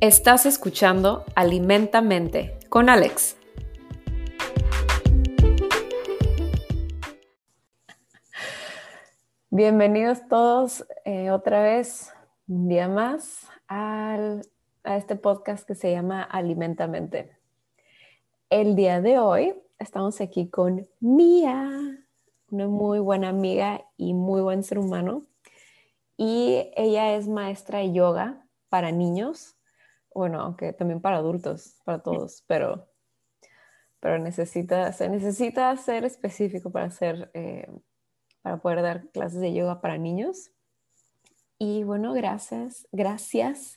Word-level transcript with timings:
Estás 0.00 0.46
escuchando 0.46 1.24
Alimentamente 1.34 2.56
con 2.68 2.88
Alex. 2.88 3.36
Bienvenidos 9.50 10.20
todos 10.28 10.86
eh, 11.04 11.32
otra 11.32 11.64
vez, 11.64 12.12
un 12.46 12.68
día 12.68 12.86
más, 12.86 13.48
a 13.66 14.38
este 14.84 15.16
podcast 15.16 15.66
que 15.66 15.74
se 15.74 15.90
llama 15.90 16.22
Alimentamente. 16.22 17.36
El 18.50 18.76
día 18.76 19.00
de 19.00 19.18
hoy 19.18 19.52
estamos 19.80 20.20
aquí 20.20 20.48
con 20.48 20.86
Mía, 21.00 21.72
una 22.52 22.68
muy 22.68 23.00
buena 23.00 23.30
amiga 23.30 23.84
y 23.96 24.14
muy 24.14 24.42
buen 24.42 24.62
ser 24.62 24.78
humano. 24.78 25.22
Y 26.16 26.70
ella 26.76 27.16
es 27.16 27.26
maestra 27.26 27.80
de 27.80 27.92
yoga 27.92 28.46
para 28.68 28.92
niños 28.92 29.57
bueno, 30.14 30.40
aunque 30.40 30.72
también 30.72 31.00
para 31.00 31.18
adultos, 31.18 31.80
para 31.84 32.02
todos, 32.02 32.44
pero, 32.46 32.88
pero 34.00 34.18
necesita, 34.18 34.92
se 34.92 35.08
necesita 35.08 35.76
ser 35.76 36.04
específico 36.04 36.70
para 36.70 36.86
hacer, 36.86 37.30
eh, 37.34 37.70
para 38.42 38.58
poder 38.58 38.82
dar 38.82 39.08
clases 39.10 39.40
de 39.40 39.52
yoga 39.54 39.80
para 39.80 39.98
niños. 39.98 40.50
Y 41.58 41.84
bueno, 41.84 42.12
gracias, 42.12 42.86
gracias 42.92 43.74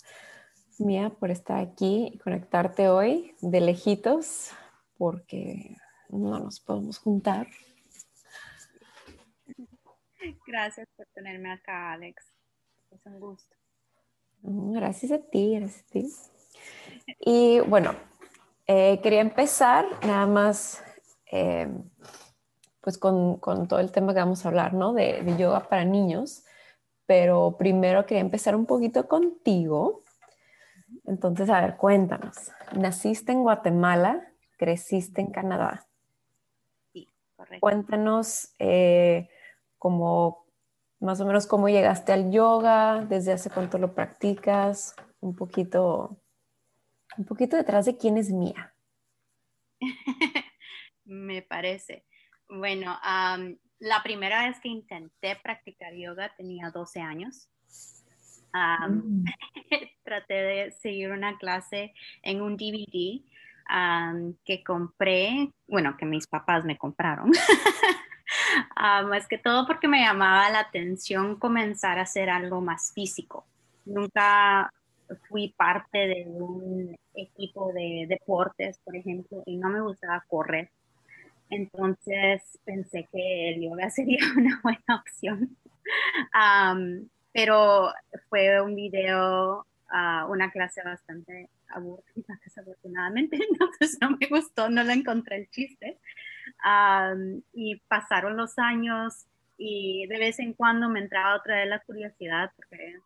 Mía 0.79 1.11
por 1.19 1.29
estar 1.29 1.59
aquí 1.59 2.11
y 2.13 2.17
conectarte 2.17 2.89
hoy 2.89 3.35
de 3.41 3.61
lejitos, 3.61 4.51
porque 4.97 5.75
no 6.09 6.39
nos 6.39 6.59
podemos 6.59 6.97
juntar. 6.97 7.47
Gracias 10.47 10.87
por 10.95 11.05
tenerme 11.13 11.51
acá, 11.51 11.93
Alex. 11.93 12.33
Es 12.89 13.05
un 13.05 13.19
gusto. 13.19 13.60
Gracias 14.43 15.11
a 15.11 15.19
ti, 15.19 15.55
gracias 15.55 15.85
a 15.85 15.91
ti. 15.91 16.13
Y 17.19 17.59
bueno, 17.61 17.93
eh, 18.67 18.99
quería 19.01 19.21
empezar 19.21 19.85
nada 20.05 20.25
más 20.25 20.83
eh, 21.31 21.67
pues 22.81 22.97
con, 22.97 23.37
con, 23.37 23.67
todo 23.67 23.79
el 23.79 23.91
tema 23.91 24.13
que 24.13 24.19
vamos 24.19 24.45
a 24.45 24.49
hablar, 24.49 24.73
¿no? 24.73 24.93
De, 24.93 25.21
de, 25.23 25.37
yoga 25.37 25.67
para 25.69 25.85
niños, 25.85 26.43
pero 27.05 27.55
primero 27.57 28.05
quería 28.05 28.21
empezar 28.21 28.55
un 28.55 28.65
poquito 28.65 29.07
contigo. 29.07 30.03
Entonces, 31.05 31.49
a 31.49 31.61
ver, 31.61 31.77
cuéntanos. 31.77 32.51
Naciste 32.75 33.31
en 33.31 33.43
Guatemala, 33.43 34.31
creciste 34.57 35.21
en 35.21 35.31
Canadá. 35.31 35.87
Sí, 36.91 37.07
correcto. 37.35 37.61
Cuéntanos 37.61 38.53
eh, 38.59 39.29
cómo, 39.77 40.45
más 41.01 41.19
o 41.19 41.25
menos 41.25 41.47
cómo 41.47 41.67
llegaste 41.67 42.13
al 42.13 42.31
yoga, 42.31 43.05
desde 43.05 43.33
hace 43.33 43.49
cuánto 43.49 43.77
lo 43.77 43.93
practicas, 43.93 44.95
un 45.19 45.35
poquito 45.35 46.21
un 47.17 47.25
poquito 47.25 47.57
detrás 47.57 47.85
de 47.85 47.97
quién 47.97 48.17
es 48.17 48.31
Mía. 48.31 48.73
Me 51.03 51.41
parece. 51.41 52.05
Bueno, 52.47 52.97
la 53.79 54.03
primera 54.03 54.47
vez 54.47 54.59
que 54.61 54.69
intenté 54.69 55.37
practicar 55.41 55.93
yoga 55.93 56.33
tenía 56.37 56.69
12 56.69 57.01
años. 57.01 57.49
Mm. 58.53 59.23
traté 60.03 60.33
de 60.33 60.71
seguir 60.71 61.11
una 61.11 61.37
clase 61.37 61.93
en 62.21 62.41
un 62.41 62.57
DVD 62.57 63.21
que 64.43 64.63
compré, 64.63 65.49
bueno, 65.67 65.95
que 65.97 66.05
mis 66.05 66.27
papás 66.27 66.65
me 66.65 66.77
compraron. 66.77 67.31
más 68.75 69.27
que 69.27 69.37
todo 69.37 69.65
porque 69.67 69.87
me 69.87 70.01
llamaba 70.01 70.49
la 70.49 70.59
atención 70.59 71.37
comenzar 71.37 71.99
a 71.99 72.03
hacer 72.03 72.29
algo 72.29 72.61
más 72.61 72.91
físico. 72.93 73.45
Nunca 73.85 74.71
fui 75.27 75.53
parte 75.57 76.07
de 76.07 76.25
un 76.27 76.95
equipo 77.15 77.71
de 77.73 78.05
deportes, 78.07 78.79
por 78.83 78.95
ejemplo, 78.95 79.43
y 79.45 79.57
no 79.57 79.69
me 79.69 79.81
gustaba 79.81 80.23
correr. 80.27 80.69
Entonces 81.49 82.41
pensé 82.63 83.07
que 83.11 83.49
el 83.49 83.61
yoga 83.61 83.89
sería 83.91 84.19
una 84.35 84.59
buena 84.63 85.01
opción. 85.01 85.57
pero 87.33 87.91
fue 88.29 88.61
un 88.61 88.75
video, 88.75 89.65
uh, 89.91 90.31
una 90.31 90.51
clase 90.51 90.81
bastante 90.83 91.49
aburrida, 91.69 92.39
desafortunadamente, 92.45 93.37
entonces 93.49 93.97
no 94.01 94.11
me 94.11 94.27
gustó, 94.27 94.69
no 94.69 94.83
lo 94.83 94.91
encontré 94.91 95.37
el 95.37 95.49
chiste. 95.49 95.97
Y 97.53 97.77
pasaron 97.87 98.37
los 98.37 98.57
años 98.57 99.25
y 99.57 100.07
de 100.07 100.17
vez 100.17 100.39
en 100.39 100.53
cuando 100.53 100.89
me 100.89 100.99
entraba 100.99 101.35
otra 101.35 101.57
vez 101.57 101.67
la 101.67 101.79
curiosidad, 101.79 102.51
porque 102.55 102.97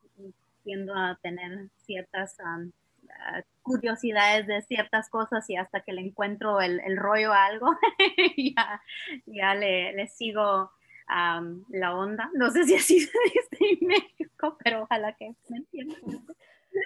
tiendo 0.64 0.96
a 0.96 1.18
tener 1.22 1.70
ciertas 1.86 2.38
ah, 2.40 3.42
curiosidades 3.62 4.48
de 4.48 4.62
ciertas 4.62 5.10
cosas 5.10 5.50
y 5.50 5.56
hasta 5.56 5.82
que 5.82 5.94
le 5.94 6.02
encuentro 6.02 6.62
el, 6.62 6.98
rollo 6.98 7.34
a 7.34 7.46
algo, 7.46 7.78
ya, 8.38 8.82
ya 9.26 9.56
le, 9.56 10.08
sigo 10.08 10.72
la 11.08 11.96
onda. 11.96 12.30
No 12.34 12.50
sé 12.52 12.64
si 12.64 12.76
así 12.76 13.00
se 13.02 13.20
dice 13.26 13.78
en 13.82 13.88
México, 13.88 14.58
pero 14.64 14.84
ojalá 14.84 15.14
que 15.14 15.36
me 15.50 15.58
entiendan. 15.58 16.00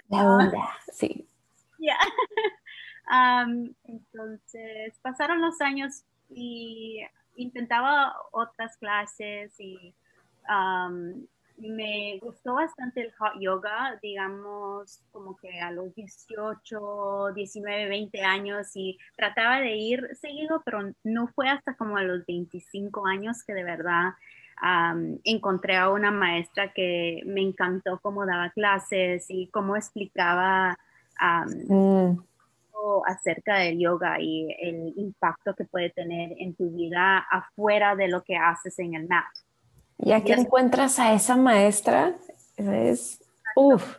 La 0.09 0.24
onda, 0.24 0.70
sí. 0.91 1.28
Ya. 1.80 1.97
entonces, 3.84 4.97
pasaron 5.02 5.41
los 5.41 5.62
años 5.62 6.03
y 6.29 7.01
intentaba 7.35 8.16
otras 8.31 8.78
clases 8.78 9.59
y 9.59 9.94
me 11.57 12.19
gustó 12.22 12.56
bastante 12.56 13.01
el 13.01 13.13
hot 13.16 13.34
yoga, 13.40 14.00
digamos, 14.01 15.01
como 15.12 15.35
que 15.38 15.59
a 15.59 15.72
los 15.72 15.94
18, 15.94 17.34
19, 17.34 17.88
20 17.88 18.22
años 18.23 18.67
y 18.75 18.97
trataba 19.16 19.59
de 19.59 19.75
ir 19.75 20.16
seguido, 20.16 20.62
pero 20.63 20.94
no 21.03 21.28
fue 21.28 21.50
hasta 21.50 21.75
como 21.75 21.97
a 21.97 22.03
los 22.03 22.25
25 22.25 23.06
años 23.07 23.44
que 23.44 23.53
de 23.53 23.63
verdad 23.63 24.13
encontré 25.23 25.78
a 25.78 25.90
una 25.90 26.11
maestra 26.11 26.73
que 26.73 27.22
me 27.25 27.41
encantó 27.41 28.00
cómo 28.01 28.25
daba 28.25 28.50
clases 28.50 29.25
y 29.29 29.47
cómo 29.47 29.78
explicaba 29.78 30.78
mm. 31.69 32.17
Acerca 33.06 33.57
del 33.57 33.79
yoga 33.79 34.19
y 34.19 34.56
el 34.59 34.94
impacto 34.97 35.56
que 35.56 35.66
puede 35.66 35.90
tener 35.90 36.34
en 36.38 36.56
tu 36.56 36.69
vida 36.72 37.19
afuera 37.31 37.95
de 37.95 38.07
lo 38.07 38.23
que 38.23 38.38
haces 38.38 38.78
en 38.79 38.95
el 38.95 39.07
mat. 39.07 39.25
Ya 39.97 40.23
que 40.23 40.34
encuentras 40.34 40.97
a 41.00 41.13
esa 41.13 41.35
maestra, 41.35 42.16
es, 42.57 43.22
uff. 43.56 43.97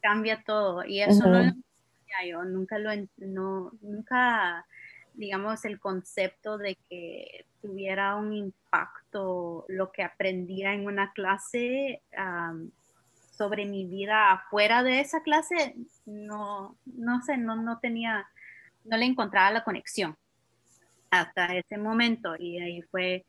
Cambia 0.00 0.42
todo. 0.44 0.84
Y 0.84 1.00
eso 1.00 1.28
no 1.28 1.42
lo 1.42 1.52
yo, 2.22 2.44
nunca 2.44 2.78
lo, 2.78 2.90
no, 3.16 3.72
nunca, 3.80 4.66
digamos, 5.14 5.64
el 5.64 5.80
concepto 5.80 6.58
de 6.58 6.76
que 6.88 7.46
tuviera 7.60 8.16
un 8.16 8.32
impacto 8.32 9.64
lo 9.68 9.90
que 9.90 10.02
aprendía 10.02 10.74
en 10.74 10.86
una 10.86 11.12
clase 11.12 12.02
sobre 13.36 13.66
mi 13.66 13.84
vida 13.86 14.32
afuera 14.32 14.82
de 14.82 15.00
esa 15.00 15.22
clase, 15.22 15.74
no, 16.06 16.76
no 16.86 17.22
sé, 17.22 17.36
no, 17.36 17.56
no 17.56 17.78
tenía, 17.78 18.26
no 18.84 18.96
le 18.96 19.06
encontraba 19.06 19.50
la 19.50 19.64
conexión 19.64 20.16
hasta 21.10 21.56
ese 21.56 21.78
momento. 21.78 22.36
Y 22.38 22.58
ahí 22.60 22.82
fue 22.82 23.24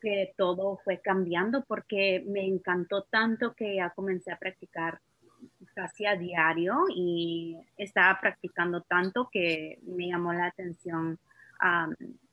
que 0.00 0.34
todo 0.36 0.78
fue 0.84 1.00
cambiando 1.00 1.64
porque 1.64 2.22
me 2.26 2.46
encantó 2.46 3.02
tanto 3.04 3.54
que 3.54 3.76
ya 3.76 3.90
comencé 3.90 4.30
a 4.32 4.38
practicar 4.38 5.00
casi 5.74 6.06
a 6.06 6.16
diario 6.16 6.84
y 6.94 7.56
estaba 7.76 8.20
practicando 8.20 8.82
tanto 8.82 9.28
que 9.32 9.78
me 9.82 10.08
llamó 10.08 10.32
la 10.32 10.46
atención 10.46 11.18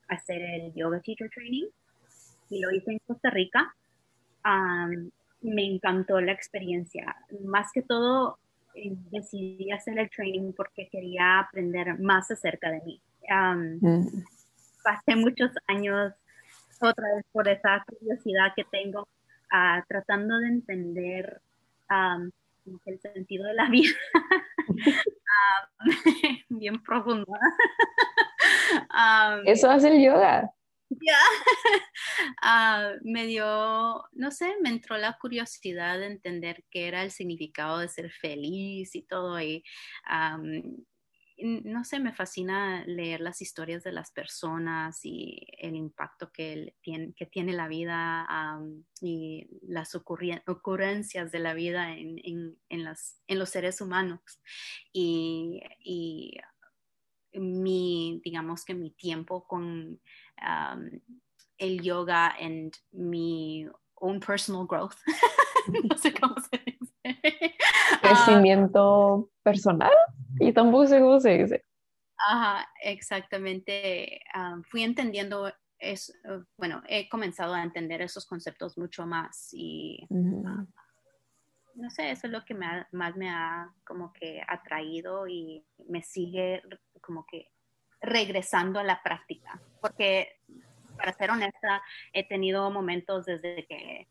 hacer 0.07 0.41
el 0.41 0.73
yoga 0.73 0.99
teacher 0.99 1.29
training 1.29 1.67
y 2.49 2.59
lo 2.59 2.71
hice 2.71 2.91
en 2.91 2.99
Costa 2.99 3.29
Rica. 3.29 3.73
Me 5.41 5.65
encantó 5.65 6.21
la 6.21 6.31
experiencia. 6.31 7.15
Más 7.43 7.71
que 7.73 7.81
todo, 7.81 8.37
eh, 8.75 8.93
decidí 9.11 9.71
hacer 9.71 9.99
el 9.99 10.09
training 10.09 10.53
porque 10.53 10.87
quería 10.89 11.39
aprender 11.39 11.99
más 11.99 12.31
acerca 12.31 12.71
de 12.71 12.81
mí. 12.81 13.01
Mm. 13.81 14.23
Pasé 14.83 15.15
muchos 15.15 15.51
años 15.67 16.13
otra 16.81 17.15
vez 17.15 17.25
por 17.31 17.47
esa 17.47 17.83
curiosidad 17.85 18.53
que 18.55 18.63
tengo, 18.65 19.01
uh, 19.01 19.81
tratando 19.87 20.39
de 20.39 20.47
entender 20.47 21.41
um, 21.89 22.31
el 22.85 22.99
sentido 22.99 23.45
de 23.45 23.53
la 23.53 23.69
vida, 23.69 23.93
um, 24.67 25.85
bien 26.59 26.81
profunda. 26.81 27.25
Um, 28.71 29.41
Eso 29.45 29.69
hace 29.69 29.89
el 29.89 30.01
yoga. 30.01 30.49
Ya, 30.99 31.17
uh, 32.43 32.99
me 33.03 33.25
dio, 33.25 34.03
no 34.11 34.31
sé, 34.31 34.55
me 34.61 34.69
entró 34.69 34.97
la 34.97 35.17
curiosidad 35.17 35.99
de 35.99 36.07
entender 36.07 36.65
qué 36.69 36.87
era 36.87 37.03
el 37.03 37.11
significado 37.11 37.79
de 37.79 37.87
ser 37.87 38.11
feliz 38.11 38.93
y 38.95 39.03
todo. 39.03 39.39
Y 39.39 39.63
no 41.43 41.83
sé, 41.83 41.99
me 41.99 42.13
fascina 42.13 42.83
leer 42.85 43.21
las 43.21 43.41
historias 43.41 43.83
de 43.83 43.91
las 43.91 44.11
personas 44.11 44.99
y 45.03 45.47
el 45.57 45.75
impacto 45.75 46.31
que 46.31 46.75
tiene, 46.81 47.13
que 47.13 47.25
tiene 47.25 47.53
la 47.53 47.67
vida 47.67 48.27
y 49.01 49.47
las 49.63 49.95
ocurrencias 49.95 51.31
de 51.31 51.39
la 51.39 51.53
vida 51.53 51.95
en, 51.95 52.57
en, 52.69 52.83
los 53.39 53.49
seres 53.49 53.81
humanos. 53.81 54.21
Y, 54.93 55.61
mi, 57.33 58.19
digamos 58.25 58.65
que 58.65 58.73
mi 58.73 58.91
tiempo 58.91 59.47
con 59.47 60.01
el 61.57 61.81
yoga 61.81 62.35
y 62.39 62.71
mi 62.91 63.67
own 63.95 64.19
personal 64.19 64.65
growth, 64.67 64.95
no 65.89 65.97
sé 65.97 66.13
cómo 66.13 66.35
se 66.39 66.63
dice. 66.65 67.57
Crecimiento 68.01 69.29
personal 69.43 69.93
y 70.39 70.51
tampoco 70.51 70.87
sé 70.87 70.99
cómo 70.99 71.19
se 71.19 71.37
dice. 71.37 71.65
Ajá, 72.17 72.67
exactamente. 72.83 74.21
fui 74.69 74.83
entendiendo 74.83 75.51
es, 75.81 76.13
bueno, 76.57 76.81
he 76.87 77.09
comenzado 77.09 77.53
a 77.53 77.63
entender 77.63 78.01
esos 78.01 78.25
conceptos 78.25 78.77
mucho 78.77 79.05
más 79.05 79.49
y 79.51 80.07
no 80.09 81.89
sé, 81.89 82.11
eso 82.11 82.27
es 82.27 82.33
lo 82.33 82.45
que 82.45 82.53
más 82.53 83.15
me 83.15 83.29
ha 83.29 83.73
como 83.85 84.13
que 84.13 84.41
atraído 84.47 85.27
y 85.27 85.65
me 85.87 86.03
sigue 86.03 86.61
como 87.01 87.25
que 87.25 87.51
regresando 88.01 88.79
a 88.79 88.83
la 88.83 89.01
práctica, 89.01 89.59
porque 89.81 90.39
para 90.95 91.13
ser 91.13 91.31
honesta, 91.31 91.81
he 92.13 92.27
tenido 92.27 92.69
momentos 92.69 93.25
desde 93.25 93.65
que 93.65 94.07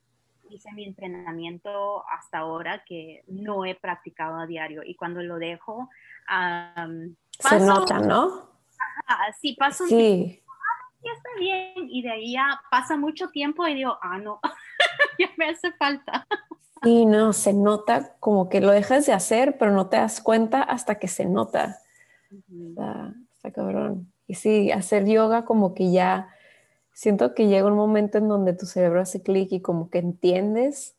hice 0.51 0.73
mi 0.73 0.85
entrenamiento 0.85 2.05
hasta 2.09 2.39
ahora 2.39 2.83
que 2.85 3.23
no 3.29 3.65
he 3.65 3.75
practicado 3.77 4.39
a 4.39 4.47
diario 4.47 4.83
y 4.85 4.97
cuando 4.97 5.23
lo 5.23 5.37
dejo... 5.37 5.89
Se 7.39 7.61
nota, 7.61 8.01
¿no? 8.01 8.51
sí, 9.41 9.57
paso 9.59 9.87
sí. 9.87 10.43
ya 11.03 11.13
está 11.13 11.29
bien, 11.39 11.89
y 11.89 12.03
de 12.03 12.11
ahí 12.11 12.33
ya 12.35 12.61
pasa 12.71 12.97
mucho 12.97 13.29
tiempo 13.29 13.67
y 13.67 13.75
digo, 13.75 13.97
ah, 14.03 14.19
no, 14.19 14.41
ya 15.19 15.31
me 15.37 15.49
hace 15.49 15.73
falta. 15.73 16.27
Sí, 16.83 17.07
no, 17.07 17.33
se 17.33 17.53
nota 17.53 18.17
como 18.21 18.49
que 18.49 18.61
lo 18.61 18.71
dejas 18.71 19.07
de 19.07 19.13
hacer, 19.13 19.59
pero 19.59 19.73
no 19.73 19.89
te 19.89 19.97
das 19.97 20.21
cuenta 20.21 20.63
hasta 20.63 20.99
que 20.99 21.09
se 21.09 21.27
nota. 21.27 21.79
está, 22.31 23.15
está, 23.37 23.53
cabrón. 23.53 24.10
Y 24.31 24.35
sí, 24.35 24.71
hacer 24.71 25.09
yoga 25.09 25.45
como 25.45 25.75
que 25.75 25.91
ya 25.91 26.33
siento 26.93 27.35
que 27.35 27.49
llega 27.49 27.67
un 27.67 27.75
momento 27.75 28.19
en 28.19 28.29
donde 28.29 28.53
tu 28.53 28.65
cerebro 28.65 29.01
hace 29.01 29.25
clic 29.25 29.51
y 29.51 29.61
como 29.61 29.91
que 29.91 29.99
entiendes 29.99 30.97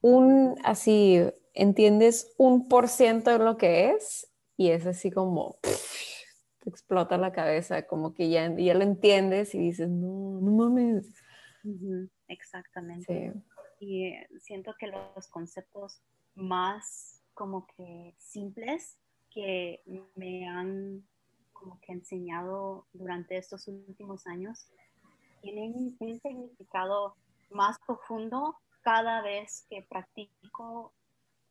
un, 0.00 0.56
así, 0.64 1.20
entiendes 1.52 2.32
un 2.38 2.66
por 2.66 2.88
ciento 2.88 3.30
de 3.30 3.40
lo 3.40 3.58
que 3.58 3.90
es 3.90 4.32
y 4.56 4.70
es 4.70 4.86
así 4.86 5.10
como 5.10 5.58
te 6.60 6.70
explota 6.70 7.18
la 7.18 7.30
cabeza, 7.30 7.86
como 7.86 8.14
que 8.14 8.30
ya, 8.30 8.50
ya 8.56 8.72
lo 8.72 8.84
entiendes 8.84 9.54
y 9.54 9.58
dices, 9.58 9.90
no, 9.90 10.40
no 10.40 10.50
mames. 10.50 11.12
Exactamente. 12.26 13.34
Y 13.80 14.06
eh, 14.06 14.28
siento 14.40 14.74
que 14.78 14.86
los 14.86 15.28
conceptos 15.28 16.00
más 16.34 17.20
como 17.34 17.66
que 17.66 18.14
simples 18.16 18.96
que 19.28 19.82
me 20.14 20.48
han 20.48 21.06
como 21.58 21.80
que 21.80 21.92
enseñado 21.92 22.86
durante 22.92 23.36
estos 23.36 23.66
últimos 23.68 24.26
años 24.26 24.66
tienen 25.40 25.96
un 25.98 26.20
significado 26.20 27.14
más 27.50 27.78
profundo 27.86 28.56
cada 28.82 29.22
vez 29.22 29.66
que 29.68 29.82
practico 29.88 30.92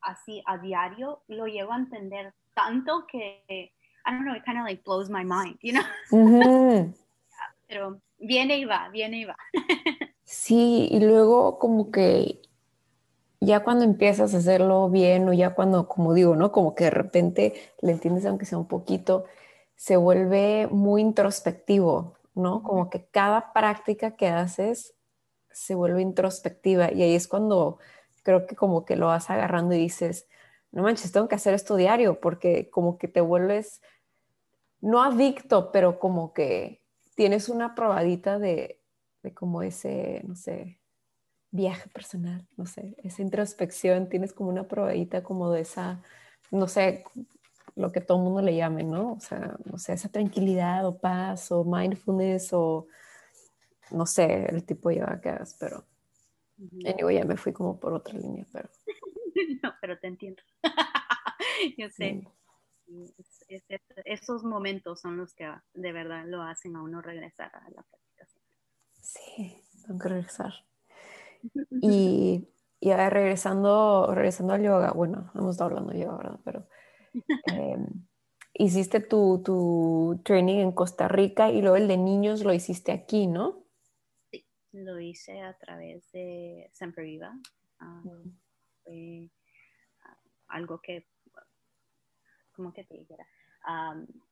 así 0.01 0.41
a 0.45 0.57
diario, 0.57 1.21
lo 1.27 1.47
llevo 1.47 1.73
a 1.73 1.77
entender 1.77 2.33
tanto 2.53 3.05
que, 3.07 3.43
I 3.49 4.11
don't 4.11 4.23
know, 4.23 4.35
it 4.35 4.43
kind 4.45 4.57
of 4.57 4.65
like 4.65 4.83
blows 4.83 5.09
my 5.09 5.23
mind, 5.23 5.57
you 5.61 5.73
know? 5.73 5.83
Pero 7.67 7.99
viene 8.17 8.57
y 8.57 8.65
va, 8.65 8.89
viene 8.89 9.19
y 9.19 9.25
va. 9.25 9.35
sí, 10.23 10.87
y 10.91 10.99
luego 10.99 11.59
como 11.59 11.91
que 11.91 12.41
ya 13.41 13.63
cuando 13.63 13.83
empiezas 13.83 14.33
a 14.33 14.37
hacerlo 14.37 14.89
bien 14.89 15.27
o 15.27 15.33
ya 15.33 15.55
cuando, 15.55 15.87
como 15.87 16.13
digo, 16.13 16.35
¿no? 16.35 16.51
Como 16.51 16.75
que 16.75 16.85
de 16.85 16.91
repente 16.91 17.53
le 17.81 17.91
entiendes 17.91 18.25
aunque 18.25 18.45
sea 18.45 18.57
un 18.57 18.67
poquito, 18.67 19.25
se 19.75 19.97
vuelve 19.97 20.67
muy 20.67 21.01
introspectivo, 21.01 22.15
¿no? 22.33 22.63
Como 22.63 22.89
que 22.89 23.05
cada 23.05 23.53
práctica 23.53 24.15
que 24.15 24.27
haces 24.27 24.93
se 25.51 25.75
vuelve 25.75 26.01
introspectiva 26.01 26.91
y 26.91 27.03
ahí 27.03 27.15
es 27.15 27.27
cuando 27.27 27.79
creo 28.23 28.45
que 28.47 28.55
como 28.55 28.85
que 28.85 28.95
lo 28.95 29.07
vas 29.07 29.29
agarrando 29.29 29.75
y 29.75 29.79
dices, 29.79 30.27
no 30.71 30.83
manches, 30.83 31.11
tengo 31.11 31.27
que 31.27 31.35
hacer 31.35 31.53
esto 31.53 31.75
diario 31.75 32.19
porque 32.19 32.69
como 32.69 32.97
que 32.97 33.07
te 33.07 33.21
vuelves, 33.21 33.81
no 34.81 35.03
adicto, 35.03 35.71
pero 35.71 35.99
como 35.99 36.33
que 36.33 36.81
tienes 37.15 37.47
una 37.47 37.75
probadita 37.75 38.39
de, 38.39 38.81
de 39.23 39.33
como 39.33 39.61
ese, 39.61 40.21
no 40.27 40.35
sé, 40.35 40.79
viaje 41.51 41.89
personal, 41.89 42.45
no 42.57 42.65
sé, 42.65 42.95
esa 42.97 43.21
introspección, 43.21 44.09
tienes 44.09 44.33
como 44.33 44.49
una 44.49 44.67
probadita 44.67 45.23
como 45.23 45.51
de 45.51 45.61
esa, 45.61 46.01
no 46.51 46.67
sé, 46.67 47.05
lo 47.75 47.91
que 47.91 48.01
todo 48.01 48.17
el 48.17 48.23
mundo 48.23 48.41
le 48.41 48.55
llame, 48.55 48.83
¿no? 48.83 49.13
O 49.13 49.19
sea, 49.19 49.57
no 49.65 49.77
sé, 49.77 49.93
esa 49.93 50.09
tranquilidad 50.09 50.85
o 50.85 50.97
paz 50.97 51.51
o 51.51 51.63
mindfulness 51.65 52.53
o 52.53 52.87
no 53.91 54.05
sé 54.05 54.45
el 54.45 54.63
tipo 54.65 54.89
de 54.89 54.97
yoga 54.97 55.21
que 55.21 55.29
hagas, 55.29 55.55
pero 55.59 55.85
anyway, 56.85 57.17
ya 57.17 57.25
me 57.25 57.37
fui 57.37 57.53
como 57.53 57.79
por 57.79 57.93
otra 57.93 58.17
línea, 58.17 58.45
pero... 58.51 58.69
no, 59.63 59.73
pero 59.81 59.99
te 59.99 60.07
entiendo. 60.07 60.41
Yo 61.77 61.89
sé. 61.89 62.27
esos 64.05 64.43
momentos 64.43 65.01
son 65.01 65.17
los 65.17 65.33
que 65.33 65.51
de 65.73 65.91
verdad 65.91 66.25
lo 66.25 66.41
hacen 66.41 66.75
a 66.75 66.81
uno 66.81 67.01
regresar 67.01 67.51
a 67.55 67.69
la 67.69 67.83
práctica. 67.83 68.27
Sí, 69.01 69.61
tengo 69.85 69.99
que 69.99 70.09
regresar. 70.09 70.53
Y, 71.81 72.49
y 72.79 72.89
a 72.89 72.97
ver, 72.97 73.13
regresando, 73.13 74.11
regresando 74.15 74.53
al 74.53 74.63
yoga, 74.63 74.93
bueno, 74.93 75.29
hemos 75.35 75.51
estado 75.51 75.69
hablando 75.69 75.93
de 75.93 75.99
yoga, 75.99 76.17
¿verdad? 76.17 76.39
Pero 76.43 76.67
Em, 77.47 77.85
hiciste 78.53 78.99
tu, 78.99 79.41
tu, 79.43 80.21
training 80.23 80.59
en 80.59 80.71
Costa 80.71 81.07
Rica 81.07 81.51
y 81.51 81.61
luego 81.61 81.77
el 81.77 81.87
de 81.87 81.97
niños 81.97 82.43
lo 82.43 82.53
hiciste 82.53 82.91
aquí, 82.91 83.27
¿no? 83.27 83.63
Sí, 84.31 84.45
lo 84.71 84.99
hice 84.99 85.41
a 85.41 85.57
través 85.57 86.11
de 86.11 86.69
Siempre 86.73 87.03
Viva. 87.03 87.33
Ah, 87.79 88.01
mm. 88.03 88.37
Fue 88.83 89.29
ah, 90.03 90.17
algo 90.47 90.81
que, 90.81 91.07
como 92.53 92.71
que 92.73 92.83
te 92.83 92.95
dijera, 92.95 93.27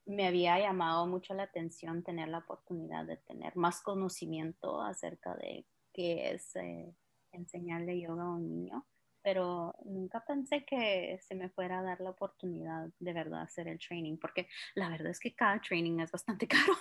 me 0.05 0.27
había 0.27 0.59
llamado 0.59 1.07
mucho 1.07 1.33
la 1.33 1.43
atención 1.43 2.03
tener 2.03 2.27
la 2.27 2.39
oportunidad 2.39 3.05
de 3.05 3.17
tener 3.17 3.55
más 3.55 3.81
conocimiento 3.81 4.81
acerca 4.81 5.35
de 5.35 5.65
qué 5.91 6.31
es 6.31 6.55
eh, 6.55 6.93
enseñarle 7.31 7.99
yoga 7.99 8.23
a 8.23 8.31
un 8.31 8.47
niño 8.47 8.85
pero 9.23 9.73
nunca 9.85 10.23
pensé 10.25 10.65
que 10.65 11.17
se 11.21 11.33
me 11.33 11.49
fuera 11.49 11.79
a 11.79 11.83
dar 11.83 12.01
la 12.01 12.09
oportunidad 12.09 12.87
de 12.99 13.13
verdad 13.13 13.41
hacer 13.43 13.67
el 13.69 13.79
training, 13.79 14.17
porque 14.17 14.47
la 14.75 14.89
verdad 14.89 15.07
es 15.07 15.19
que 15.19 15.33
cada 15.33 15.59
training 15.61 15.99
es 15.99 16.11
bastante 16.11 16.47
caro. 16.49 16.73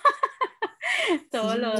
todo, 1.31 1.55
lo, 1.55 1.71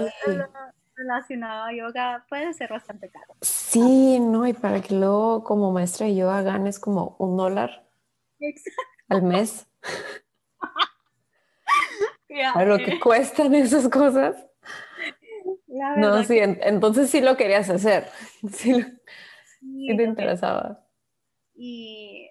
relacionado 0.96 1.65
a 1.65 1.74
yoga 1.74 2.25
puede 2.29 2.53
ser 2.53 2.70
bastante 2.70 3.10
caro. 3.10 3.36
Sí, 3.41 4.20
no, 4.20 4.48
y 4.48 4.53
para 4.53 4.82
que 4.82 4.96
luego 4.96 5.43
como 5.43 5.72
maestra 5.72 6.08
de 6.08 6.15
yoga 6.15 6.41
ganes 6.41 6.79
como 6.79 7.15
un 7.20 7.36
dólar 7.36 7.89
al 9.10 9.22
mes. 9.24 9.67
a 12.55 12.63
lo 12.63 12.77
que 12.77 13.00
cuestan 13.00 13.53
esas 13.53 13.89
cosas. 13.89 14.36
no, 15.67 16.24
sí, 16.24 16.39
entonces 16.39 17.10
sí 17.10 17.22
lo 17.22 17.36
querías 17.36 17.70
hacer. 17.70 18.08
Sí 18.51 18.74
lo... 18.74 18.86
¿Qué 19.88 19.96
te 19.96 20.03
interesaba? 20.03 20.86
Y 21.55 22.29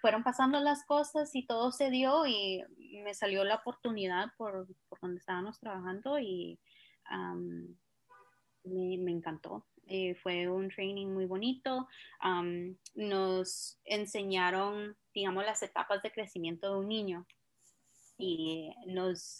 fueron 0.00 0.24
pasando 0.24 0.58
las 0.60 0.84
cosas 0.84 1.34
y 1.34 1.46
todo 1.46 1.70
se 1.70 1.90
dio 1.90 2.26
y 2.26 2.64
me 3.04 3.14
salió 3.14 3.44
la 3.44 3.56
oportunidad 3.56 4.32
por, 4.36 4.66
por 4.88 5.00
donde 5.00 5.18
estábamos 5.18 5.60
trabajando 5.60 6.18
y 6.18 6.58
me, 8.64 9.12
encantó. 9.12 9.66
Eh, 9.86 10.14
fue 10.16 10.48
un 10.48 10.68
training 10.68 11.08
muy 11.08 11.26
bonito. 11.26 11.88
nos 12.94 13.78
enseñaron, 13.84 14.96
digamos, 15.14 15.44
las 15.44 15.62
etapas 15.62 16.02
de 16.02 16.12
crecimiento 16.12 16.72
de 16.72 16.80
un 16.80 16.88
niño 16.88 17.26
y 18.18 18.72
nos 18.86 19.38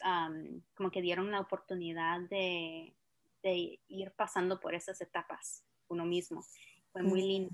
como 0.75 0.91
que 0.91 1.03
dieron 1.03 1.33
la 1.33 1.41
oportunidad 1.41 2.21
de, 2.31 2.95
de 3.43 3.81
ir 3.89 4.13
pasando 4.13 4.61
por 4.61 4.75
esas 4.75 5.01
etapas 5.01 5.65
uno 5.89 6.05
mismo 6.05 6.45
fue 7.01 7.09
muy 7.09 7.23
lindo. 7.23 7.51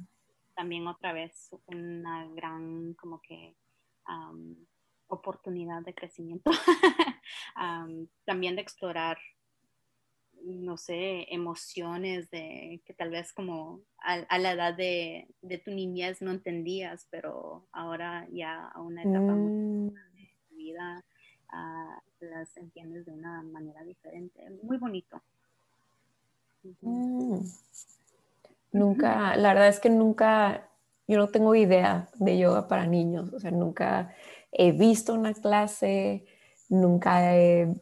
También 0.54 0.86
otra 0.86 1.12
vez 1.12 1.50
una 1.66 2.28
gran 2.28 2.94
como 2.94 3.20
que 3.20 3.56
oportunidad 5.08 5.82
de 5.82 5.94
crecimiento. 5.94 6.50
también 8.24 8.56
de 8.56 8.62
explorar, 8.62 9.18
no 10.42 10.76
sé, 10.76 11.26
emociones 11.32 12.30
de 12.30 12.82
que 12.84 12.94
tal 12.94 13.10
vez 13.10 13.32
como 13.32 13.80
a, 13.98 14.38
la 14.38 14.52
edad 14.52 14.74
de, 14.74 15.28
de, 15.40 15.58
tu 15.58 15.70
niñez 15.70 16.20
no 16.20 16.30
entendías, 16.30 17.06
pero 17.10 17.66
ahora 17.72 18.26
ya 18.30 18.68
a 18.68 18.80
una 18.80 19.02
etapa 19.02 19.32
mm. 19.32 19.94
de 20.14 20.30
tu 20.48 20.54
vida 20.56 21.04
uh, 21.52 22.00
las 22.20 22.56
entiendes 22.56 23.06
de 23.06 23.12
una 23.12 23.42
manera 23.42 23.82
diferente. 23.84 24.42
Muy 24.62 24.78
bonito. 24.78 25.22
Mm. 26.80 27.40
Nunca, 28.75 29.37
la 29.37 29.54
verdad 29.54 29.69
es 29.69 29.78
que 29.78 29.88
nunca, 29.88 30.69
yo 31.07 31.16
no 31.16 31.28
tengo 31.28 31.54
idea 31.54 32.09
de 32.14 32.37
yoga 32.38 32.66
para 32.66 32.87
niños, 32.87 33.33
o 33.33 33.38
sea, 33.38 33.52
nunca 33.52 34.12
he 34.50 34.73
visto 34.73 35.14
una 35.14 35.33
clase, 35.33 36.26
nunca 36.69 37.37
he, 37.37 37.73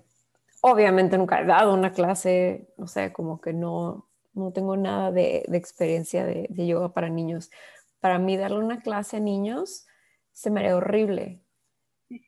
obviamente 0.60 1.16
nunca 1.16 1.40
he 1.40 1.46
dado 1.46 1.72
una 1.72 1.92
clase, 1.92 2.68
no 2.76 2.86
sé, 2.86 3.10
como 3.10 3.40
que 3.40 3.54
no, 3.54 4.06
no 4.34 4.52
tengo 4.52 4.76
nada 4.76 5.10
de, 5.10 5.46
experiencia 5.54 6.26
de, 6.26 6.46
de, 6.50 6.66
yoga 6.66 6.92
para 6.92 7.08
niños. 7.08 7.50
Para 7.98 8.18
mí 8.18 8.36
darle 8.36 8.58
una 8.58 8.82
clase 8.82 9.16
a 9.16 9.20
niños 9.20 9.86
se 10.32 10.50
me 10.50 10.60
haría 10.60 10.76
horrible, 10.76 11.40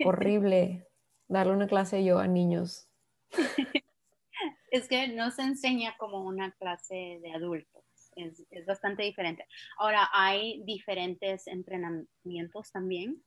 horrible 0.07 0.89
darle 1.29 1.53
una 1.53 1.67
clase 1.67 1.97
de 1.97 2.05
yoga 2.05 2.25
a 2.25 2.29
niños. 2.29 2.89
Es 4.71 4.89
que 4.89 5.07
no 5.07 5.31
se 5.31 5.43
enseña 5.43 5.97
como 5.99 6.25
una 6.25 6.51
clase 6.51 7.21
de 7.23 7.33
adultos, 7.33 7.74
es, 8.17 8.67
bastante 8.67 9.03
diferente. 9.03 9.47
Ahora, 9.79 10.09
hay 10.13 10.63
diferentes 10.65 11.47
entrenamientos 11.47 12.71
también. 12.73 13.23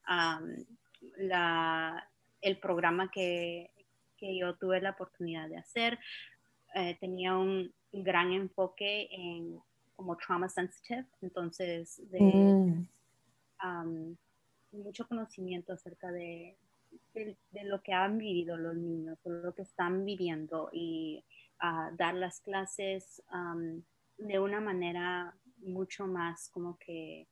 la, 1.17 2.09
el 2.41 2.59
programa 2.59 3.09
que, 3.11 3.71
que, 4.17 4.37
yo 4.37 4.55
tuve 4.55 4.81
la 4.81 4.91
oportunidad 4.91 5.47
de 5.49 5.57
hacer 5.57 5.99
eh, 6.75 6.97
tenía 6.99 7.35
un 7.35 7.73
gran 7.91 8.31
enfoque 8.33 9.07
en 9.11 9.59
como 9.97 10.15
trauma 10.15 10.47
sensitive, 10.47 11.05
entonces 11.21 11.99
de 12.11 12.21
mm. 12.21 12.87
mucho 14.71 15.07
conocimiento 15.07 15.73
acerca 15.73 16.11
de, 16.11 16.55
de, 17.13 17.63
lo 17.63 17.81
que 17.81 17.93
han 17.93 18.19
vivido 18.19 18.57
los 18.57 18.75
niños 18.75 19.17
lo 19.25 19.53
que 19.55 19.63
están 19.63 20.05
viviendo 20.05 20.69
y 20.71 21.23
dar 21.97 22.13
las 22.13 22.39
clases 22.41 23.23
de 24.17 24.39
una 24.39 24.59
manera 24.59 25.35
mucho 25.59 26.07
más 26.07 26.49
como 26.49 26.77
que 26.77 27.27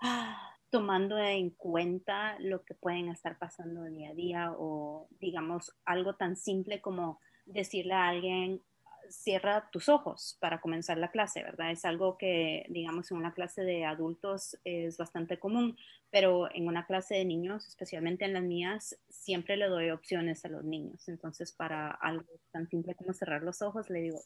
ah, 0.00 0.56
tomando 0.70 1.18
en 1.18 1.50
cuenta 1.50 2.38
lo 2.38 2.64
que 2.64 2.74
pueden 2.74 3.08
estar 3.08 3.38
pasando 3.38 3.84
día 3.84 4.10
a 4.10 4.14
día 4.14 4.52
o 4.56 5.08
digamos 5.20 5.76
algo 5.84 6.14
tan 6.14 6.36
simple 6.36 6.80
como 6.80 7.20
decirle 7.46 7.94
a 7.94 8.08
alguien 8.08 8.62
cierra 9.10 9.68
tus 9.70 9.88
ojos 9.88 10.36
para 10.40 10.60
comenzar 10.60 10.96
la 10.98 11.10
clase, 11.10 11.42
¿verdad? 11.42 11.70
Es 11.70 11.84
algo 11.84 12.16
que, 12.16 12.64
digamos, 12.68 13.10
en 13.10 13.16
una 13.16 13.34
clase 13.34 13.62
de 13.62 13.84
adultos 13.84 14.56
es 14.64 14.96
bastante 14.96 15.38
común, 15.38 15.76
pero 16.10 16.48
en 16.54 16.68
una 16.68 16.86
clase 16.86 17.16
de 17.16 17.24
niños, 17.24 17.66
especialmente 17.66 18.24
en 18.24 18.34
las 18.34 18.42
mías, 18.42 18.96
siempre 19.08 19.56
le 19.56 19.68
doy 19.68 19.90
opciones 19.90 20.44
a 20.44 20.48
los 20.48 20.64
niños. 20.64 21.08
Entonces, 21.08 21.52
para 21.52 21.90
algo 21.90 22.24
tan 22.52 22.68
simple 22.68 22.94
como 22.94 23.12
cerrar 23.12 23.42
los 23.42 23.62
ojos, 23.62 23.90
le 23.90 24.00
digo, 24.00 24.20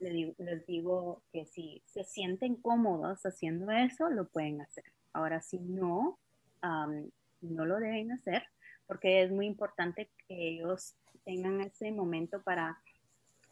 les 0.00 0.66
digo 0.66 1.22
que 1.32 1.44
si 1.46 1.82
se 1.86 2.04
sienten 2.04 2.56
cómodos 2.56 3.24
haciendo 3.24 3.70
eso, 3.70 4.08
lo 4.08 4.28
pueden 4.28 4.60
hacer. 4.60 4.84
Ahora, 5.12 5.42
si 5.42 5.58
no, 5.58 6.18
no 6.62 7.64
lo 7.64 7.78
deben 7.78 8.12
hacer, 8.12 8.44
porque 8.86 9.22
es 9.22 9.30
muy 9.30 9.46
importante 9.46 10.10
que 10.26 10.48
ellos 10.48 10.94
tengan 11.24 11.60
ese 11.60 11.92
momento 11.92 12.42
para 12.42 12.78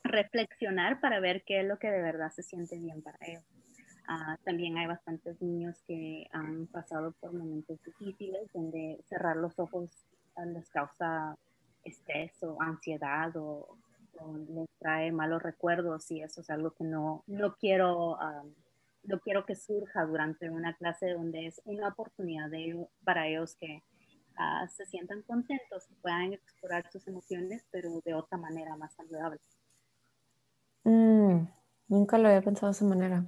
reflexionar 0.05 1.01
para 1.01 1.21
ver 1.21 1.43
qué 1.45 1.61
es 1.61 1.67
lo 1.67 1.79
que 1.79 1.91
de 1.91 2.03
verdad 2.03 2.31
se 2.31 2.43
siente 2.43 2.79
bien 2.79 3.03
para 3.03 3.19
ellos. 3.21 3.45
Ah, 4.07 4.39
también 4.43 4.79
hay 4.79 4.87
bastantes 4.87 5.41
niños 5.43 5.83
que 5.87 6.27
han 6.33 6.67
pasado 6.69 7.13
por 7.21 7.35
momentos 7.35 7.79
difíciles 7.83 8.51
donde 8.55 8.99
cerrar 9.07 9.37
los 9.37 9.59
ojos 9.59 9.91
les 10.47 10.71
causa 10.71 11.37
estrés 11.85 12.33
o 12.43 12.61
ansiedad 12.63 13.37
o, 13.37 13.77
les 14.49 14.69
trae 14.79 15.13
malos 15.13 15.43
recuerdos 15.43 16.11
y 16.11 16.23
eso 16.23 16.41
es 16.41 16.51
algo 16.51 16.73
que 16.73 16.85
no, 16.85 17.25
no 17.27 17.57
quiero 17.57 18.21
ah, 18.21 18.45
no 19.09 19.21
quiero 19.21 19.45
que 19.45 19.57
surja 19.57 20.05
durante 20.05 20.51
una 20.51 20.77
clase 20.77 21.11
donde 21.11 21.47
es 21.47 21.61
una 21.65 21.89
oportunidad 21.89 22.51
de, 22.51 22.87
para 23.05 23.27
ellos 23.27 23.57
que 23.59 23.83
ah, 24.37 24.67
se 24.69 24.85
sientan 24.87 25.23
contentos, 25.23 25.87
que 25.87 25.95
puedan 26.03 26.33
explorar 26.35 26.91
sus 26.91 27.07
emociones, 27.09 27.65
pero 27.71 28.01
de 28.05 28.15
otra 28.15 28.39
manera 28.39 28.77
más 28.77 28.95
saludable. 28.95 29.41
Mm, 30.85 31.47
nunca 31.89 32.19
lo 32.19 32.29
había 32.29 32.43
pensado 32.43 32.69
de 32.69 32.77
esa 32.77 32.85
manera. 32.85 33.25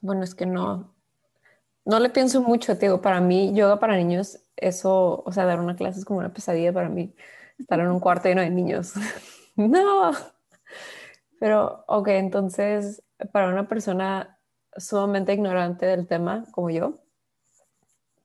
Bueno, 0.00 0.24
es 0.24 0.34
que 0.34 0.46
no, 0.46 0.94
no 1.84 2.00
le 2.00 2.10
pienso 2.10 2.42
mucho, 2.42 2.76
te 2.78 2.86
digo, 2.86 3.00
para 3.02 3.20
mí, 3.20 3.52
yoga 3.54 3.78
para 3.78 3.96
niños, 3.96 4.40
eso, 4.56 5.22
o 5.24 5.32
sea, 5.32 5.44
dar 5.44 5.60
una 5.60 5.76
clase 5.76 6.00
es 6.00 6.04
como 6.04 6.20
una 6.20 6.32
pesadilla 6.32 6.72
para 6.72 6.88
mí, 6.88 7.14
estar 7.58 7.78
en 7.78 7.88
un 7.88 8.00
cuarto 8.00 8.28
lleno 8.28 8.40
de 8.40 8.50
niños. 8.50 8.94
no. 9.56 10.12
Pero, 11.38 11.84
ok, 11.88 12.08
entonces, 12.08 13.02
para 13.32 13.48
una 13.48 13.68
persona 13.68 14.38
sumamente 14.76 15.32
ignorante 15.32 15.86
del 15.86 16.06
tema 16.06 16.44
como 16.52 16.70
yo, 16.70 17.00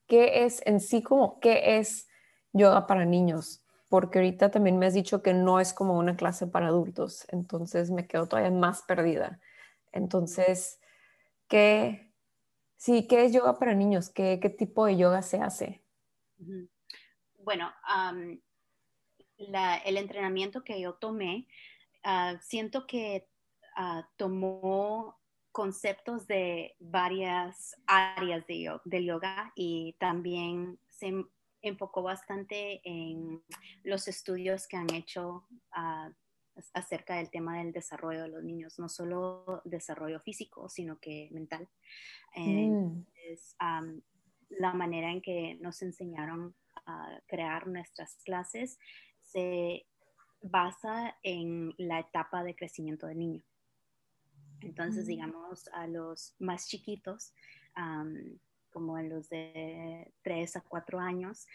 ¿qué 0.08 0.46
es 0.46 0.62
en 0.66 0.80
sí 0.80 1.02
como, 1.02 1.40
qué 1.40 1.78
es 1.78 2.08
yoga 2.54 2.88
para 2.88 3.06
niños? 3.06 3.64
porque 3.90 4.20
ahorita 4.20 4.52
también 4.52 4.78
me 4.78 4.86
has 4.86 4.94
dicho 4.94 5.22
que 5.22 5.34
no 5.34 5.60
es 5.60 5.74
como 5.74 5.98
una 5.98 6.16
clase 6.16 6.48
para 6.48 6.68
adultos, 6.68 7.26
entonces 7.30 7.90
me 7.92 8.08
quedo 8.08 8.28
todavía 8.28 8.52
más 8.52 8.82
perdida. 8.84 9.40
Entonces, 9.92 10.80
¿qué, 11.48 12.14
sí, 12.76 13.08
¿qué 13.08 13.26
es 13.26 13.34
yoga 13.34 13.58
para 13.60 13.74
niños? 13.74 14.10
¿Qué, 14.10 14.40
qué 14.42 14.50
tipo 14.50 14.86
de 14.86 14.98
yoga 14.98 15.22
se 15.22 15.40
hace? 15.40 15.84
Bueno, 17.38 17.72
el 19.38 19.98
entrenamiento 19.98 20.64
que 20.64 20.80
yo 20.80 20.94
tomé, 20.94 21.48
ah, 22.04 22.38
siento 22.42 22.88
que 22.88 23.28
ah, 23.76 24.08
tomó 24.18 25.20
conceptos 25.52 26.28
de 26.28 26.76
varias 26.80 27.76
áreas 27.88 28.46
de, 28.48 28.80
de 28.86 29.06
yoga 29.06 29.52
y 29.56 29.96
también 30.00 30.80
se 30.88 31.14
enfocó 31.62 32.04
bastante 32.04 32.82
en 32.84 33.42
los 33.84 34.08
estudios 34.08 34.68
que 34.68 34.78
han 34.78 34.94
hecho 34.94 35.48
ah, 35.72 36.12
acerca 36.74 37.16
del 37.16 37.30
tema 37.30 37.60
del 37.60 37.72
desarrollo 37.72 38.24
de 38.24 38.30
los 38.30 38.44
niños, 38.44 38.80
no 38.80 38.90
solo 38.90 39.62
desarrollo 39.66 40.20
físico, 40.20 40.70
sino 40.70 41.00
que 41.00 41.30
mental. 41.32 41.68
Mm. 42.36 43.04
la 44.50 44.74
manera 44.74 45.12
en 45.12 45.22
que 45.22 45.58
nos 45.60 45.82
enseñaron 45.82 46.56
a 46.86 47.20
crear 47.28 47.68
nuestras 47.68 48.16
clases 48.24 48.78
se 49.38 49.86
basa 50.42 51.16
en 51.22 51.76
la 51.78 52.00
etapa 52.00 52.44
de 52.44 52.56
crecimiento 52.56 53.06
del 53.06 53.20
niño. 53.20 53.44
Entonces, 54.62 55.06
mm. 55.06 55.08
digamos, 55.08 55.68
a 55.74 55.86
los 55.86 56.34
más 56.40 56.68
chiquitos, 56.68 57.34
como 58.72 58.98
en 58.98 59.10
los 59.10 59.30
de 59.30 60.12
3 60.24 60.56
a 60.56 60.62
4 60.62 61.00
años, 61.00 61.46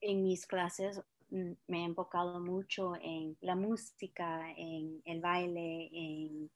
en 0.00 0.22
mis 0.22 0.46
clases 0.46 1.02
mm, 1.28 1.52
me 1.66 1.82
he 1.82 1.84
enfocado 1.84 2.40
mucho 2.40 2.94
en 2.96 3.36
la 3.42 3.54
música, 3.54 4.50
en 4.56 5.02
el 5.04 5.20
baile, 5.20 5.90
en, 5.92 6.50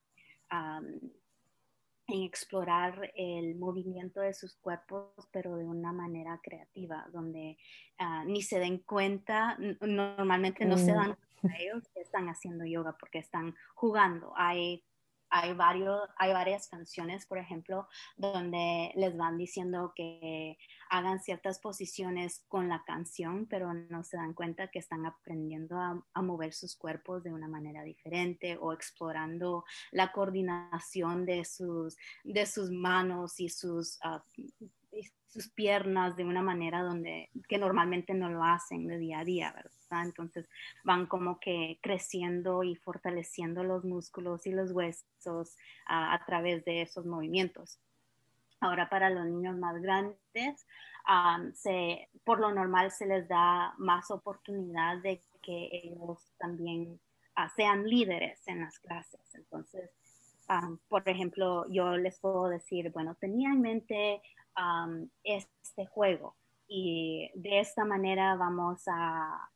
en 2.12 2.22
explorar 2.22 3.10
el 3.16 3.56
movimiento 3.56 4.20
de 4.20 4.34
sus 4.34 4.54
cuerpos, 4.56 5.10
pero 5.32 5.56
de 5.56 5.64
una 5.64 5.92
manera 5.92 6.38
creativa, 6.42 7.08
donde 7.12 7.56
ah, 7.98 8.24
ni 8.26 8.42
se 8.42 8.58
den 8.58 8.78
cuenta, 8.78 9.56
normalmente 9.80 10.64
no 10.66 10.76
se 10.76 10.92
mm. 10.92 10.94
dan 10.94 11.16
cuenta 11.40 11.58
ellos 11.58 11.88
que 11.94 12.02
están 12.02 12.28
haciendo 12.28 12.66
yoga 12.66 12.96
porque 13.00 13.18
están 13.18 13.54
jugando. 13.74 14.32
Hay 14.36 14.84
hay, 15.32 15.54
varios, 15.54 15.98
hay 16.16 16.32
varias 16.32 16.68
canciones, 16.68 17.24
por 17.24 17.38
ejemplo, 17.38 17.88
donde 18.16 18.92
les 18.94 19.16
van 19.16 19.38
diciendo 19.38 19.92
que 19.96 20.58
hagan 20.90 21.20
ciertas 21.20 21.58
posiciones 21.58 22.44
con 22.48 22.68
la 22.68 22.84
canción, 22.84 23.46
pero 23.46 23.72
no 23.72 24.04
se 24.04 24.18
dan 24.18 24.34
cuenta 24.34 24.68
que 24.68 24.78
están 24.78 25.06
aprendiendo 25.06 25.78
a, 25.78 26.22
mover 26.22 26.52
sus 26.52 26.76
cuerpos 26.76 27.24
de 27.24 27.32
una 27.32 27.48
manera 27.48 27.82
diferente 27.82 28.58
o 28.60 28.72
explorando 28.74 29.64
la 29.90 30.12
coordinación 30.12 31.24
de 31.24 31.44
sus, 31.46 31.96
de 32.24 32.44
sus 32.44 32.70
manos 32.70 33.40
y 33.40 33.48
sus, 33.48 33.98
ah, 34.02 34.22
sus 35.32 35.48
piernas 35.48 36.14
de 36.16 36.24
una 36.24 36.42
manera 36.42 36.82
donde 36.82 37.30
que 37.48 37.56
normalmente 37.56 38.12
no 38.12 38.28
lo 38.28 38.44
hacen 38.44 38.86
de 38.86 38.98
día 38.98 39.20
a 39.20 39.24
día, 39.24 39.52
¿verdad? 39.52 40.04
Entonces 40.04 40.48
van 40.84 41.06
como 41.06 41.40
que 41.40 41.78
creciendo 41.80 42.62
y 42.62 42.76
fortaleciendo 42.76 43.64
los 43.64 43.82
músculos 43.84 44.46
y 44.46 44.50
los 44.50 44.72
huesos 44.72 45.56
a, 45.86 46.22
través 46.26 46.64
de 46.66 46.82
esos 46.82 47.06
movimientos. 47.06 47.78
Ahora 48.60 48.90
para 48.90 49.08
los 49.08 49.24
niños 49.26 49.56
más 49.56 49.80
grandes, 49.80 50.66
se, 51.54 52.08
por 52.24 52.38
lo 52.38 52.52
normal 52.52 52.90
se 52.90 53.06
les 53.06 53.26
da 53.26 53.74
más 53.78 54.10
oportunidad 54.10 54.98
de 54.98 55.22
que 55.42 55.68
ellos 55.72 56.18
también 56.38 57.00
ah, 57.34 57.48
sean 57.56 57.88
líderes 57.88 58.46
en 58.46 58.60
las 58.60 58.78
clases. 58.78 59.34
Entonces, 59.34 59.90
por 60.88 61.08
ejemplo, 61.08 61.66
yo 61.70 61.96
les 61.96 62.18
puedo 62.20 62.48
decir, 62.48 62.90
bueno, 62.90 63.14
tenía 63.14 63.50
en 63.50 63.60
mente 63.60 64.20
este 65.24 65.86
juego 65.86 66.36
y 66.68 67.30
de 67.34 67.60
esta 67.60 67.84
manera 67.84 68.34
vamos 68.36 68.82
a, 68.86 69.50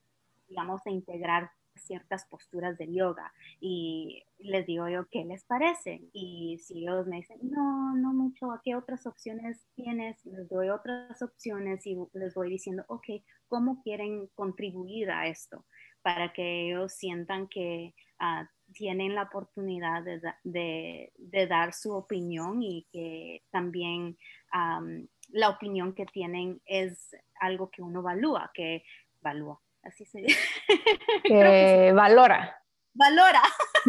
digamos, 0.49 0.87
a 0.87 0.91
integrar 0.91 1.51
ciertas 1.79 2.27
posturas 2.27 2.77
del 2.79 2.95
yoga 2.95 3.33
y 3.61 4.23
les 4.39 4.67
digo 4.67 4.89
yo, 4.89 5.07
¿qué 5.11 5.25
les 5.25 5.45
parece? 5.45 6.03
Y 6.13 6.59
si 6.59 6.83
ellos 6.83 7.07
me 7.07 7.17
dicen, 7.17 7.39
no, 7.43 7.95
no 7.95 8.13
mucho, 8.13 8.49
¿qué 8.65 8.75
otras 8.75 9.07
opciones 9.07 9.67
tienes? 9.75 10.25
Les 10.27 10.49
doy 10.49 10.69
otras 10.69 11.21
opciones 11.23 11.87
y 11.87 11.97
les 12.13 12.35
voy 12.35 12.51
diciendo, 12.51 12.85
ok, 12.89 13.07
¿cómo 13.49 13.83
quieren 13.83 14.29
contribuir 14.35 15.11
a 15.11 15.27
esto? 15.27 15.65
Para 16.03 16.33
que 16.33 16.69
ellos 16.69 16.93
sientan 16.93 17.49
que 17.49 17.95
uh, 18.21 18.47
tienen 18.77 19.15
la 19.15 19.23
oportunidad 19.23 20.03
de, 20.03 20.21
de, 20.45 21.13
de, 21.17 21.47
dar 21.47 21.73
su 21.73 21.93
opinión 21.95 22.63
y 22.63 22.87
que 22.93 23.43
también 23.51 24.19
um, 24.53 25.07
la 25.31 25.49
opinión 25.49 25.95
que 25.95 26.05
tienen 26.05 26.61
es 26.67 27.17
algo 27.41 27.71
que 27.71 27.81
uno 27.83 28.03
valúa, 28.03 28.51
que 28.53 28.85
valúa, 29.23 29.59
así 29.83 30.05
se 30.05 30.21
dice. 30.21 30.39
Que 31.25 31.93
valora. 31.95 32.63
Valora. 32.93 33.43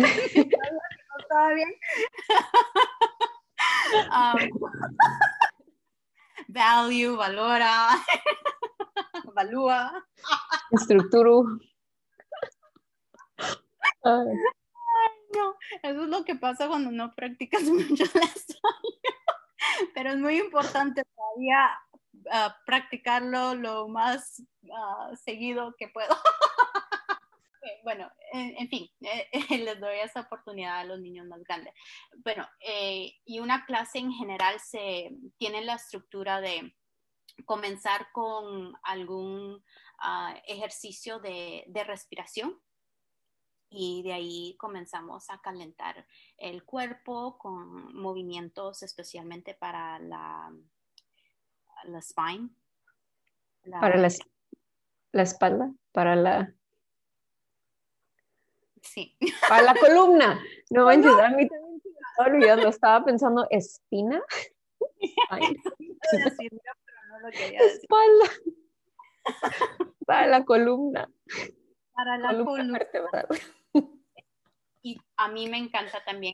¿Estaba 1.19 1.53
bien? 1.53 1.73
um, 4.11 4.37
value, 6.47 7.15
valora, 7.17 7.89
valúa. 9.33 10.05
Estructuro. 10.71 11.59
No, 15.33 15.55
eso 15.83 16.03
es 16.03 16.09
lo 16.09 16.23
que 16.23 16.35
pasa 16.35 16.67
cuando 16.67 16.91
no 16.91 17.13
practicas 17.15 17.63
mucho 17.63 18.03
español. 18.03 18.31
Pero 19.93 20.11
es 20.11 20.17
muy 20.17 20.37
importante 20.37 21.03
todavía 21.15 21.69
uh, 22.25 22.51
practicarlo 22.65 23.55
lo 23.55 23.87
más 23.87 24.41
uh, 24.63 25.15
seguido 25.15 25.75
que 25.77 25.89
puedo. 25.89 26.15
bueno, 27.83 28.09
en, 28.33 28.69
fin, 28.69 28.89
eh, 29.01 29.29
les 29.59 29.79
doy 29.79 29.99
esa 29.99 30.21
oportunidad 30.21 30.79
a 30.79 30.85
los 30.85 30.99
niños 30.99 31.27
más 31.27 31.43
grandes. 31.43 31.73
Bueno, 32.23 32.47
eh, 32.61 33.13
y 33.25 33.39
una 33.39 33.65
clase 33.65 33.99
en 33.99 34.11
general 34.11 34.59
se 34.59 35.11
tiene 35.37 35.63
la 35.63 35.75
estructura 35.75 36.39
de 36.39 36.75
comenzar 37.45 38.07
con 38.13 38.73
algún 38.83 39.55
uh, 39.55 40.33
ejercicio 40.47 41.19
de 41.19 41.83
respiración 41.85 42.59
y 43.69 44.01
de 44.03 44.13
ahí 44.13 44.55
comenzamos 44.57 45.29
a 45.29 45.39
calentar 45.41 46.05
el 46.37 46.63
cuerpo 46.63 47.37
con 47.37 47.95
movimientos 47.95 48.83
especialmente 48.83 49.53
para 49.53 49.99
la, 49.99 50.53
la 51.83 52.01
spine. 52.01 52.49
La, 53.63 53.79
para 53.81 53.97
la, 53.97 54.09
la, 55.11 55.21
espalda, 55.21 55.71
para 55.91 56.15
la... 56.15 56.53
Sí. 58.81 59.17
Para 59.49 59.63
la 59.63 59.75
columna. 59.75 60.41
No 60.69 60.85
manches, 60.85 61.11
a 61.11 61.29
mí 61.29 61.47
también 61.47 61.81
se 61.81 61.89
me 61.89 61.99
estaba 61.99 62.29
olvidando, 62.29 62.67
estaba 62.69 63.05
pensando 63.05 63.47
espina. 63.49 64.21
Espalda. 67.59 68.31
Para 70.05 70.27
la 70.27 70.45
columna. 70.45 71.09
Para 71.93 72.17
la 72.17 72.29
columna. 72.29 72.79
columna 72.79 73.27
y 74.87 74.97
a 75.17 75.27
mí 75.27 75.47
me 75.49 75.57
encanta 75.57 76.03
también 76.05 76.33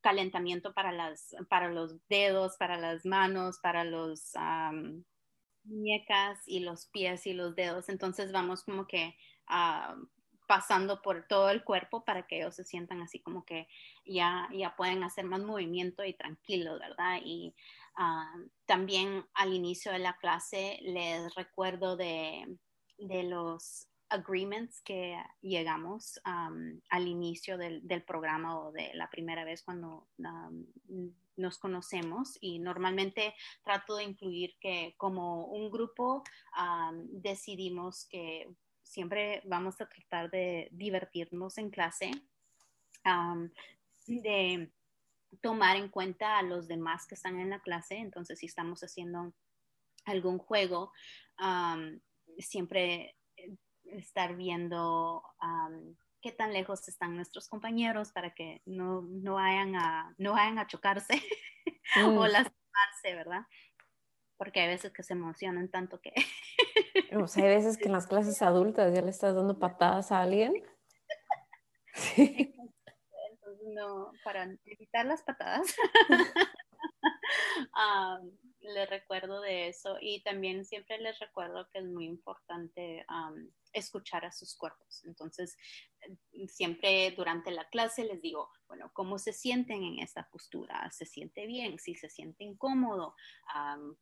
calentamiento 0.00 0.72
para, 0.74 0.92
las, 0.92 1.34
para 1.48 1.68
los 1.68 1.96
dedos, 2.08 2.56
para 2.56 2.78
las 2.78 3.04
manos, 3.04 3.58
para 3.62 3.84
los 3.84 4.32
muñecas 5.64 6.40
y 6.46 6.60
los 6.60 6.86
pies 6.86 7.26
y 7.26 7.34
los 7.34 7.54
dedos. 7.54 7.88
Entonces 7.88 8.32
vamos 8.32 8.64
como 8.64 8.86
que 8.86 9.16
pasando 10.46 11.00
por 11.02 11.26
todo 11.26 11.50
el 11.50 11.64
cuerpo 11.64 12.04
para 12.04 12.26
que 12.26 12.38
ellos 12.38 12.56
se 12.56 12.64
sientan 12.64 13.00
así 13.00 13.20
como 13.20 13.44
que 13.44 13.68
ya, 14.04 14.48
ya 14.52 14.74
pueden 14.76 15.02
hacer 15.02 15.24
más 15.24 15.40
movimiento 15.40 16.04
y 16.04 16.14
tranquilos, 16.14 16.78
¿verdad? 16.80 17.20
Y 17.24 17.54
también 18.66 19.24
al 19.34 19.52
inicio 19.52 19.92
de 19.92 19.98
la 20.00 20.16
clase 20.16 20.78
les 20.82 21.34
recuerdo 21.34 21.96
de, 21.96 22.58
de 22.98 23.22
los 23.22 23.88
agreements 24.12 24.80
que 24.82 25.16
llegamos 25.40 26.20
al 26.24 27.08
inicio 27.08 27.56
del, 27.56 28.02
programa 28.06 28.58
o 28.60 28.72
de 28.72 28.92
la 28.94 29.08
primera 29.10 29.44
vez 29.44 29.62
cuando 29.62 30.06
nos 31.36 31.58
conocemos 31.58 32.36
y 32.40 32.58
normalmente 32.58 33.34
trato 33.64 33.96
de 33.96 34.04
incluir 34.04 34.54
que 34.60 34.94
como 34.98 35.46
un 35.46 35.70
grupo 35.70 36.22
decidimos 37.08 38.04
que 38.06 38.48
siempre 38.82 39.40
vamos 39.46 39.80
a 39.80 39.88
tratar 39.88 40.30
de 40.30 40.68
divertirnos 40.72 41.56
en 41.56 41.70
clase, 41.70 42.10
de 44.06 44.70
tomar 45.40 45.76
en 45.76 45.88
cuenta 45.88 46.38
a 46.38 46.42
los 46.42 46.68
demás 46.68 47.06
que 47.06 47.14
están 47.14 47.40
en 47.40 47.48
la 47.48 47.60
clase, 47.60 47.96
entonces 47.96 48.38
si 48.38 48.46
estamos 48.46 48.82
haciendo 48.82 49.32
algún 50.04 50.38
juego, 50.38 50.92
siempre 52.38 53.16
estar 53.92 54.36
viendo 54.36 55.22
qué 56.22 56.32
tan 56.32 56.52
lejos 56.52 56.88
están 56.88 57.16
nuestros 57.16 57.48
compañeros 57.48 58.12
para 58.12 58.32
que 58.32 58.62
no, 58.64 59.02
no, 59.02 59.34
vayan, 59.34 59.74
a, 59.76 60.14
no 60.16 60.32
vayan 60.32 60.58
a 60.58 60.66
chocarse 60.66 61.14
o 62.06 62.10
mm. 62.10 62.18
lastimarse, 62.20 63.14
¿verdad? 63.14 63.42
Porque 64.38 64.60
hay 64.60 64.68
veces 64.68 64.92
que 64.92 65.02
se 65.02 65.12
emocionan 65.12 65.68
tanto 65.68 66.00
que... 66.00 66.12
o 67.20 67.26
sea, 67.26 67.44
hay 67.44 67.56
veces 67.56 67.76
que 67.76 67.86
en 67.86 67.92
las 67.92 68.06
clases 68.06 68.40
adultas 68.40 68.94
ya 68.94 69.02
le 69.02 69.10
estás 69.10 69.34
dando 69.34 69.58
patadas 69.58 70.12
a 70.12 70.22
alguien. 70.22 70.54
Sí. 71.94 72.54
Entonces, 73.30 73.68
no, 73.74 74.12
para 74.24 74.44
evitar 74.64 75.04
las 75.04 75.22
patadas. 75.22 75.76
les 78.60 78.88
recuerdo 78.88 79.42
de 79.42 79.68
eso 79.68 79.98
y 80.00 80.22
también 80.22 80.64
siempre 80.64 80.96
les 80.96 81.18
recuerdo 81.18 81.68
que 81.70 81.80
es 81.80 81.84
muy 81.84 82.06
importante 82.06 83.04
escuchar 83.72 84.24
a 84.24 84.32
sus 84.32 84.56
cuerpos. 84.56 85.02
Entonces, 85.04 85.56
siempre 86.48 87.10
durante 87.16 87.50
la 87.50 87.68
clase 87.68 88.04
les 88.04 88.20
digo, 88.20 88.50
bueno, 88.66 88.90
¿cómo 88.92 89.18
se 89.18 89.32
sienten 89.32 89.82
en 89.82 89.98
esta 89.98 90.28
postura? 90.30 90.90
¿Se 90.90 91.06
siente 91.06 91.46
bien? 91.46 91.78
Si 91.78 91.94
se 91.94 92.08
siente 92.08 92.44
incómodo, 92.44 93.14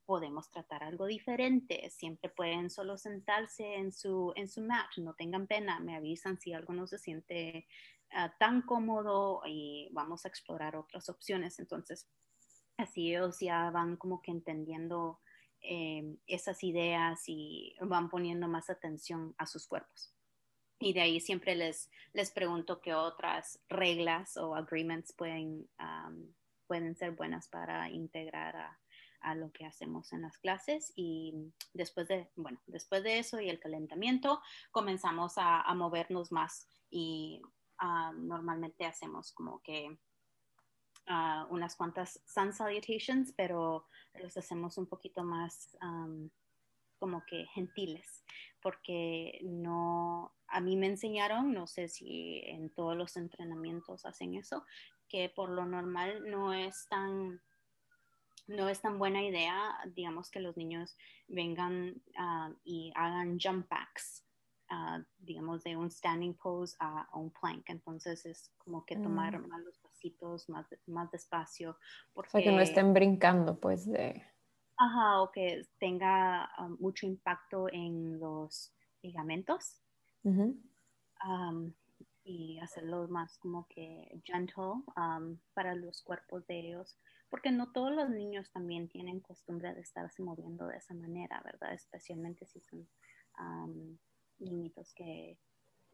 podemos 0.05 0.51
tratar 0.51 0.85
algo 0.85 1.07
diferente. 1.07 1.91
Siempre 1.91 2.31
pueden 2.31 2.71
solo 2.71 2.97
sentarse 2.97 3.75
en 3.75 3.93
su, 3.93 4.33
en 4.37 4.49
su 4.49 4.63
mat, 4.63 4.91
no 4.97 5.15
tengan 5.15 5.47
pena, 5.47 5.81
me 5.81 5.97
avisan 5.97 6.39
si 6.39 6.53
algo 6.53 6.73
no 6.73 6.87
se 6.87 6.99
siente 6.99 7.67
ah, 8.13 8.35
tan 8.39 8.63
cómodo 8.63 9.43
y 9.47 9.89
vamos 9.93 10.25
a 10.25 10.29
explorar 10.29 10.77
otras 10.77 11.09
opciones. 11.09 11.59
Entonces, 11.59 12.09
así 12.77 13.11
ellos 13.11 13.39
ya 13.41 13.71
van 13.71 13.97
como 13.97 14.23
que 14.23 14.31
entendiendo 14.31 15.21
eh, 15.63 16.17
esas 16.27 16.63
ideas 16.65 17.23
y 17.27 17.75
van 17.81 18.09
poniendo 18.09 18.49
más 18.49 18.71
atención 18.71 19.35
a 19.39 19.47
sus 19.47 19.67
cuerpos. 19.67 20.15
Y 20.79 20.95
de 20.95 21.03
ahí 21.03 21.21
siempre 21.21 21.55
les, 21.55 21.91
les 22.15 22.31
pregunto 22.31 22.81
qué 22.81 22.95
otras 22.95 23.61
reglas 23.69 24.37
o 24.37 24.55
agreements 24.55 25.13
pueden, 25.13 25.69
pueden 26.67 26.97
ser 26.97 27.11
buenas 27.13 27.49
para 27.49 27.91
integrar 27.91 28.57
a, 28.57 28.81
a, 29.21 29.35
lo 29.35 29.53
que 29.53 29.67
hacemos 29.67 30.15
en 30.15 30.23
las 30.23 30.39
clases. 30.39 30.93
Y 30.97 31.53
después 31.75 32.09
de, 32.09 32.31
bueno, 32.35 32.63
después 32.67 33.03
de 33.03 33.19
eso 33.19 33.39
y 33.41 33.51
el 33.51 33.61
calentamiento, 33.61 34.41
comenzamos 34.71 35.37
a, 35.37 35.61
a 35.61 35.75
movernos 35.75 36.33
más 36.33 36.67
y 36.91 37.43
normalmente 38.15 38.85
hacemos 38.85 39.33
como 39.33 39.63
que 39.63 39.99
unas 41.51 41.77
cuantas 41.77 42.21
sun 42.27 42.53
salutations, 42.53 43.33
pero 43.37 43.87
los 44.15 44.37
hacemos 44.37 44.79
un 44.79 44.87
poquito 44.87 45.25
más 45.25 45.77
como 46.99 47.25
que 47.25 47.47
gentiles, 47.47 48.25
porque 48.61 49.41
no, 49.43 50.35
a 50.49 50.61
mí 50.61 50.77
me 50.77 50.87
enseñaron, 50.87 51.53
no 51.53 51.67
sé 51.67 51.89
si 51.89 52.43
en 52.45 52.71
todos 52.71 52.97
los 52.97 53.17
entrenamientos 53.17 54.05
hacen 54.05 54.35
eso, 54.35 54.65
que 55.09 55.29
por 55.29 55.51
lo 55.51 55.65
normal 55.67 56.31
no 56.31 56.53
es 56.53 56.87
tan 56.89 57.41
no 58.51 58.69
es 58.69 58.81
tan 58.81 58.99
buena 58.99 59.23
idea, 59.23 59.79
digamos, 59.95 60.31
que 60.31 60.41
los 60.41 60.57
niños 60.57 60.97
vengan 61.29 62.03
y 62.65 62.93
hagan 62.97 63.39
jump 63.39 63.69
backs, 63.69 64.25
uh, 64.71 65.03
digamos, 65.19 65.63
de 65.63 65.77
un 65.77 65.91
standing 65.91 66.35
pose 66.35 66.77
a, 66.81 67.09
un 67.15 67.31
plank. 67.31 67.69
Entonces 67.69 68.27
es 68.27 68.53
como 68.59 68.85
que 68.85 68.97
tomar 68.97 69.39
mm. 69.39 69.49
más 69.49 69.65
los 70.21 70.49
más, 70.49 70.67
más 70.87 71.11
despacio. 71.11 71.79
Porque, 72.13 72.29
o 72.29 72.31
sea, 72.33 72.43
que 72.43 72.53
no 72.53 72.61
estén 72.61 72.93
brincando, 72.95 73.59
pues, 73.59 73.87
de... 73.87 74.23
Ajá, 74.77 75.21
o 75.21 75.31
que 75.31 75.67
tenga 75.79 76.51
um, 76.59 76.77
mucho 76.81 77.07
impacto 77.07 77.69
en 77.71 78.19
los 78.19 78.73
ligamentos. 79.03 79.83
y 82.25 82.59
hacerlo 82.61 83.09
más 83.09 83.39
como 83.39 83.67
que 83.69 84.21
gentle 84.25 84.83
um, 84.97 85.39
para 85.55 85.75
los 85.75 86.03
cuerpos 86.03 86.47
de 86.47 86.61
ellos, 86.61 86.99
porque 87.29 87.51
no 87.51 87.73
todos 87.73 87.93
los 87.93 88.09
niños 88.11 88.51
también 88.53 88.89
tienen 88.89 89.21
costumbre 89.21 89.75
de 89.75 89.81
estarse 89.81 90.23
moviendo 90.23 90.67
de 90.67 90.77
esa 90.77 90.95
manera, 90.95 91.41
¿verdad? 91.45 91.73
Especialmente 91.73 92.47
si 92.47 92.61
son 92.61 92.89
um, 93.39 93.99
niñitos 94.39 94.93
que 94.95 95.39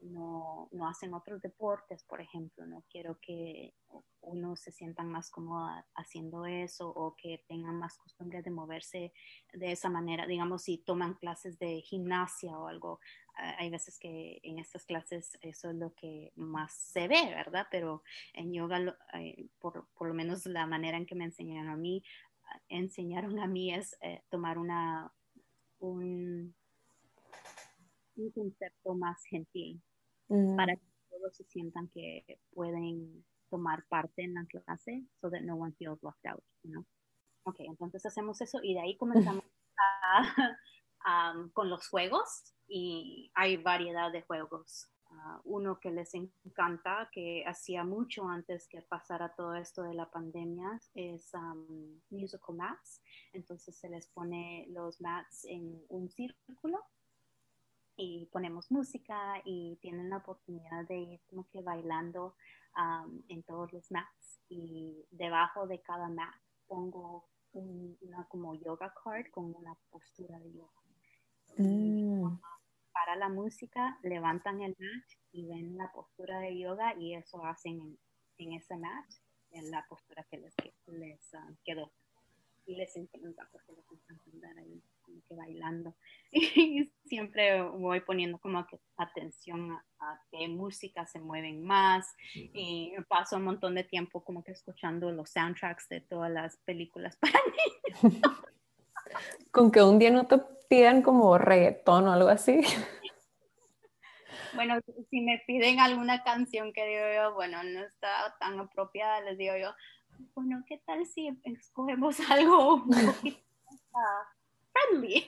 no, 0.01 0.69
no, 0.73 0.89
hacen 0.89 1.15
otros 1.15 1.41
deportes, 1.41 2.05
por 2.05 2.21
ejemplo. 2.21 2.67
No 2.67 2.85
quiero 2.91 3.19
que 3.21 3.75
uno 4.21 4.57
se 4.57 4.73
sientan 4.73 5.09
más 5.09 5.31
cómodo 5.31 5.69
haciendo 5.95 6.47
eso 6.47 6.89
o 6.89 7.15
que 7.17 7.45
tengan 7.49 7.79
más 7.79 7.97
costumbre 7.99 8.43
de 8.43 8.51
moverse 8.51 9.13
de 9.53 9.73
esa 9.73 9.89
manera. 9.89 10.27
Digamos, 10.27 10.63
si 10.63 10.79
toman 10.79 11.15
clases 11.15 11.59
de 11.59 11.81
gimnasia 11.81 12.59
o 12.59 12.67
algo, 12.67 13.01
hay 13.37 13.71
veces 13.71 13.99
que 13.99 14.41
en 14.43 14.59
estas 14.59 14.85
clases 14.85 15.39
eso 15.43 15.71
es 15.71 15.77
lo 15.77 15.93
que 15.95 16.33
más 16.37 16.73
se 16.73 17.07
ve, 17.07 17.35
¿verdad? 17.35 17.67
Pero 17.71 18.03
en 18.33 18.53
yoga, 18.53 18.97
eh, 19.15 19.49
por, 19.59 19.89
por, 19.95 20.09
lo 20.09 20.15
menos 20.15 20.47
la 20.47 20.67
manera 20.67 20.97
en 20.97 21.07
que 21.07 21.15
me 21.15 21.25
enseñaron 21.25 21.69
a 21.69 21.77
mí, 21.77 22.03
enseñaron 22.69 23.39
a 23.39 23.47
mí 23.47 23.75
es 23.75 23.97
eh, 24.01 24.23
tomar 24.31 24.59
una, 24.59 25.13
un, 25.79 26.55
un 28.17 28.31
concepto 28.31 28.95
más 28.95 29.23
gentil 29.25 29.81
mm. 30.29 30.57
para 30.57 30.77
que 30.77 30.83
todos 31.11 31.37
se 31.37 31.45
sientan 31.45 31.89
que 31.89 32.41
pueden 32.53 33.25
tomar 33.51 33.85
parte 33.89 34.23
en 34.23 34.35
la 34.35 34.45
clase 34.47 35.05
so 35.21 35.31
that 35.31 35.43
no 35.43 35.55
one 35.55 35.73
feels 35.79 36.03
left 36.03 36.25
out, 36.27 36.43
you 36.63 36.85
Ok, 37.45 37.61
entonces 37.61 38.05
hacemos 38.05 38.41
eso 38.41 38.59
y 38.61 38.75
de 38.75 38.81
ahí 38.81 38.97
comenzamos 38.97 39.45
con 41.53 41.71
los 41.71 41.89
juegos 41.89 42.55
y 42.67 43.31
hay 43.35 43.57
variedad 43.57 44.11
de 44.11 44.23
juegos. 44.23 44.91
Ah, 45.13 45.41
uno 45.45 45.79
que 45.79 45.93
les 45.93 46.13
encanta, 46.15 47.09
que 47.13 47.45
hacía 47.47 47.85
mucho 47.85 48.29
antes 48.29 48.67
que 48.67 48.83
pasara 48.83 49.33
todo 49.37 49.55
esto 49.55 49.85
de 49.85 49.95
la 49.95 50.11
pandemia, 50.11 50.81
es 50.95 51.31
musical 52.11 52.57
mats. 52.57 53.01
Entonces 53.33 53.77
se 53.77 53.89
les 53.89 54.09
pone 54.09 54.67
los 54.71 55.01
mats 55.01 55.45
en 55.45 55.81
un 55.89 56.11
círculo 56.11 56.81
y 57.97 58.27
ponemos 58.27 58.71
música 58.71 59.41
y 59.45 59.77
tienen 59.81 60.11
la 60.11 60.19
oportunidad 60.19 60.87
de 60.87 60.99
ir 60.99 61.21
como 61.29 61.49
que 61.49 61.63
bailando 61.63 62.35
en 63.29 63.43
todos 63.45 63.73
los 63.73 63.91
mats 63.91 64.41
y 64.49 65.07
debajo 65.11 65.67
de 65.67 65.81
cada 65.81 66.09
mat 66.09 66.35
pongo 66.67 67.27
una 67.53 68.27
como 68.29 68.55
yoga 68.55 68.93
card 69.03 69.31
con 69.31 69.55
una 69.55 69.75
postura 69.91 70.39
de 70.39 70.53
yoga. 70.53 70.83
Mm. 71.57 72.39
Para 72.93 73.17
la 73.17 73.29
música 73.29 73.99
levantan 74.03 74.61
el 74.61 74.77
mat 74.79 75.05
y 75.33 75.47
ven 75.47 75.77
la 75.77 75.91
postura 75.93 76.39
de 76.41 76.59
yoga 76.59 76.95
y 76.99 77.15
eso 77.15 77.45
hacen 77.45 77.81
en, 77.81 77.99
en 78.39 78.53
ese 78.53 78.77
mat, 78.77 79.07
en 79.51 79.71
la 79.71 79.85
postura 79.89 80.27
que 80.31 80.39
les, 80.39 80.55
les 80.87 81.35
ah, 81.35 81.49
quedó. 81.65 81.93
Y 82.67 82.75
les 82.75 82.97
encanta 82.97 83.49
porque 83.53 83.73
les 83.73 83.85
encanta 83.93 84.31
andar 84.33 84.59
ahí 84.59 84.83
como 85.01 85.23
que 85.29 85.35
bailando. 85.35 85.97
Y 86.33 86.93
siempre 87.05 87.63
voy 87.63 88.01
poniendo 88.01 88.39
como 88.39 88.67
que 88.67 88.79
atención 88.97 89.73
a, 90.01 90.21
qué 90.31 90.49
música 90.49 91.07
se 91.07 91.21
mueven 91.21 91.65
más 91.65 92.15
y 92.35 92.93
paso 93.09 93.37
un 93.37 93.45
montón 93.45 93.75
de 93.75 93.85
tiempo 93.85 94.23
como 94.23 94.43
que 94.45 94.53
escuchando 94.53 95.11
los 95.13 95.31
soundtracks 95.31 95.89
de 95.89 96.01
todas 96.01 96.31
las 96.31 96.57
películas 96.59 97.17
para 97.21 97.39
niños. 98.03 98.21
Con 99.51 99.71
que 99.71 99.83
un 99.83 99.99
día 99.99 100.11
no 100.11 100.27
te 100.27 100.39
pidan 100.69 101.03
como 101.03 101.39
reggaetón 101.39 102.09
o 102.09 102.13
algo 102.13 102.29
así. 102.29 102.61
Bueno, 104.55 104.81
si 105.11 105.21
me 105.21 105.43
piden 105.47 105.81
alguna 105.81 106.23
canción 106.23 106.73
que 106.73 106.87
digo 106.87 107.05
yo, 107.15 107.35
bueno, 107.35 107.63
no 107.63 107.85
está 107.85 108.35
tan 108.41 108.59
apropiada, 108.59 109.21
les 109.21 109.37
digo 109.37 109.55
yo, 109.57 109.75
bueno, 110.35 110.63
¿qué 110.67 110.79
tal 110.79 111.07
si 111.07 111.39
escogemos 111.45 112.19
algo 112.31 112.75
un 112.75 112.89
poquito 112.89 113.47
friendly. 114.73 115.25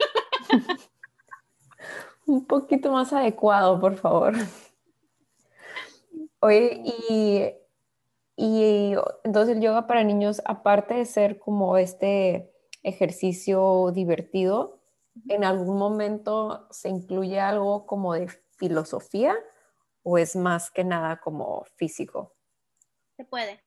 Un 2.27 2.45
poquito 2.47 2.93
más 2.93 3.13
adecuado, 3.13 3.81
por 3.81 3.97
favor. 3.97 4.35
Oye, 6.41 6.83
y, 6.85 7.55
y 8.37 8.95
entonces 9.25 9.57
el 9.57 9.63
yoga 9.63 9.87
para 9.87 10.05
niños, 10.05 10.43
aparte 10.45 10.95
de 10.95 11.07
ser 11.07 11.39
como 11.39 11.79
este 11.79 12.53
ejercicio 12.83 13.91
divertido, 13.93 14.83
¿en 15.29 15.43
algún 15.45 15.79
momento 15.79 16.69
se 16.71 16.91
incluye 16.91 17.41
algo 17.41 17.87
como 17.87 18.13
de 18.13 18.29
filosofía 18.59 19.35
o 20.03 20.19
es 20.19 20.37
más 20.37 20.71
que 20.71 20.85
nada 20.85 21.19
como 21.21 21.65
físico? 21.77 22.35
Se 23.17 23.25
puede. 23.25 23.65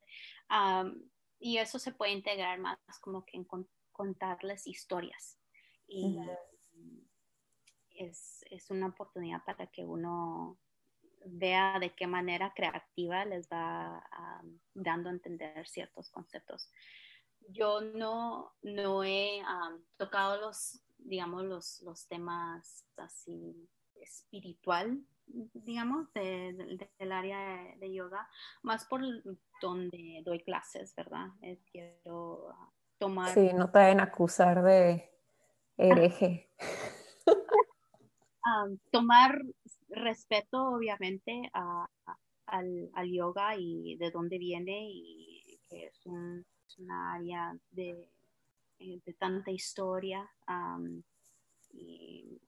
Y 1.42 1.58
eso 1.58 1.80
se 1.80 1.92
puede 1.92 2.12
integrar 2.12 2.60
más 2.60 2.78
como 3.02 3.26
que 3.26 3.38
en 3.38 3.48
contarles 3.92 4.68
historias 4.68 5.38
y 5.88 6.18
es, 7.96 8.46
es, 8.50 8.70
una 8.70 8.88
oportunidad 8.88 9.44
para 9.44 9.68
que 9.68 9.84
uno 9.84 10.58
vea 11.26 11.80
de 11.80 11.94
qué 11.94 12.08
manera 12.08 12.54
creativa 12.56 13.26
les 13.26 13.48
va 13.50 14.02
dando 14.74 15.10
a 15.10 15.12
entender 15.12 15.68
ciertos 15.68 16.10
conceptos. 16.10 16.72
Yo 17.50 17.82
no, 17.82 18.54
no 18.62 19.04
he 19.04 19.44
tocado 19.98 20.40
los, 20.40 20.82
digamos, 20.98 21.44
los, 21.44 21.82
los 21.82 22.08
temas 22.08 22.86
así 22.96 23.70
espiritual, 23.96 25.04
digamos, 25.54 26.12
de, 26.14 26.90
del 27.00 27.12
área 27.12 27.76
de, 27.78 27.94
yoga, 27.94 28.28
más 28.62 28.86
por 28.86 29.02
donde 29.62 30.22
doy 30.26 30.44
clases, 30.44 30.94
¿verdad? 30.96 31.28
Eh, 31.42 31.60
quiero 31.72 32.54
tomar... 32.98 33.34
Sí, 33.34 33.52
no 33.54 33.72
te 33.72 33.80
deben 33.80 34.00
acusar 34.00 34.64
de 34.64 35.10
hereje. 35.78 36.50
tomar 38.92 39.42
respeto, 39.90 40.76
obviamente, 40.76 41.50
al, 42.46 43.12
yoga 43.12 43.56
y 43.58 43.96
de 43.98 44.12
dónde 44.12 44.38
viene 44.38 44.88
y 44.90 45.60
que 45.70 45.86
es, 45.86 46.06
un, 46.06 46.46
una 46.80 47.14
área 47.14 47.56
de, 47.72 48.10
eh, 48.80 49.00
de 49.06 49.14
tanta 49.14 49.52
historia 49.52 50.30
y 51.72 52.42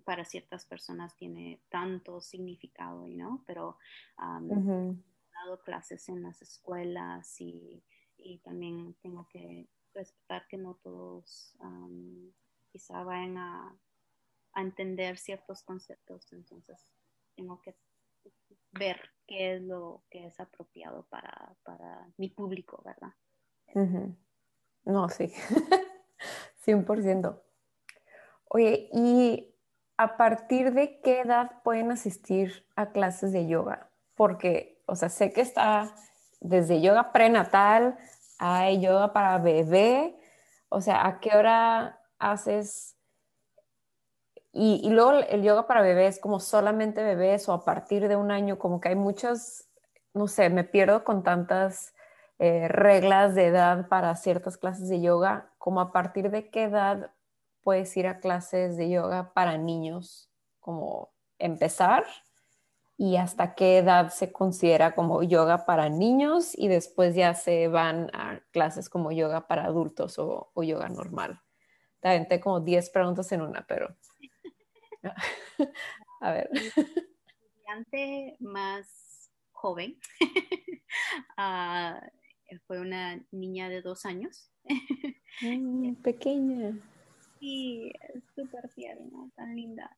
para 0.00 0.24
ciertas 0.24 0.66
personas 0.66 1.16
tiene 1.16 1.60
tanto 1.68 2.20
significado, 2.20 3.06
¿no? 3.08 3.44
Pero 3.46 3.78
he 4.18 5.34
dado 5.44 5.62
clases 5.64 6.08
en 6.08 6.22
las 6.22 6.42
escuelas 6.42 7.40
y, 7.40 7.82
y 8.18 8.38
también 8.38 8.94
tengo 9.02 9.28
que 9.28 9.68
respetar 9.94 10.46
que 10.48 10.58
no 10.58 10.74
todos 10.82 11.56
quizá 12.72 13.04
vayan 13.04 13.38
a, 13.38 13.76
entender 14.56 15.18
ciertos 15.18 15.64
conceptos, 15.64 16.32
entonces 16.32 16.86
tengo 17.34 17.60
que 17.60 17.74
ver 18.70 19.00
qué 19.26 19.54
es 19.54 19.62
lo 19.62 20.04
que 20.10 20.26
es 20.28 20.38
apropiado 20.38 21.08
para, 21.08 22.06
mi 22.18 22.28
público, 22.28 22.80
¿verdad? 22.84 23.12
No, 24.84 25.08
sí, 25.08 25.32
100%. 26.64 27.42
Oye, 28.44 28.88
¿y 28.92 29.53
a 29.96 30.16
partir 30.16 30.72
de 30.72 31.00
qué 31.00 31.20
edad 31.20 31.62
pueden 31.62 31.90
asistir 31.90 32.66
a 32.76 32.92
clases 32.92 33.32
de 33.32 33.46
yoga? 33.46 33.90
Porque, 34.14 34.82
o 34.86 34.96
sea, 34.96 35.08
sé 35.08 35.32
que 35.32 35.40
está 35.40 35.94
desde 36.40 36.80
yoga 36.80 37.12
prenatal 37.12 37.96
hay 38.38 38.80
yoga 38.80 39.12
para 39.12 39.38
bebé, 39.38 40.16
o 40.68 40.80
sea, 40.80 41.06
¿a 41.06 41.20
qué 41.20 41.36
hora 41.36 42.00
haces? 42.18 42.96
Y, 44.52 44.88
luego 44.90 45.12
el 45.12 45.42
yoga 45.42 45.66
para 45.66 45.82
bebés, 45.82 46.20
como 46.20 46.38
solamente 46.38 47.02
bebés 47.02 47.48
o 47.48 47.52
a 47.52 47.64
partir 47.64 48.06
de 48.06 48.16
un 48.16 48.30
año, 48.30 48.58
como 48.58 48.80
que 48.80 48.88
hay 48.90 48.94
muchas, 48.94 49.68
no 50.12 50.28
sé, 50.28 50.48
me 50.50 50.62
pierdo 50.62 51.04
con 51.04 51.22
tantas 51.24 51.94
eh, 52.38 52.68
reglas 52.68 53.34
de 53.34 53.46
edad 53.46 53.88
para 53.88 54.14
ciertas 54.14 54.56
clases 54.56 54.88
de 54.88 55.00
yoga, 55.00 55.50
como 55.58 55.80
a 55.80 55.92
partir 55.92 56.30
de 56.30 56.50
qué 56.50 56.64
edad 56.64 57.10
puedes 57.64 57.96
ir 57.96 58.06
a 58.06 58.20
clases 58.20 58.76
de 58.76 58.90
yoga 58.90 59.32
para 59.32 59.58
niños, 59.58 60.30
como 60.60 61.12
empezar 61.38 62.04
y 62.96 63.16
hasta 63.16 63.54
qué 63.54 63.78
edad 63.78 64.10
se 64.10 64.30
considera 64.30 64.94
como 64.94 65.22
yoga 65.22 65.66
para 65.66 65.88
niños 65.88 66.56
y 66.56 66.68
después 66.68 67.16
ya 67.16 67.34
se 67.34 67.66
van 67.68 68.10
a 68.12 68.40
clases 68.52 68.88
como 68.88 69.10
yoga 69.10 69.48
para 69.48 69.64
adultos 69.64 70.18
o, 70.18 70.52
yoga 70.62 70.88
normal. 70.88 71.40
Te 72.00 72.40
como 72.40 72.60
10 72.60 72.90
preguntas 72.90 73.32
en 73.32 73.40
una, 73.40 73.66
pero... 73.66 73.96
a 76.20 76.32
ver. 76.32 76.50
Estudiante 76.52 78.36
más 78.40 79.30
joven 79.52 79.98
ah, 81.36 82.00
fue 82.66 82.80
una 82.80 83.20
niña 83.32 83.68
de 83.68 83.82
dos 83.82 84.04
años. 84.04 84.50
Mm, 85.40 85.94
pequeña. 85.94 86.78
Sí, 87.44 87.92
súper 88.34 88.70
tierna, 88.70 89.30
tan 89.36 89.54
linda. 89.54 89.94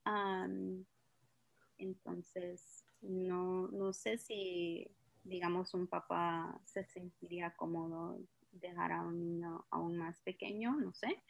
entonces, 1.78 2.84
no, 3.02 3.68
no 3.68 3.92
sé 3.92 4.18
si, 4.18 4.90
digamos, 5.22 5.72
un 5.72 5.86
papá 5.86 6.60
se 6.64 6.82
sentiría 6.86 7.54
cómodo 7.54 8.18
dejar 8.50 8.90
a 8.90 9.02
un 9.02 9.20
niño 9.20 9.64
aún 9.70 9.96
más 9.96 10.20
pequeño, 10.22 10.74
no 10.74 10.92
sé. 10.92 11.22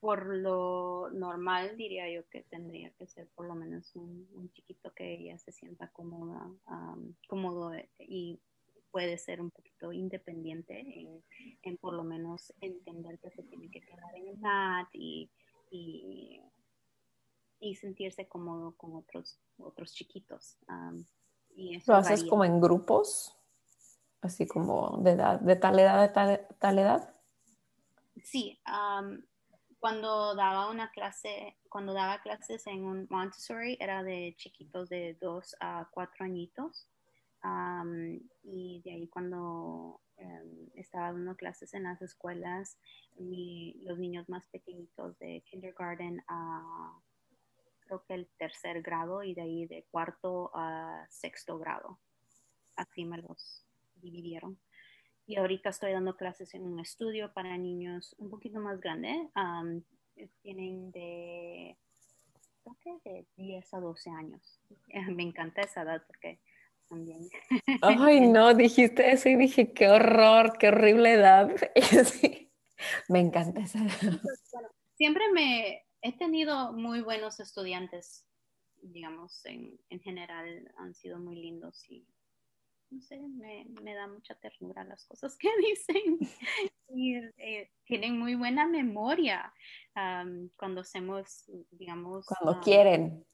por 0.00 0.24
lo 0.34 1.10
normal 1.10 1.76
diría 1.76 2.10
yo 2.10 2.26
que 2.30 2.44
tendría 2.44 2.92
que 2.92 3.06
ser 3.08 3.28
por 3.34 3.46
lo 3.46 3.54
menos 3.54 3.94
un, 3.94 4.50
chiquito 4.54 4.94
que 4.94 5.12
ella 5.12 5.36
se 5.36 5.52
sienta 5.52 5.90
cómoda, 5.90 6.50
cómodo 7.28 7.72
y 7.98 8.40
puede 8.98 9.16
ser 9.16 9.40
un 9.40 9.52
poquito 9.52 9.92
independiente 9.92 10.74
en, 11.62 11.76
por 11.76 11.94
lo 11.94 12.02
menos 12.02 12.52
entender 12.60 13.20
que 13.20 13.30
se 13.30 13.44
tiene 13.44 13.70
que 13.70 13.80
quedar 13.80 14.12
en 14.16 14.26
el 14.26 14.38
mat 14.38 14.88
y, 14.92 15.30
y, 15.70 16.42
sentirse 17.76 18.26
cómodo 18.26 18.72
con 18.76 18.96
otros, 18.96 19.38
otros 19.56 19.92
chiquitos. 19.92 20.58
y 21.54 21.78
¿Lo 21.86 21.94
haces 21.94 22.24
como 22.24 22.44
en 22.44 22.60
grupos? 22.60 23.36
Así 24.20 24.48
como 24.48 24.98
de, 25.04 25.12
edad, 25.12 25.38
de 25.38 25.54
tal 25.54 25.78
edad, 25.78 26.00
de 26.02 26.44
tal, 26.58 26.78
edad? 26.80 27.14
Sí, 28.24 28.60
cuando 29.78 30.34
daba 30.34 30.72
una 30.72 30.90
clase, 30.90 31.56
cuando 31.68 31.92
daba 31.92 32.20
clases 32.20 32.66
en 32.66 32.84
un 32.84 33.06
Montessori 33.10 33.76
era 33.78 34.02
de 34.02 34.34
chiquitos 34.36 34.88
de 34.88 35.16
dos 35.20 35.54
a 35.60 35.88
cuatro 35.92 36.24
añitos 36.24 36.88
y 38.42 38.82
de 38.84 38.92
ahí 38.92 39.08
cuando 39.08 40.00
em, 40.16 40.68
estaba 40.74 41.12
dando 41.12 41.36
clases 41.36 41.74
en 41.74 41.84
las 41.84 42.02
escuelas, 42.02 42.78
los 43.16 43.98
niños 43.98 44.28
más 44.28 44.46
pequeñitos 44.48 45.18
de 45.18 45.42
kindergarten 45.50 46.22
a 46.28 47.00
creo 47.88 48.04
que 48.04 48.14
el 48.14 48.28
tercer 48.38 48.82
grado 48.82 49.22
y 49.22 49.34
de 49.34 49.42
ahí 49.42 49.66
de 49.66 49.86
cuarto 49.90 50.50
a 50.54 51.06
sexto 51.08 51.58
grado. 51.58 51.98
Así 52.76 53.04
me 53.04 53.18
los 53.18 53.64
dividieron. 53.96 54.58
Y 55.26 55.36
ahorita 55.36 55.70
estoy 55.70 55.92
dando 55.92 56.16
clases 56.16 56.54
en 56.54 56.64
un 56.64 56.78
estudio 56.80 57.32
para 57.32 57.56
niños 57.56 58.14
un 58.18 58.30
poquito 58.30 58.60
más 58.60 58.80
grande. 58.80 59.28
tienen 60.42 60.90
de, 60.92 61.76
creo 62.80 63.00
que 63.02 63.10
de 63.10 63.26
10 63.36 63.74
a 63.74 63.80
12 63.80 64.10
años. 64.10 64.60
Me 65.14 65.22
encanta 65.22 65.62
esa 65.62 65.82
edad 65.82 66.02
porque 66.06 66.40
también. 66.88 67.28
Ay, 67.82 68.20
no, 68.28 68.54
dijiste 68.54 69.10
eso 69.10 69.28
y 69.28 69.36
dije, 69.36 69.72
qué 69.72 69.88
horror, 69.88 70.58
qué 70.58 70.68
horrible 70.68 71.12
edad. 71.12 71.50
me 73.08 73.20
encanta 73.20 73.60
esa 73.60 73.78
edad. 73.78 74.20
siempre 74.96 75.24
me 75.32 75.84
he 76.02 76.12
tenido 76.16 76.72
muy 76.72 77.00
buenos 77.00 77.40
estudiantes, 77.40 78.24
digamos, 78.82 79.44
en, 79.46 79.78
en 79.90 80.00
general 80.00 80.72
han 80.78 80.94
sido 80.94 81.18
muy 81.18 81.36
lindos 81.36 81.88
y 81.90 82.06
no 82.90 83.02
sé, 83.02 83.18
me, 83.18 83.66
me, 83.82 83.94
da 83.94 84.06
mucha 84.06 84.34
ternura 84.34 84.84
las 84.84 85.04
cosas 85.04 85.36
que 85.36 85.48
dicen. 85.58 86.18
y 86.88 87.16
eh, 87.36 87.70
tienen 87.84 88.18
muy 88.18 88.34
buena 88.34 88.66
memoria 88.66 89.52
cuando 90.56 90.82
hacemos, 90.82 91.50
digamos... 91.70 92.26
Cuando 92.26 92.60
quieren. 92.60 93.26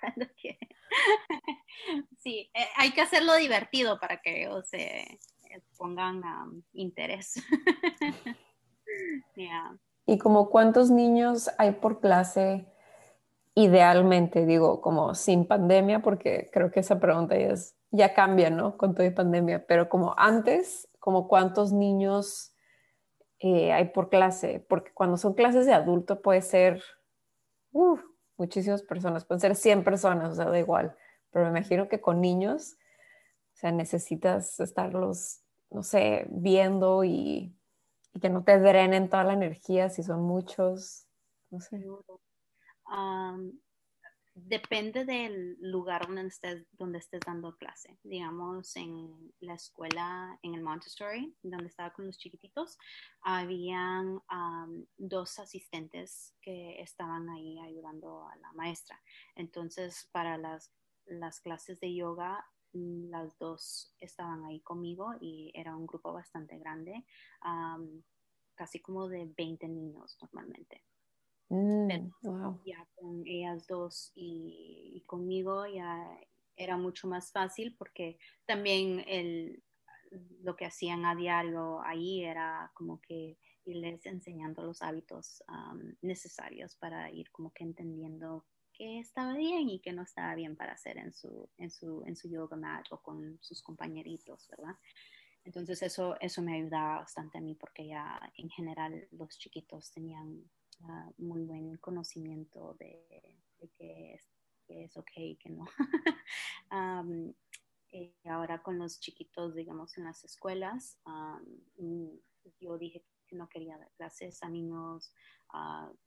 cuando 0.00 0.26
quieren. 0.34 0.68
Sí, 2.24 2.50
eh, 2.54 2.66
hay 2.76 2.92
que 2.92 3.02
hacerlo 3.02 3.36
divertido 3.36 4.00
para 4.00 4.20
que 4.20 4.42
ellos 4.42 4.66
se 4.66 5.20
pongan 5.76 6.22
interés. 6.72 7.34
¿Y 10.06 10.18
como 10.18 10.50
cuántos 10.50 10.90
niños 10.90 11.50
hay 11.58 11.72
por 11.72 12.00
clase 12.00 12.66
idealmente? 13.54 14.46
Digo, 14.46 14.80
como 14.80 15.14
sin 15.14 15.46
pandemia, 15.46 16.00
porque 16.00 16.50
creo 16.52 16.70
que 16.70 16.80
esa 16.80 16.98
pregunta 16.98 17.36
ya, 17.36 17.48
es, 17.48 17.76
ya 17.90 18.14
cambia, 18.14 18.50
¿no? 18.50 18.76
Con 18.76 18.94
toda 18.94 19.14
pandemia, 19.14 19.66
pero 19.66 19.88
como 19.88 20.14
antes, 20.16 20.88
como 20.98 21.28
cuántos 21.28 21.72
niños 21.72 22.54
eh, 23.38 23.72
hay 23.72 23.86
por 23.90 24.08
clase, 24.08 24.64
porque 24.68 24.92
cuando 24.92 25.16
son 25.16 25.34
clases 25.34 25.66
de 25.66 25.74
adulto 25.74 26.22
puede 26.22 26.40
ser 26.40 26.82
muchísimas 28.36 28.82
personas, 28.82 29.24
pueden 29.24 29.40
ser 29.40 29.56
100 29.56 29.84
personas, 29.84 30.32
o 30.32 30.34
sea, 30.34 30.46
da 30.46 30.58
igual 30.58 30.96
pero 31.34 31.46
me 31.50 31.58
imagino 31.58 31.88
que 31.88 32.00
con 32.00 32.20
niños, 32.20 32.76
o 33.54 33.56
sea, 33.56 33.72
necesitas 33.72 34.60
estarlos, 34.60 35.40
no 35.68 35.82
sé, 35.82 36.26
viendo 36.30 37.02
y, 37.02 37.52
que 38.22 38.30
no 38.30 38.44
te 38.44 38.60
drenen 38.60 39.10
toda 39.10 39.24
la 39.24 39.32
energía 39.32 39.90
si 39.90 40.04
son 40.04 40.22
muchos, 40.22 41.08
no 41.50 41.58
sé. 41.58 41.84
depende 44.36 45.04
del 45.04 45.56
lugar 45.60 46.06
donde 46.06 46.28
estés, 46.28 46.64
donde 46.70 46.98
estés 46.98 47.20
dando 47.26 47.56
clase. 47.56 47.98
Digamos, 48.04 48.76
en 48.76 49.32
la 49.40 49.54
escuela, 49.54 50.38
en 50.42 50.54
el 50.54 50.62
Montessori, 50.62 51.36
donde 51.42 51.66
estaba 51.66 51.92
con 51.92 52.06
los 52.06 52.16
chiquititos, 52.16 52.78
habían 53.22 54.20
dos 54.96 55.40
asistentes 55.40 56.36
que 56.40 56.80
estaban 56.80 57.28
ahí 57.30 57.58
ayudando 57.58 58.28
a 58.28 58.36
la 58.36 58.52
maestra. 58.52 59.02
Entonces, 59.34 60.08
para 60.12 60.38
las 60.38 60.72
las 61.06 61.40
clases 61.40 61.78
de 61.80 61.94
yoga, 61.94 62.44
mm, 62.72 63.10
las 63.10 63.38
dos 63.38 63.94
estaban 64.00 64.44
ahí 64.44 64.60
conmigo 64.60 65.14
y 65.20 65.52
era 65.54 65.76
un 65.76 65.86
grupo 65.86 66.12
bastante 66.12 66.58
grande, 66.58 67.04
casi 68.54 68.80
como 68.80 69.08
de 69.08 69.32
20 69.36 69.68
niños 69.68 70.16
normalmente. 70.20 70.84
Mm, 71.50 71.88
ya 72.64 72.88
con 72.94 73.22
ellas 73.26 73.66
dos 73.66 74.12
y, 74.14 75.02
conmigo 75.06 75.66
ya 75.66 76.18
era 76.56 76.76
mucho 76.76 77.06
más 77.06 77.30
fácil 77.30 77.76
porque 77.76 78.18
también 78.46 79.04
el, 79.06 79.62
lo 80.42 80.56
que 80.56 80.64
hacían 80.64 81.04
a 81.04 81.14
diario 81.14 81.82
ahí 81.82 82.24
era 82.24 82.70
como 82.74 83.00
que 83.00 83.38
irles 83.66 84.04
enseñando 84.06 84.62
los 84.62 84.82
hábitos 84.82 85.42
necesarios 86.00 86.76
para 86.76 87.10
ir 87.10 87.30
como 87.30 87.52
que 87.52 87.64
entendiendo 87.64 88.46
que 88.76 88.98
estaba 88.98 89.34
bien 89.34 89.68
y 89.70 89.80
que 89.80 89.92
no 89.92 90.02
estaba 90.02 90.34
bien 90.34 90.56
para 90.56 90.72
hacer 90.72 90.98
en 90.98 91.12
su, 91.12 91.48
en 91.58 91.70
su, 91.70 92.02
en 92.06 92.16
su 92.16 92.28
yoga 92.28 92.56
mat 92.56 92.86
o 92.90 93.00
con 93.00 93.38
sus 93.40 93.62
compañeritos, 93.62 94.48
¿verdad? 94.48 94.76
Entonces 95.44 95.82
eso, 95.82 96.16
eso 96.20 96.42
me 96.42 96.56
ayudaba 96.56 97.00
bastante 97.00 97.38
a 97.38 97.40
mí 97.40 97.54
porque 97.54 97.86
ya 97.86 98.20
en 98.36 98.48
general 98.50 99.06
los 99.12 99.38
chiquitos 99.38 99.90
tenían 99.90 100.42
ah, 100.82 101.10
muy 101.18 101.44
buen 101.44 101.76
conocimiento 101.76 102.74
de, 102.78 103.38
que, 103.76 104.14
es, 104.68 104.96
ok 104.96 105.10
y 105.16 105.36
que 105.36 105.50
no. 105.50 105.66
y 107.92 108.12
ahora 108.28 108.62
con 108.62 108.78
los 108.78 108.98
chiquitos, 109.00 109.54
digamos, 109.54 109.96
en 109.98 110.04
las 110.04 110.24
escuelas, 110.24 110.98
yo 112.58 112.78
dije 112.78 113.04
que 113.26 113.36
no 113.36 113.48
quería 113.48 113.78
dar 113.78 113.90
clases 113.92 114.42
a 114.42 114.48
niños 114.48 115.12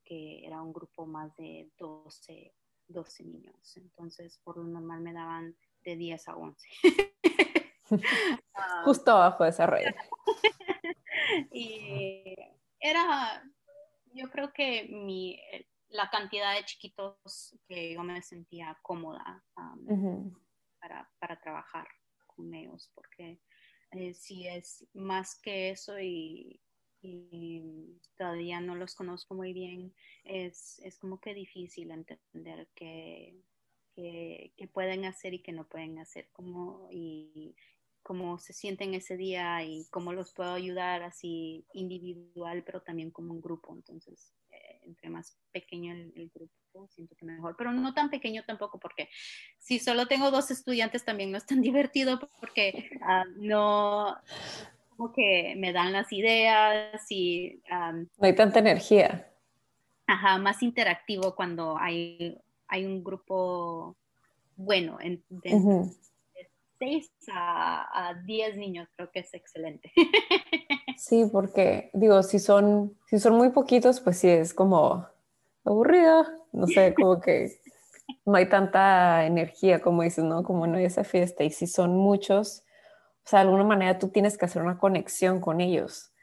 que 0.04 0.46
era 0.46 0.62
un 0.62 0.74
grupo 0.74 1.06
más 1.06 1.36
de 1.38 1.72
12, 1.78 2.54
12 2.88 3.24
niños. 3.24 3.78
Entonces, 3.78 4.40
por 4.44 4.58
lo 4.58 4.64
normal 4.64 5.02
me 5.02 5.14
daban 5.14 5.56
de 5.84 5.96
10 5.96 6.28
a 6.28 6.36
11. 6.36 6.68
Ah, 8.54 8.82
Justo 8.86 9.12
abajo 9.12 9.44
de 9.44 9.50
esa 9.50 9.66
red. 9.66 9.94
y 11.52 12.36
era, 12.80 13.44
yo 14.14 14.30
creo 14.30 14.52
que 14.52 14.88
mi, 14.90 15.40
la 15.90 16.10
cantidad 16.10 16.56
de 16.56 16.66
chiquitos 16.66 17.58
que 17.68 17.94
yo 17.94 18.04
me 18.04 18.22
sentía 18.22 18.78
cómoda 18.82 19.44
para, 20.80 21.10
para, 21.20 21.40
trabajar 21.40 21.88
con 22.26 22.54
ellos, 22.54 22.92
porque 22.94 23.42
eh, 23.92 24.14
si 24.14 24.48
es 24.48 24.86
más 24.94 25.40
que 25.40 25.70
eso 25.70 25.98
y, 26.00 26.62
y 27.02 28.00
todavía 28.18 28.60
no 28.60 28.76
los 28.76 28.96
conozco 28.96 29.36
muy 29.36 29.54
bien, 29.54 29.94
es, 30.24 30.80
es 30.80 30.98
como 30.98 31.20
que 31.20 31.34
difícil 31.34 31.92
entender 31.92 32.68
qué, 32.76 33.36
pueden 34.74 35.06
hacer 35.06 35.34
y 35.34 35.42
qué 35.42 35.52
no 35.52 35.68
pueden 35.68 36.00
hacer, 36.00 36.30
cómo, 36.32 36.88
y 36.92 37.56
cómo 38.04 38.40
se 38.40 38.54
sienten 38.54 38.94
ese 38.94 39.18
día 39.18 39.64
y 39.64 39.86
cómo 39.90 40.14
los 40.14 40.34
puedo 40.34 40.54
ayudar 40.54 41.04
así 41.04 41.66
individual, 41.74 42.64
pero 42.64 42.82
también 42.82 43.12
como 43.12 43.34
un 43.34 43.42
grupo. 43.42 43.74
Entonces, 43.76 44.34
eh, 44.50 44.80
entre 44.84 45.10
más 45.10 45.38
pequeño 45.52 45.94
el, 45.94 46.32
grupo, 46.34 46.88
siento 46.90 47.16
que 47.16 47.26
mejor, 47.26 47.56
pero 47.58 47.74
no 47.74 47.94
tan 47.94 48.10
pequeño 48.10 48.44
tampoco, 48.46 48.80
porque 48.80 49.10
si 49.58 49.80
solo 49.80 50.08
tengo 50.08 50.32
dos 50.32 50.52
estudiantes 50.52 51.04
también 51.04 51.32
no 51.32 51.38
es 51.38 51.46
tan 51.46 51.62
divertido 51.62 52.20
porque 52.40 52.90
ah, 53.02 53.26
no, 53.36 54.16
como 54.98 55.14
que 55.14 55.54
me 55.58 55.72
dan 55.72 55.94
las 55.94 56.12
ideas 56.12 57.06
y... 57.10 57.62
no 57.70 58.28
hay 58.28 58.36
tanta 58.36 58.60
energía. 58.60 59.32
Ajá, 60.08 60.38
más 60.38 60.64
interactivo 60.64 61.36
cuando 61.36 61.78
hay, 61.78 62.38
hay 62.68 62.86
un 62.86 63.04
grupo 63.04 63.96
bueno, 64.56 64.98
de, 65.30 65.92
6 66.80 67.12
a, 67.34 68.16
10 68.26 68.58
niños, 68.58 68.90
creo 68.96 69.12
que 69.12 69.20
es 69.20 69.34
excelente. 69.34 69.92
Sí, 71.00 71.26
porque 71.32 71.92
digo, 71.94 72.24
si 72.24 72.40
son, 72.40 72.98
si 73.06 73.20
son 73.20 73.36
muy 73.36 73.50
poquitos, 73.50 74.02
pues 74.02 74.18
sí, 74.18 74.30
es 74.30 74.52
como 74.52 75.06
aburrido, 75.64 76.26
no 76.52 76.66
sé, 76.66 76.96
como 76.96 77.22
que 77.22 77.52
no 78.26 78.36
hay 78.36 78.50
tanta 78.50 79.28
energía, 79.28 79.80
como 79.80 80.02
dices, 80.02 80.24
¿no? 80.24 80.42
Como 80.42 80.66
no 80.66 80.78
hay 80.78 80.86
esa 80.86 81.04
fiesta. 81.04 81.44
Y 81.44 81.52
si 81.52 81.68
son 81.68 81.96
muchos, 81.96 82.64
o 83.28 83.30
sea, 83.30 83.40
de 83.40 83.48
alguna 83.48 83.66
manera 83.66 84.00
tú 84.00 84.08
tienes 84.08 84.38
que 84.38 84.46
hacer 84.46 84.62
una 84.62 84.78
conexión 84.78 85.42
con 85.42 85.60
ellos. 85.60 86.14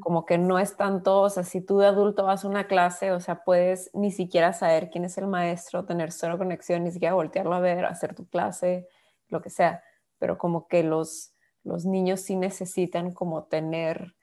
Como 0.00 0.24
que 0.24 0.38
no 0.38 0.58
es 0.58 0.74
tanto, 0.74 1.20
o 1.20 1.28
sea, 1.28 1.44
si 1.44 1.60
tú 1.60 1.78
de 1.78 1.86
adulto 1.86 2.24
vas 2.24 2.44
a 2.46 2.48
una 2.48 2.66
clase, 2.66 3.12
o 3.12 3.20
sea, 3.20 3.44
puedes 3.44 3.90
ni 3.92 4.10
siquiera 4.10 4.54
saber 4.54 4.88
quién 4.88 5.04
es 5.04 5.18
el 5.18 5.26
maestro, 5.26 5.84
tener 5.84 6.12
cero 6.12 6.38
conexión, 6.38 6.82
ni 6.82 6.92
siquiera 6.92 7.14
voltearlo 7.14 7.54
a 7.54 7.60
ver, 7.60 7.84
hacer 7.84 8.14
tu 8.14 8.26
clase, 8.26 8.88
lo 9.28 9.42
que 9.42 9.50
sea. 9.50 9.84
Pero 10.18 10.38
como 10.38 10.66
que 10.66 10.82
los, 10.82 11.34
los 11.62 11.84
niños 11.84 12.22
sí 12.22 12.36
necesitan 12.36 13.12
como 13.12 13.44
tener 13.44 14.16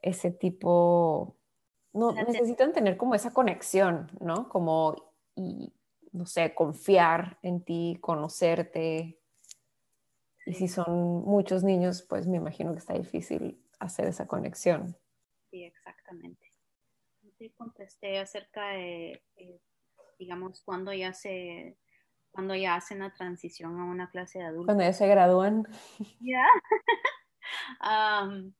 ese 0.00 0.30
tipo, 0.30 1.36
no, 1.92 2.12
necesitan 2.12 2.72
tener 2.72 2.96
como 2.96 3.16
esa 3.16 3.32
conexión, 3.32 4.12
¿no? 4.20 4.48
Como, 4.48 4.94
y, 5.34 5.74
no 6.12 6.24
sé, 6.24 6.54
confiar 6.54 7.40
en 7.42 7.64
ti, 7.64 7.98
conocerte. 8.00 9.18
Y 10.46 10.54
si 10.54 10.68
son 10.68 11.24
muchos 11.24 11.62
niños, 11.62 12.02
pues 12.02 12.26
me 12.26 12.38
imagino 12.38 12.72
que 12.72 12.78
está 12.78 12.94
difícil 12.94 13.62
hacer 13.78 14.06
esa 14.06 14.26
conexión. 14.26 14.96
Sí, 15.50 15.64
exactamente. 15.64 16.52
Te 17.38 17.52
contesté 17.52 18.18
acerca 18.18 18.68
de, 18.68 19.22
eh, 19.36 19.60
digamos, 20.18 20.62
cuando 20.62 20.92
ya 20.92 21.12
se, 21.12 21.76
cuando 22.30 22.54
ya 22.54 22.74
hacen 22.74 23.00
la 23.00 23.12
transición 23.12 23.78
a 23.78 23.84
una 23.84 24.10
clase 24.10 24.38
de 24.38 24.46
adultos. 24.46 24.66
Cuando 24.66 24.84
ya 24.84 24.92
se 24.92 25.06
gradúan. 25.06 25.66
Ya. 26.20 26.46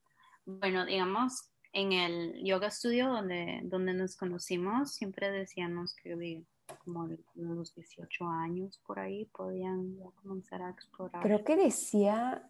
bueno, 0.45 0.85
digamos, 0.85 1.53
en 1.73 1.93
el 1.93 2.45
yoga 2.45 2.71
studio 2.71 3.09
donde, 3.09 3.61
donde 3.65 3.95
nos 3.95 4.17
conocimos, 4.17 4.95
siempre 4.95 5.31
decíamos 5.31 5.95
que 5.95 6.43
como 6.79 7.09
de 7.09 7.19
los 7.35 7.75
18 7.75 8.27
años 8.27 8.81
por 8.87 8.99
ahí 8.99 9.27
podían 9.27 9.97
comenzar 10.23 10.63
a 10.63 10.71
explorar. 10.71 11.23
Creo 11.23 11.45
que 11.45 11.57
decía 11.57 12.49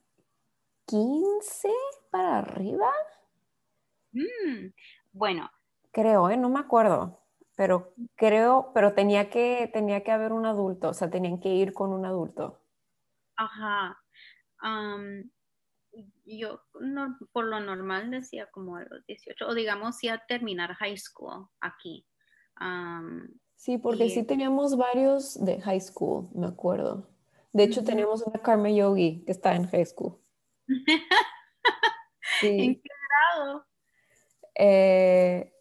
15 0.86 1.68
para 2.10 2.38
arriba. 2.38 2.90
Mm, 4.12 4.72
bueno. 5.12 5.50
Creo, 5.90 6.30
¿eh? 6.30 6.36
no 6.36 6.48
me 6.48 6.60
acuerdo, 6.60 7.20
pero 7.56 7.92
creo, 8.14 8.70
pero 8.74 8.94
tenía 8.94 9.28
que, 9.30 9.70
tenía 9.72 10.02
que 10.02 10.10
haber 10.10 10.32
un 10.32 10.46
adulto, 10.46 10.88
o 10.88 10.94
sea, 10.94 11.10
tenían 11.10 11.38
que 11.38 11.50
ir 11.50 11.74
con 11.74 11.92
un 11.92 12.06
adulto. 12.06 12.60
Ajá 13.36 13.98
yo 16.24 16.62
por 17.32 17.44
lo 17.44 17.60
normal 17.60 18.10
decía 18.10 18.46
como 18.50 18.76
a 18.76 18.84
los 18.84 19.04
18, 19.06 19.46
o 19.46 19.54
digamos 19.54 19.98
ya 20.02 20.24
terminar 20.26 20.74
high 20.74 20.96
school 20.96 21.48
aquí. 21.60 22.06
Sí, 23.62 23.78
porque 23.78 24.10
sí 24.10 24.24
teníamos 24.24 24.76
varios 24.76 25.42
de 25.44 25.60
high 25.60 25.80
school, 25.80 26.28
me 26.34 26.48
acuerdo. 26.48 27.06
De 27.52 27.62
hecho, 27.62 27.84
tenemos 27.84 28.22
una 28.22 28.42
Karma 28.42 28.70
Yogi 28.70 29.22
que 29.24 29.30
está 29.30 29.54
en 29.54 29.68
high 29.68 29.86
school. 29.86 30.18
¿En 32.42 32.74
qué 32.74 32.90
grado? 33.08 33.64
Eh, 34.56 35.52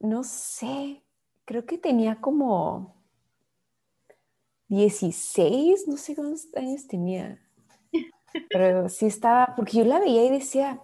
no 0.00 0.24
sé, 0.24 1.02
creo 1.44 1.66
que 1.66 1.76
tenía 1.76 2.22
como 2.22 2.96
16, 4.68 5.88
no 5.88 5.98
sé 5.98 6.16
cuántos 6.16 6.48
años 6.56 6.86
tenía. 6.86 7.38
Pero 8.48 8.88
sí 8.88 9.04
estaba, 9.04 9.54
porque 9.56 9.76
yo 9.76 9.84
la 9.84 10.00
veía 10.00 10.24
y 10.24 10.30
decía, 10.30 10.80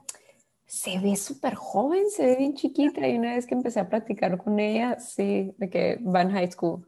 se 0.69 0.99
ve 0.99 1.17
súper 1.17 1.55
joven, 1.55 2.11
se 2.11 2.27
ve 2.27 2.37
bien 2.37 2.55
chiquita. 2.55 3.09
Y 3.09 3.17
una 3.17 3.35
vez 3.35 3.47
que 3.47 3.55
empecé 3.55 3.81
a 3.81 3.89
platicar 3.89 4.37
con 4.37 4.61
ella, 4.61 5.01
sí, 5.01 5.55
de 5.57 5.71
que 5.71 5.97
va 5.97 6.21
en 6.21 6.31
high 6.31 6.53
school. 6.53 6.87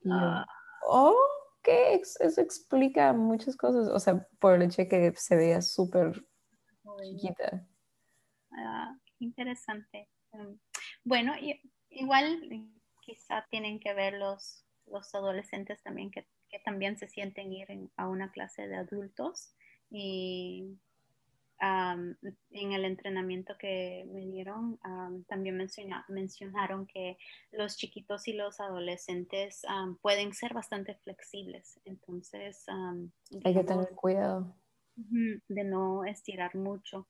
Y 0.00 0.10
ah. 0.10 0.46
oh, 0.86 1.14
que 1.62 1.94
eso 1.94 2.40
explica 2.40 3.12
muchas 3.12 3.56
cosas. 3.56 3.88
O 3.88 4.00
sea, 4.00 4.26
por 4.40 4.54
el 4.54 4.62
hecho 4.62 4.82
de 4.82 4.88
que 4.88 5.12
se 5.16 5.36
veía 5.36 5.60
súper 5.60 6.24
chiquita. 7.02 7.66
Ah, 8.52 8.96
interesante. 9.18 10.08
Um, 10.30 10.58
bueno, 11.04 11.34
igual 11.90 12.40
quizá 13.02 13.46
tienen 13.50 13.80
que 13.80 13.92
ver 13.92 14.14
los, 14.14 14.64
los 14.86 15.14
adolescentes 15.14 15.82
también 15.82 16.10
que, 16.10 16.26
que 16.48 16.58
también 16.60 16.96
se 16.96 17.06
sienten 17.06 17.52
ir 17.52 17.68
a 17.96 18.08
una 18.08 18.32
clase 18.32 18.66
de 18.66 18.76
adultos 18.76 19.54
y 19.90 20.78
en 21.60 22.72
el 22.72 22.84
entrenamiento 22.84 23.56
que 23.58 24.06
me 24.12 24.26
dieron 24.26 24.78
también 25.26 25.56
mencionaron 26.08 26.86
que 26.86 27.18
los 27.52 27.76
chiquitos 27.76 28.28
y 28.28 28.32
los 28.34 28.60
adolescentes 28.60 29.62
pueden 30.00 30.34
ser 30.34 30.54
bastante 30.54 30.94
flexibles. 30.96 31.80
Entonces, 31.84 32.64
hay 33.44 33.54
que 33.54 33.64
tener 33.64 33.90
cuidado. 33.90 34.54
De 34.96 35.64
no 35.64 36.04
estirar 36.04 36.54
mucho 36.56 37.06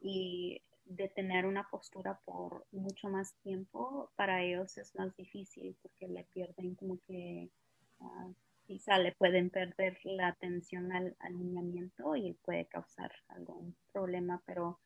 y 0.00 0.62
de 0.84 1.08
tener 1.08 1.46
una 1.46 1.68
postura 1.70 2.20
por 2.24 2.66
mucho 2.72 3.08
más 3.08 3.34
tiempo, 3.42 4.10
para 4.16 4.42
ellos 4.42 4.76
es 4.76 4.94
más 4.96 5.16
difícil 5.16 5.76
porque 5.82 6.08
le 6.08 6.24
pierden 6.24 6.74
como 6.74 6.98
que 7.06 7.48
ah, 8.00 8.28
quizá 8.70 8.98
le 8.98 9.10
pueden 9.10 9.50
perder 9.50 9.98
la 10.04 10.28
atención 10.28 10.92
al 10.92 11.16
alineamiento 11.18 12.14
y 12.14 12.34
puede 12.34 12.66
causar 12.66 13.10
algún 13.26 13.74
problema, 13.92 14.40
pero 14.46 14.78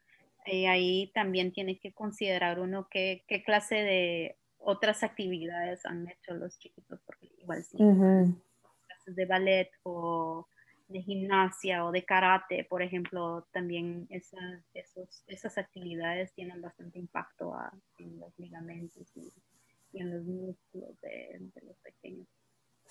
eh, 0.47 0.69
ahí 0.69 1.13
también 1.13 1.53
tiene 1.53 1.79
que 1.79 1.93
considerar 1.93 2.61
uno 2.61 2.89
qué, 2.91 3.25
qué, 3.29 3.43
clase 3.43 3.75
de 3.75 4.39
otras 4.57 5.03
actividades 5.03 5.85
han 5.85 6.09
hecho 6.09 6.33
los 6.33 6.59
chiquitos, 6.59 6.99
porque 7.05 7.31
igual 7.37 7.63
sí, 7.63 7.77
clases 7.77 9.17
de 9.17 9.27
ballet 9.27 9.71
o 9.83 10.49
de 10.89 11.03
gimnasia 11.03 11.85
o 11.85 11.93
de 11.93 12.07
karate, 12.07 12.65
por 12.65 12.81
ejemplo, 12.81 13.47
también 13.53 14.07
esas, 14.09 14.65
esos, 14.73 15.25
esas 15.27 15.59
actividades 15.59 16.33
tienen 16.33 16.63
bastante 16.63 16.99
impacto 16.99 17.55
en 17.99 18.19
los 18.19 18.33
ligamentos 18.39 19.15
y, 19.15 19.31
en 19.93 20.11
los 20.11 20.25
músculos 20.25 20.99
de 21.03 21.39
los 21.63 21.77
pequeños. 21.81 22.27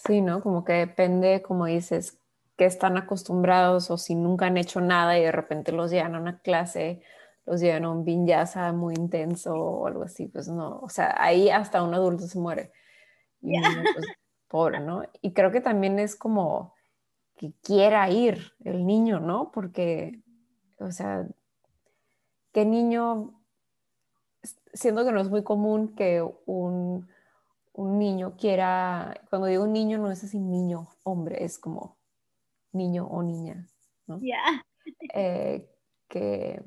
Sí, 0.05 0.21
¿no? 0.21 0.41
Como 0.41 0.65
que 0.65 0.73
depende, 0.73 1.41
como 1.41 1.65
dices, 1.65 2.19
que 2.57 2.65
están 2.65 2.97
acostumbrados 2.97 3.89
o 3.89 3.97
si 3.97 4.15
nunca 4.15 4.47
han 4.47 4.57
hecho 4.57 4.81
nada 4.81 5.17
y 5.17 5.23
de 5.23 5.31
repente 5.31 5.71
los 5.71 5.91
llevan 5.91 6.15
a 6.15 6.19
una 6.19 6.39
clase, 6.39 7.01
los 7.45 7.61
llevan 7.61 7.85
a 7.85 7.91
un 7.91 8.03
vinyasa 8.03 8.73
muy 8.73 8.95
intenso 8.95 9.55
o 9.55 9.87
algo 9.87 10.03
así, 10.03 10.27
pues 10.27 10.47
no, 10.49 10.79
o 10.79 10.89
sea, 10.89 11.15
ahí 11.17 11.49
hasta 11.49 11.83
un 11.83 11.93
adulto 11.93 12.27
se 12.27 12.37
muere. 12.39 12.71
Y 13.41 13.53
pues, 13.61 14.05
pobre, 14.49 14.79
¿no? 14.81 15.03
Y 15.21 15.33
creo 15.33 15.51
que 15.51 15.61
también 15.61 15.99
es 15.99 16.15
como 16.15 16.73
que 17.37 17.53
quiera 17.63 18.09
ir 18.09 18.53
el 18.63 18.85
niño, 18.85 19.19
¿no? 19.19 19.51
Porque, 19.51 20.21
o 20.79 20.91
sea, 20.91 21.25
¿qué 22.51 22.65
niño, 22.65 23.41
siendo 24.73 25.05
que 25.05 25.11
no 25.13 25.21
es 25.21 25.29
muy 25.29 25.43
común 25.43 25.95
que 25.95 26.21
un 26.45 27.07
un 27.73 27.97
niño 27.97 28.35
quiera, 28.37 29.19
cuando 29.29 29.47
digo 29.47 29.67
niño 29.67 29.97
no 29.97 30.11
es 30.11 30.23
así 30.23 30.39
niño, 30.39 30.87
hombre, 31.03 31.43
es 31.43 31.57
como 31.59 31.97
niño 32.71 33.07
o 33.07 33.23
niña, 33.23 33.67
¿no? 34.07 34.19
Ya. 34.19 34.63
Eh, 35.13 35.69
que, 36.07 36.61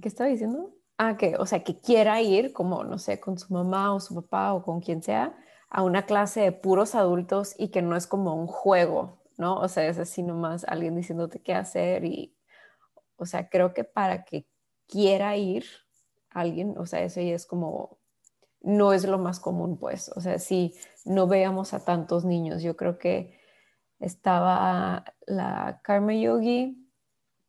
¿Qué 0.00 0.08
estaba 0.08 0.30
diciendo? 0.30 0.74
Ah, 0.98 1.16
que, 1.16 1.36
o 1.36 1.46
sea, 1.46 1.62
que 1.62 1.80
quiera 1.80 2.20
ir 2.20 2.52
como, 2.52 2.84
no 2.84 2.98
sé, 2.98 3.20
con 3.20 3.38
su 3.38 3.52
mamá 3.52 3.94
o 3.94 4.00
su 4.00 4.14
papá 4.14 4.54
o 4.54 4.62
con 4.62 4.80
quien 4.80 5.02
sea, 5.02 5.36
a 5.68 5.82
una 5.82 6.04
clase 6.06 6.40
de 6.40 6.52
puros 6.52 6.94
adultos 6.94 7.54
y 7.58 7.68
que 7.68 7.82
no 7.82 7.96
es 7.96 8.06
como 8.06 8.34
un 8.34 8.46
juego, 8.46 9.22
¿no? 9.38 9.56
O 9.56 9.68
sea, 9.68 9.86
es 9.86 9.98
así 9.98 10.22
nomás 10.22 10.64
alguien 10.64 10.96
diciéndote 10.96 11.40
qué 11.40 11.54
hacer 11.54 12.04
y, 12.04 12.36
o 13.16 13.26
sea, 13.26 13.48
creo 13.48 13.72
que 13.74 13.84
para 13.84 14.24
que 14.24 14.46
quiera 14.86 15.36
ir 15.36 15.64
alguien, 16.30 16.76
o 16.78 16.86
sea, 16.86 17.02
eso 17.02 17.20
ya 17.20 17.34
es 17.34 17.46
como 17.46 17.98
no 18.62 18.92
es 18.92 19.04
lo 19.04 19.18
más 19.18 19.40
común, 19.40 19.76
pues. 19.78 20.10
O 20.16 20.20
sea, 20.20 20.38
si 20.38 20.74
no 21.04 21.26
veamos 21.26 21.74
a 21.74 21.84
tantos 21.84 22.24
niños, 22.24 22.62
yo 22.62 22.76
creo 22.76 22.98
que 22.98 23.38
estaba 23.98 25.04
la 25.26 25.80
Karma 25.82 26.14
Yogi 26.14 26.78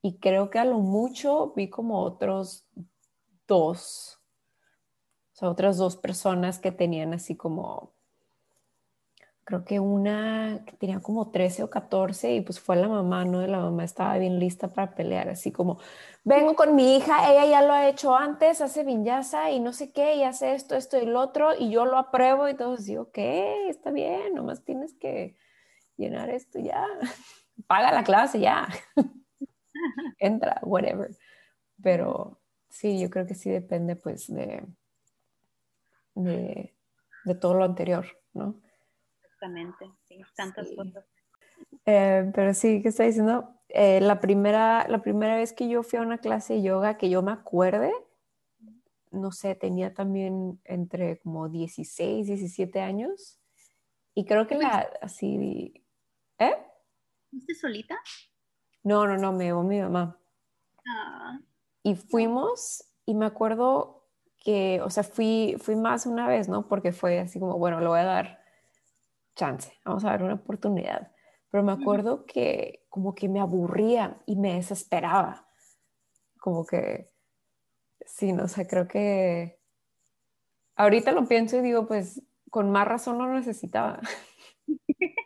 y 0.02 0.20
creo 0.20 0.50
que 0.50 0.60
a 0.60 0.66
lo 0.66 0.80
mucho 0.80 1.54
vi 1.56 1.70
como 1.70 2.02
otros 2.02 2.68
dos, 3.48 4.20
o 5.34 5.36
sea, 5.36 5.50
otras 5.50 5.78
dos 5.78 5.98
personas 5.98 6.60
que 6.60 6.72
tenían 6.72 7.14
así 7.14 7.36
como 7.36 7.93
creo 9.44 9.66
que 9.66 9.80
una 9.80 10.64
que 10.66 10.74
tenía 10.74 11.00
como 11.02 11.32
13 11.32 11.64
o 11.64 11.70
14 11.70 12.36
y 12.36 12.42
pues 12.42 12.60
fue 12.60 12.76
la 12.76 12.88
mamá, 12.88 13.26
¿no? 13.26 13.46
La 13.46 13.60
mamá 13.60 13.84
estaba 13.84 14.18
bien 14.18 14.40
lista 14.40 14.70
para 14.70 14.96
pelear, 14.96 15.30
así 15.30 15.52
como, 15.52 15.80
vengo 16.24 16.56
con 16.56 16.76
mi 16.76 16.96
hija, 16.96 17.30
ella 17.32 17.46
ya 17.46 17.62
lo 17.62 17.74
ha 17.74 17.90
hecho 17.90 18.16
antes, 18.16 18.62
hace 18.62 18.84
vinyasa 18.84 19.52
y 19.52 19.60
no 19.60 19.74
sé 19.74 19.92
qué, 19.92 20.16
y 20.16 20.24
hace 20.24 20.54
esto, 20.56 20.76
esto 20.76 20.98
y 20.98 21.06
lo 21.06 21.20
otro, 21.20 21.54
y 21.58 21.70
yo 21.70 21.86
lo 21.86 21.98
apruebo 21.98 22.48
y 22.48 22.56
todos 22.56 22.86
digo, 22.86 23.04
ok, 23.04 23.18
está 23.70 23.92
bien, 23.92 24.34
nomás 24.34 24.64
tienes 24.64 24.94
que 24.94 25.36
llenar 25.98 26.30
esto 26.30 26.60
ya, 26.60 26.86
paga 27.68 27.92
la 27.92 28.04
clase 28.04 28.40
ya, 28.40 28.68
entra, 30.20 30.60
whatever. 30.64 31.16
Pero 31.82 32.40
sí, 32.70 33.00
yo 33.00 33.10
creo 33.10 33.26
que 33.26 33.36
sí 33.36 33.50
depende 33.50 33.98
pues 33.98 34.34
de, 34.34 34.66
de 36.16 37.36
todo 37.36 37.56
lo 37.56 37.66
anterior, 37.66 38.06
¿no? 38.34 38.62
Exactamente, 39.44 39.92
sí, 40.06 40.22
tantas 40.36 40.72
cosas. 40.74 41.06
Eh, 41.86 42.32
pero 42.34 42.54
sí, 42.54 42.82
¿qué 42.82 42.90
está 42.90 43.04
diciendo? 43.04 43.60
Eh, 43.68 44.00
la, 44.00 44.22
primera, 44.22 44.88
la 44.88 45.02
primera 45.02 45.36
vez 45.36 45.52
que 45.52 45.68
yo 45.68 45.84
fui 45.84 46.00
a 46.00 46.02
una 46.02 46.20
clase 46.20 46.54
de 46.54 46.62
yoga 46.62 46.98
que 46.98 47.10
yo 47.10 47.22
me 47.22 47.34
acuerde, 47.34 47.92
no 49.12 49.32
sé, 49.32 49.56
tenía 49.56 49.94
también 49.94 50.62
entre 50.64 51.20
como 51.20 51.50
16, 51.50 52.28
17 52.28 52.80
años. 52.80 53.38
Y 54.16 54.26
creo 54.26 54.48
que 54.48 54.56
la, 54.56 54.88
así, 55.02 55.84
¿eh? 56.40 56.56
¿Fuiste 57.30 57.56
solita? 57.56 58.00
No, 58.84 59.08
no, 59.08 59.18
no, 59.18 59.34
me 59.34 59.46
llevó 59.46 59.64
mi 59.64 59.82
mamá. 59.82 60.18
Ah. 60.88 61.40
Y 61.84 61.96
fuimos, 61.96 62.86
y 63.06 63.14
me 63.14 63.26
acuerdo 63.26 64.06
que, 64.38 64.80
o 64.82 64.90
sea, 64.90 65.04
fui, 65.04 65.58
fui 65.60 65.76
más 65.76 66.06
una 66.06 66.28
vez, 66.28 66.48
¿no? 66.48 66.68
Porque 66.68 66.94
fue 66.94 67.20
así 67.20 67.40
como, 67.40 67.58
bueno, 67.58 67.82
le 67.82 67.88
voy 67.88 68.00
a 68.00 68.06
dar 68.06 68.43
chance, 69.36 69.74
vamos 69.86 70.04
a 70.06 70.10
dar 70.10 70.24
una 70.24 70.36
oportunidad. 70.36 71.12
Pero 71.50 71.64
me 71.64 71.72
acuerdo 71.72 72.26
que 72.26 72.86
como 72.90 73.14
que 73.14 73.30
me 73.30 73.40
aburría 73.40 74.22
y 74.26 74.36
me 74.36 74.56
desesperaba. 74.56 75.48
Como 76.40 76.66
que, 76.66 77.12
sí, 78.06 78.34
no 78.34 78.48
sé, 78.48 78.68
creo 78.68 78.88
que 78.88 79.60
ahorita 80.76 81.12
lo 81.12 81.28
pienso 81.28 81.58
y 81.58 81.62
digo, 81.62 81.88
pues 81.88 82.24
con 82.50 82.72
más 82.72 82.88
razón 82.88 83.18
no 83.18 83.32
necesitaba. 83.32 84.00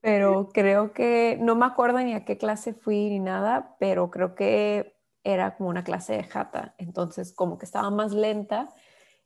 pero 0.00 0.50
creo 0.52 0.92
que, 0.92 1.38
no 1.40 1.54
me 1.54 1.64
acuerdo 1.64 1.98
ni 2.00 2.12
a 2.14 2.24
qué 2.24 2.36
clase 2.36 2.74
fui 2.74 3.08
ni 3.08 3.20
nada, 3.20 3.76
pero 3.78 4.10
creo 4.10 4.34
que 4.34 4.96
era 5.24 5.56
como 5.56 5.68
una 5.70 5.84
clase 5.84 6.14
de 6.14 6.24
jata, 6.24 6.74
entonces 6.78 7.32
como 7.32 7.56
que 7.56 7.64
estaba 7.64 7.90
más 7.90 8.12
lenta 8.12 8.68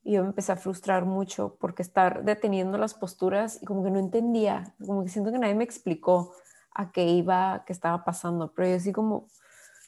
y 0.06 0.12
yo 0.12 0.22
me 0.22 0.28
empecé 0.28 0.52
a 0.52 0.56
frustrar 0.56 1.04
mucho 1.04 1.56
porque 1.58 1.82
estar 1.82 2.22
deteniendo 2.22 2.78
las 2.78 2.94
posturas 2.94 3.60
y 3.60 3.66
como 3.66 3.82
que 3.82 3.90
no 3.90 3.98
entendía, 3.98 4.72
como 4.86 5.02
que 5.02 5.10
siento 5.10 5.32
que 5.32 5.38
nadie 5.40 5.56
me 5.56 5.64
explicó 5.64 6.32
a 6.70 6.92
qué 6.92 7.06
iba, 7.08 7.64
qué 7.66 7.72
estaba 7.72 8.04
pasando, 8.04 8.52
pero 8.54 8.68
yo 8.68 8.76
así 8.76 8.92
como, 8.92 9.26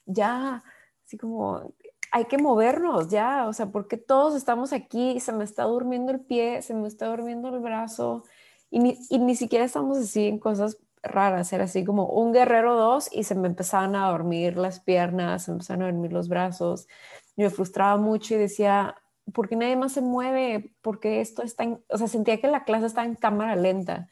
ya, 0.07 0.65
así 1.07 1.17
como, 1.19 1.73
hay 2.11 2.25
que 2.25 2.37
movernos, 2.37 3.09
ya, 3.09 3.47
o 3.47 3.53
sea, 3.53 3.67
porque 3.67 3.97
todos 3.97 4.35
estamos 4.35 4.73
aquí, 4.73 5.21
se 5.21 5.31
me 5.31 5.45
está 5.45 5.63
durmiendo 5.65 6.11
el 6.11 6.19
pie, 6.19 6.63
se 6.63 6.75
me 6.75 6.89
está 6.89 7.07
durmiendo 7.07 7.49
el 7.51 7.61
brazo 7.61 8.25
y 8.71 8.81
ni, 8.81 8.99
y 9.11 9.21
ni 9.21 9.37
siquiera 9.37 9.65
estamos 9.65 9.99
así 9.99 10.27
en 10.27 10.41
cosas 10.41 10.79
raras, 11.01 11.53
era 11.53 11.65
así 11.65 11.85
como 11.85 12.07
un 12.07 12.33
guerrero 12.33 12.75
dos 12.75 13.09
y 13.13 13.23
se 13.23 13.37
me 13.37 13.47
empezaban 13.47 13.95
a 13.95 14.09
dormir 14.09 14.57
las 14.57 14.81
piernas, 14.81 15.45
se 15.45 15.53
me 15.53 15.57
empezaban 15.57 15.83
a 15.83 15.87
dormir 15.87 16.13
los 16.13 16.29
brazos, 16.29 16.89
yo 17.37 17.45
me 17.45 17.51
frustraba 17.51 17.97
mucho 17.99 18.35
y 18.35 18.39
decía, 18.39 18.97
¿por 19.33 19.49
qué 19.49 19.57
nadie 19.57 19.77
más 19.77 19.93
se 19.93 20.01
mueve? 20.01 20.73
Porque 20.83 21.21
esto 21.21 21.43
está 21.43 21.65
en, 21.65 21.83
o 21.89 21.99
sea, 21.99 22.09
sentía 22.09 22.41
que 22.41 22.49
la 22.49 22.65
clase 22.65 22.87
estaba 22.87 23.07
en 23.07 23.15
cámara 23.15 23.57
lenta. 23.57 24.09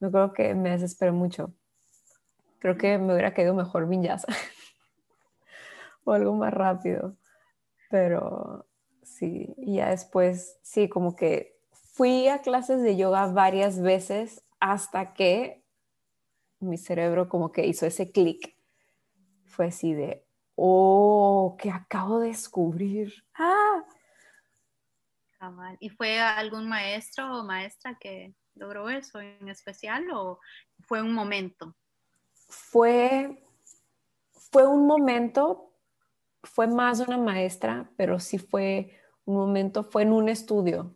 Yo 0.00 0.10
creo 0.10 0.32
que 0.32 0.54
me 0.54 0.70
desesperé 0.70 1.12
mucho. 1.12 1.52
Creo 2.58 2.76
que 2.76 2.98
me 2.98 3.12
hubiera 3.12 3.34
quedado 3.34 3.54
mejor 3.54 3.88
vinyasa 3.88 4.28
o 6.04 6.12
algo 6.12 6.34
más 6.34 6.52
rápido. 6.52 7.16
Pero 7.90 8.66
sí, 9.02 9.54
y 9.58 9.76
ya 9.76 9.90
después, 9.90 10.58
sí, 10.62 10.88
como 10.88 11.16
que 11.16 11.58
fui 11.72 12.28
a 12.28 12.40
clases 12.40 12.82
de 12.82 12.96
yoga 12.96 13.26
varias 13.26 13.80
veces 13.80 14.44
hasta 14.60 15.12
que 15.12 15.62
mi 16.60 16.78
cerebro 16.78 17.28
como 17.28 17.52
que 17.52 17.66
hizo 17.66 17.86
ese 17.86 18.12
clic. 18.12 18.56
Fue 19.44 19.66
así 19.66 19.92
de, 19.92 20.24
oh, 20.54 21.56
que 21.58 21.70
acabo 21.70 22.20
de 22.20 22.28
descubrir. 22.28 23.12
Ah, 23.34 23.84
¿Y 25.80 25.88
fue 25.88 26.20
algún 26.20 26.68
maestro 26.68 27.38
o 27.38 27.44
maestra 27.44 27.96
que 28.00 28.34
logró 28.54 28.88
eso 28.88 29.20
en 29.20 29.48
especial 29.48 30.04
o 30.12 30.38
fue 30.80 31.02
un 31.02 31.12
momento? 31.12 31.74
Fue, 32.48 33.42
fue 34.50 34.66
un 34.66 34.86
momento, 34.86 35.72
fue 36.42 36.66
más 36.66 37.00
una 37.00 37.18
maestra, 37.18 37.90
pero 37.96 38.20
sí 38.20 38.38
fue 38.38 39.00
un 39.24 39.36
momento, 39.36 39.82
fue 39.82 40.02
en 40.02 40.12
un 40.12 40.28
estudio. 40.28 40.94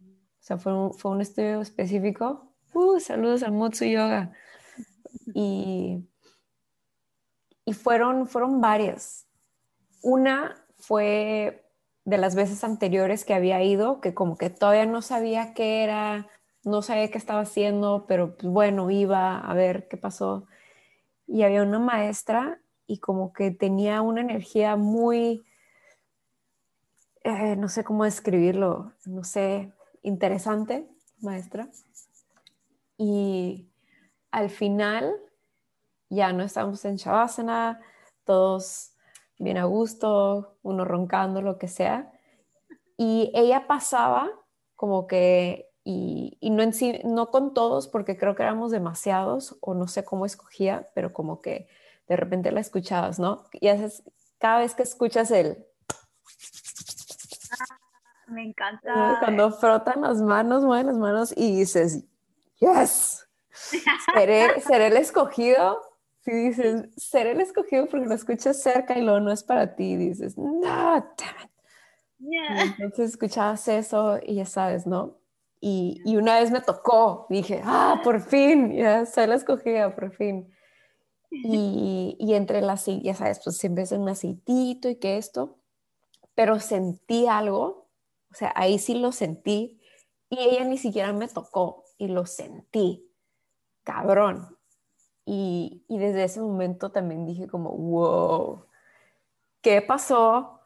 O 0.00 0.40
sea, 0.40 0.58
fue 0.58 0.74
un, 0.74 0.92
fue 0.92 1.10
un 1.10 1.20
estudio 1.20 1.60
específico. 1.60 2.52
Uh, 2.74 3.00
saludos 3.00 3.42
a 3.42 3.50
Mutsu 3.50 3.84
Yoga. 3.84 4.32
Y, 5.34 6.06
y 7.64 7.72
fueron, 7.72 8.26
fueron 8.26 8.60
varias. 8.60 9.26
Una 10.02 10.54
fue 10.78 11.67
de 12.08 12.16
las 12.16 12.34
veces 12.34 12.64
anteriores 12.64 13.26
que 13.26 13.34
había 13.34 13.62
ido, 13.62 14.00
que 14.00 14.14
como 14.14 14.38
que 14.38 14.48
todavía 14.48 14.86
no 14.86 15.02
sabía 15.02 15.52
qué 15.52 15.84
era, 15.84 16.26
no 16.64 16.80
sabía 16.80 17.10
qué 17.10 17.18
estaba 17.18 17.40
haciendo, 17.40 18.06
pero 18.08 18.34
pues 18.34 18.50
bueno, 18.50 18.90
iba 18.90 19.38
a 19.38 19.52
ver 19.52 19.88
qué 19.88 19.98
pasó. 19.98 20.46
Y 21.26 21.42
había 21.42 21.62
una 21.62 21.78
maestra 21.78 22.62
y 22.86 22.98
como 23.00 23.34
que 23.34 23.50
tenía 23.50 24.00
una 24.00 24.22
energía 24.22 24.76
muy, 24.76 25.44
eh, 27.24 27.56
no 27.56 27.68
sé 27.68 27.84
cómo 27.84 28.04
describirlo, 28.04 28.94
no 29.04 29.22
sé, 29.22 29.70
interesante, 30.00 30.88
maestra. 31.20 31.68
Y 32.96 33.68
al 34.30 34.48
final 34.48 35.14
ya 36.08 36.32
no 36.32 36.42
estábamos 36.42 36.82
en 36.86 36.96
Shavasana, 36.96 37.82
todos 38.24 38.94
bien 39.38 39.56
a 39.56 39.64
gusto, 39.64 40.58
uno 40.62 40.84
roncando, 40.84 41.42
lo 41.42 41.58
que 41.58 41.68
sea. 41.68 42.12
Y 42.96 43.30
ella 43.34 43.66
pasaba 43.66 44.30
como 44.74 45.06
que, 45.06 45.70
y, 45.84 46.36
no, 46.42 46.62
en 46.62 46.72
sí, 46.72 47.00
no 47.04 47.30
con 47.30 47.54
todos, 47.54 47.88
porque 47.88 48.16
creo 48.16 48.34
que 48.34 48.42
éramos 48.42 48.70
demasiados, 48.70 49.56
o 49.60 49.74
no 49.74 49.88
sé 49.88 50.04
cómo 50.04 50.26
escogía, 50.26 50.90
pero 50.94 51.12
como 51.12 51.40
que 51.40 51.68
de 52.08 52.16
repente 52.16 52.52
la 52.52 52.60
escuchabas, 52.60 53.18
¿no? 53.18 53.44
Y 53.52 53.68
haces, 53.68 54.02
cada 54.38 54.58
vez 54.58 54.74
que 54.74 54.82
escuchas 54.82 55.30
el... 55.30 55.64
Ah, 57.50 57.78
me 58.26 58.44
encanta. 58.44 59.16
Cuando 59.20 59.50
frotan 59.52 60.02
las 60.02 60.20
manos, 60.20 60.64
mueven 60.64 60.86
las 60.86 60.98
manos 60.98 61.32
y 61.36 61.56
dices, 61.56 62.04
yes, 62.56 63.28
seré, 64.14 64.60
seré 64.60 64.88
el 64.88 64.96
escogido 64.96 65.87
si 66.20 66.32
dices, 66.32 66.88
ser 66.96 67.26
el 67.26 67.40
escogido 67.40 67.86
porque 67.86 68.06
lo 68.06 68.14
escuchas 68.14 68.62
cerca 68.62 68.98
y 68.98 69.02
luego 69.02 69.20
no 69.20 69.32
es 69.32 69.42
para 69.42 69.74
ti, 69.74 69.96
dices, 69.96 70.36
no, 70.36 70.60
damn 70.60 71.50
Entonces 72.80 73.10
escuchabas 73.10 73.68
eso 73.68 74.18
y 74.24 74.36
ya 74.36 74.46
sabes, 74.46 74.86
¿no? 74.86 75.18
Y, 75.60 76.00
y, 76.04 76.16
una 76.16 76.38
vez 76.38 76.50
me 76.52 76.60
tocó, 76.60 77.26
dije, 77.30 77.62
ah, 77.64 78.00
por 78.04 78.20
fin, 78.20 78.72
ya 78.72 79.06
soy 79.06 79.26
la 79.26 79.34
escogida, 79.34 79.94
por 79.94 80.12
fin. 80.12 80.52
Y, 81.30 82.16
y 82.20 82.34
entre 82.34 82.60
las, 82.60 82.86
ya 82.86 83.14
sabes, 83.14 83.40
pues 83.42 83.56
siempre 83.56 83.82
es 83.82 83.92
un 83.92 84.08
aceitito 84.08 84.88
y 84.88 84.96
que 84.96 85.16
esto, 85.16 85.58
pero 86.34 86.60
sentí 86.60 87.26
algo, 87.26 87.88
o 88.30 88.34
sea, 88.34 88.52
ahí 88.54 88.78
sí 88.78 88.94
lo 88.94 89.10
sentí 89.10 89.80
y 90.30 90.38
ella 90.38 90.64
ni 90.64 90.78
siquiera 90.78 91.12
me 91.12 91.26
tocó 91.26 91.84
y 91.96 92.06
lo 92.06 92.24
sentí, 92.26 93.10
cabrón. 93.82 94.57
Y, 95.30 95.84
desde 95.90 96.24
ese 96.24 96.40
momento 96.40 96.90
también 96.90 97.26
dije 97.26 97.48
como, 97.48 97.70
wow, 97.72 98.64
¿qué 99.60 99.82
pasó? 99.82 100.62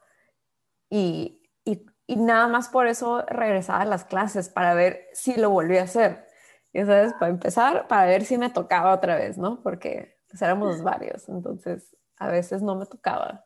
Y, 0.88 1.42
y, 1.64 1.84
nada 2.14 2.46
más 2.46 2.68
por 2.68 2.86
eso 2.86 3.22
regresaba 3.22 3.80
a 3.80 3.86
las 3.86 4.04
clases 4.04 4.48
para 4.48 4.74
ver 4.74 5.08
si 5.14 5.34
lo 5.34 5.50
volví 5.50 5.78
a 5.78 5.82
hacer. 5.82 6.28
Y 6.72 6.84
sabes, 6.84 7.12
para 7.14 7.32
empezar, 7.32 7.88
para 7.88 8.06
ver 8.06 8.24
si 8.24 8.38
me 8.38 8.50
tocaba 8.50 8.94
otra 8.94 9.16
vez, 9.16 9.36
¿no? 9.36 9.60
Porque 9.64 10.20
pues, 10.28 10.40
éramos 10.42 10.80
varios, 10.84 11.28
entonces 11.28 11.96
a 12.16 12.28
veces 12.28 12.62
no 12.62 12.76
me 12.76 12.86
tocaba. 12.86 13.44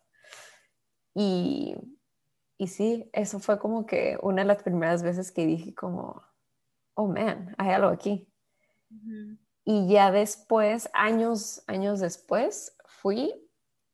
Y, 1.14 1.76
y 2.58 2.66
sí, 2.66 3.08
eso 3.14 3.38
fue 3.38 3.58
como 3.58 3.86
que 3.86 4.18
una 4.20 4.42
de 4.42 4.48
las 4.48 4.62
primeras 4.62 5.02
veces 5.02 5.32
que 5.32 5.46
dije 5.46 5.74
como, 5.74 6.22
oh 6.92 7.08
man, 7.08 7.54
hay 7.56 7.70
algo 7.70 7.88
aquí. 7.88 8.28
Y 9.68 9.88
ya 9.88 10.12
después, 10.12 10.88
años, 10.94 11.64
años 11.66 11.98
después, 11.98 12.76
fui 12.86 13.34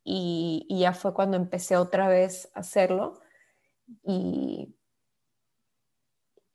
y, 0.04 0.66
ya 0.68 0.92
fue 0.92 1.14
cuando 1.14 1.38
empecé 1.38 1.78
otra 1.78 2.08
vez 2.08 2.52
a 2.54 2.60
hacerlo. 2.60 3.20
Y, 4.02 4.76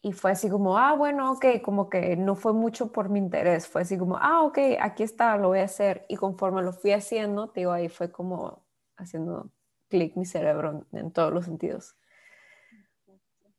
y 0.04 0.12
fue 0.12 0.32
así 0.32 0.52
como, 0.52 0.78
ah, 0.78 0.94
bueno, 0.94 1.32
ok, 1.32 1.46
como 1.64 1.90
que 1.90 2.16
no 2.16 2.36
fue 2.36 2.54
mucho 2.54 2.92
por 2.92 3.10
mi 3.10 3.18
interés, 3.18 3.68
fue 3.68 3.82
así 3.82 3.98
como, 3.98 4.18
ah, 4.18 4.44
ok, 4.44 4.60
aquí 4.80 5.02
está, 5.02 5.36
lo 5.38 5.48
voy 5.48 5.60
a 5.60 5.64
hacer. 5.64 6.06
Y 6.10 6.16
conforme 6.16 6.62
lo 6.62 6.72
fui 6.72 6.92
haciendo, 6.92 7.50
te 7.50 7.62
digo, 7.62 7.72
ahí 7.72 7.90
fue 7.90 8.12
como 8.12 8.68
haciendo 8.98 9.50
clic 9.90 10.16
mi 10.16 10.26
cerebro 10.26 10.86
en 10.92 11.12
todos 11.12 11.34
los 11.34 11.46
sentidos. 11.46 11.96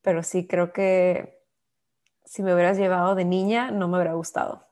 Pero 0.02 0.22
sí, 0.22 0.46
creo 0.46 0.72
que 0.72 1.42
si 2.24 2.44
me 2.44 2.54
hubieras 2.54 2.78
llevado 2.78 3.16
de 3.16 3.24
niña, 3.24 3.72
no 3.72 3.88
me 3.88 3.96
hubiera 3.96 4.14
gustado 4.14 4.68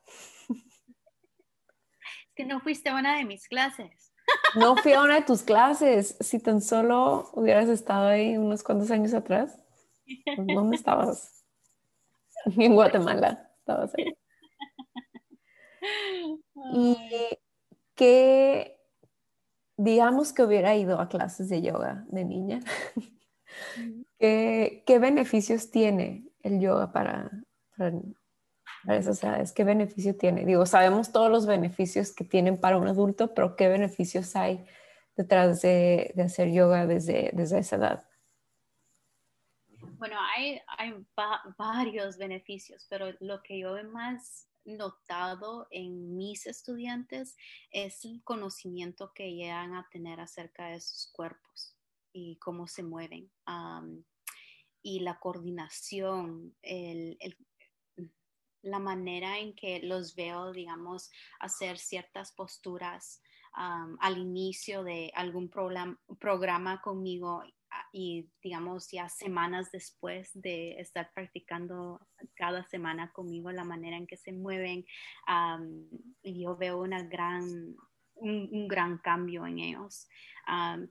que 2.37 2.45
no 2.45 2.59
fuiste 2.61 2.89
a 2.89 2.95
una 2.95 3.17
de 3.17 3.25
mis 3.25 3.47
clases. 3.47 4.13
No 4.55 4.75
fui 4.77 4.93
a 4.93 5.01
una 5.01 5.15
de 5.15 5.21
tus 5.23 5.41
clases. 5.41 6.15
Si 6.19 6.39
tan 6.39 6.61
solo 6.61 7.31
hubieras 7.33 7.67
estado 7.67 8.07
ahí 8.07 8.37
unos 8.37 8.63
cuantos 8.63 8.91
años 8.91 9.13
atrás, 9.13 9.57
¿dónde 10.37 10.77
estabas? 10.77 11.33
En 12.57 12.75
Guatemala. 12.75 13.51
Estabas 13.59 13.93
ahí. 13.95 14.17
Y 16.73 16.97
que, 17.95 18.79
digamos 19.75 20.31
que 20.31 20.43
hubiera 20.43 20.75
ido 20.75 21.01
a 21.01 21.09
clases 21.09 21.49
de 21.49 21.61
yoga 21.61 22.05
de 22.09 22.23
niña, 22.23 22.59
¿qué, 24.19 24.99
beneficios 25.01 25.71
tiene 25.71 26.29
el 26.41 26.61
yoga 26.61 26.93
para, 26.93 27.31
para, 27.75 27.93
para 28.85 28.99
esas 28.99 29.23
edades? 29.23 29.51
¿Qué 29.51 29.63
beneficio 29.63 30.15
tiene? 30.15 30.45
Digo, 30.45 30.65
sabemos 30.65 31.11
todos 31.11 31.31
los 31.31 31.45
beneficios 31.45 32.11
que 32.11 32.23
tienen 32.23 32.59
para 32.59 32.77
un 32.77 32.87
adulto, 32.87 33.33
pero 33.33 33.55
¿qué 33.55 33.67
beneficios 33.67 34.35
hay 34.35 34.65
detrás 35.15 35.61
de, 35.61 36.13
hacer 36.23 36.51
yoga 36.51 36.85
desde, 36.85 37.31
desde 37.33 37.59
esa 37.59 37.75
edad? 37.77 38.07
Bueno, 39.97 40.17
hay, 40.35 40.61
hay 40.77 40.93
varios 41.57 42.17
beneficios, 42.17 42.85
pero 42.89 43.13
lo 43.19 43.41
que 43.41 43.59
yo 43.59 43.77
he 43.77 43.83
más 43.83 44.47
notado 44.67 45.67
en 45.71 46.15
mis 46.17 46.45
estudiantes 46.45 47.35
es 47.71 48.03
el 48.05 48.21
conocimiento 48.23 49.11
que 49.13 49.33
llegan 49.33 49.73
a 49.73 49.87
tener 49.89 50.19
acerca 50.19 50.67
de 50.67 50.81
sus 50.81 51.07
cuerpos 51.11 51.75
y 52.11 52.37
cómo 52.37 52.67
se 52.67 52.83
mueven. 52.83 53.31
y 54.83 54.99
la 55.01 55.19
coordinación, 55.19 56.55
el, 56.61 57.17
la 58.67 58.79
manera 58.79 59.39
en 59.39 59.55
que 59.55 59.79
los 59.81 60.15
veo, 60.15 60.51
digamos, 60.51 61.11
hacer 61.39 61.77
ciertas 61.77 62.31
posturas 62.31 63.21
al 63.53 64.17
inicio 64.17 64.83
de 64.83 65.11
algún 65.15 65.49
programa 65.49 66.79
conmigo 66.81 67.43
y 67.91 68.29
digamos 68.41 68.89
ya 68.91 69.09
semanas 69.09 69.71
después 69.71 70.29
de 70.33 70.79
estar 70.79 71.11
practicando 71.13 71.99
cada 72.35 72.63
semana 72.63 73.11
conmigo 73.11 73.51
la 73.51 73.63
manera 73.63 73.97
en 73.97 74.07
que 74.07 74.17
se 74.17 74.31
mueven, 74.31 74.85
yo 76.23 76.55
veo 76.55 76.81
una 76.81 77.03
gran, 77.03 77.75
un, 78.15 78.67
gran 78.67 78.99
cambio 78.99 79.45
en 79.45 79.59
ellos. 79.59 80.07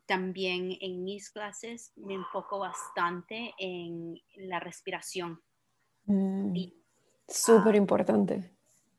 también 0.07 0.77
en 0.81 1.05
mis 1.05 1.31
clases 1.31 1.93
me 1.97 2.15
enfoco 2.15 2.59
bastante 2.59 3.55
en 3.59 4.21
la 4.37 4.61
respiración. 4.61 5.41
Mm, 6.05 6.53
Súper 7.29 7.75
importante. 7.75 8.53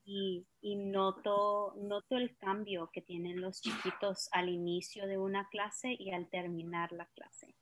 Y, 0.06 0.46
y, 0.62 0.76
noto, 0.76 1.74
noto 1.76 2.18
el 2.18 2.38
cambio 2.38 2.90
que 2.94 3.02
tienen 3.02 3.42
los 3.42 3.62
chiquitos 3.62 4.30
al 4.32 4.50
inicio 4.50 5.06
de 5.06 5.18
una 5.18 5.48
clase 5.50 5.96
y 5.98 6.12
al 6.12 6.30
terminar 6.30 6.92
la 6.92 7.06
clase 7.08 7.56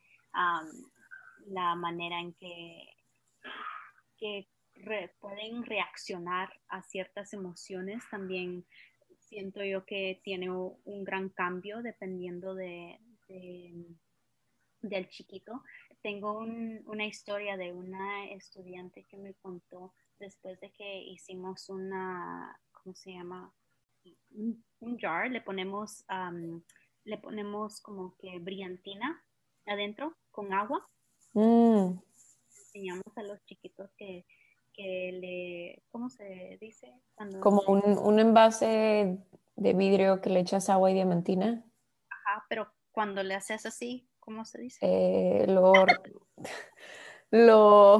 la 1.47 1.75
manera 1.75 2.19
en 2.19 2.33
que, 2.33 2.89
que 4.17 4.47
pueden 5.19 5.63
reaccionar 5.63 6.49
a 6.67 6.81
ciertas 6.83 7.33
emociones 7.33 8.03
también 8.09 8.65
siento 9.19 9.63
yo 9.63 9.85
que 9.85 10.19
tiene 10.23 10.49
un 10.49 11.03
gran 11.03 11.29
cambio 11.29 11.81
dependiendo 11.81 12.55
de, 12.55 12.99
del 14.81 15.09
chiquito. 15.09 15.63
Tengo 16.01 16.39
una 16.39 17.05
historia 17.05 17.57
de 17.57 17.71
una 17.71 18.29
estudiante 18.29 19.05
que 19.05 19.17
me 19.17 19.33
contó 19.35 19.93
después 20.19 20.59
de 20.59 20.71
que 20.71 20.99
hicimos 21.03 21.69
una, 21.69 22.59
¿cómo 22.71 22.95
se 22.95 23.11
llama? 23.11 23.53
Un, 24.79 24.97
jar, 24.99 25.31
le 25.31 25.41
ponemos, 25.41 26.05
le 27.03 27.17
ponemos 27.17 27.81
como 27.81 28.15
que 28.17 28.39
brillantina 28.39 29.23
adentro 29.65 30.15
con 30.31 30.53
agua. 30.53 30.87
Mm. 31.33 31.99
Enseñamos 32.47 33.17
a 33.17 33.23
los 33.23 33.43
chiquitos 33.45 33.89
que, 33.97 34.25
le, 34.77 35.83
¿cómo 35.89 36.09
se 36.09 36.57
dice? 36.59 36.93
Como 37.41 37.61
un, 37.67 38.19
envase 38.19 39.17
de 39.55 39.73
vidrio 39.73 40.21
que 40.21 40.29
le 40.29 40.41
echas 40.41 40.69
agua 40.69 40.91
y 40.91 40.93
diamantina. 40.93 41.63
Ajá, 42.09 42.45
pero 42.49 42.67
cuando 42.91 43.23
le 43.23 43.35
haces 43.35 43.65
así, 43.65 44.09
¿cómo 44.19 44.45
se 44.45 44.61
dice? 44.61 44.79
Eh, 44.81 45.47
lo, 45.47 45.73
lo, 47.31 47.99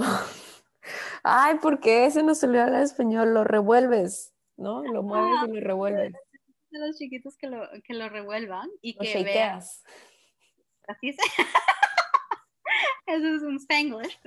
ay, 1.26 1.58
porque 1.62 2.06
ese 2.06 2.22
no 2.22 2.36
se 2.36 2.48
le 2.48 2.62
habla 2.62 2.84
español, 2.84 3.34
lo 3.34 3.44
revuelves, 3.44 4.34
¿no? 4.58 4.84
Lo 4.84 5.02
mueves 5.02 5.40
y 5.48 5.54
lo 5.54 5.60
revuelves. 5.60 6.14
A 6.14 6.78
los 6.78 6.98
chiquitos 6.98 7.36
que 7.38 7.48
lo, 7.48 7.68
que 7.84 7.94
lo 7.94 8.10
revuelvan 8.10 8.70
y 8.82 8.94
lo 8.94 9.02
que 9.02 9.24
vean. 9.24 9.60
Así 10.88 11.10
es. 11.10 11.18
Eso 13.08 13.28
es 13.28 13.42
un 13.42 13.58
spanglish. 13.58 14.20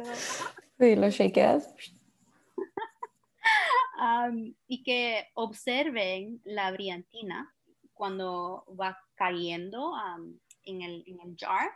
Sí, 0.79 0.97
lo 0.97 1.11
shakeas. 1.11 1.75
y 4.67 4.83
que 4.83 5.29
observen 5.35 6.41
la 6.45 6.73
brillantina 6.73 7.55
cuando 7.93 8.65
va 8.81 8.99
cayendo 9.15 9.93
en, 10.65 10.83
el, 10.83 11.05
en, 11.07 11.21
el, 11.21 11.37
jar 11.37 11.71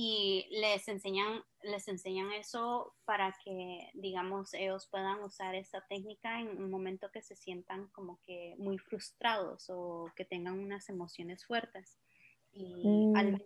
y 0.00 0.46
les 0.52 0.86
enseñan, 0.86 1.42
les 1.60 1.88
enseñan 1.88 2.30
eso 2.30 2.94
para 3.04 3.34
que, 3.44 3.90
digamos, 3.94 4.54
ellos 4.54 4.86
puedan 4.86 5.20
usar 5.24 5.56
esta 5.56 5.84
técnica 5.88 6.40
en 6.40 6.62
un 6.62 6.70
momento 6.70 7.10
que 7.10 7.20
se 7.20 7.34
sientan 7.34 7.88
como 7.88 8.20
que 8.22 8.54
muy 8.58 8.78
frustrados 8.78 9.68
o 9.70 10.06
que 10.14 10.24
tengan 10.24 10.56
unas 10.56 10.88
emociones 10.88 11.44
fuertes. 11.44 11.98
Y 12.52 13.12
al 13.16 13.32
mm 13.32 13.38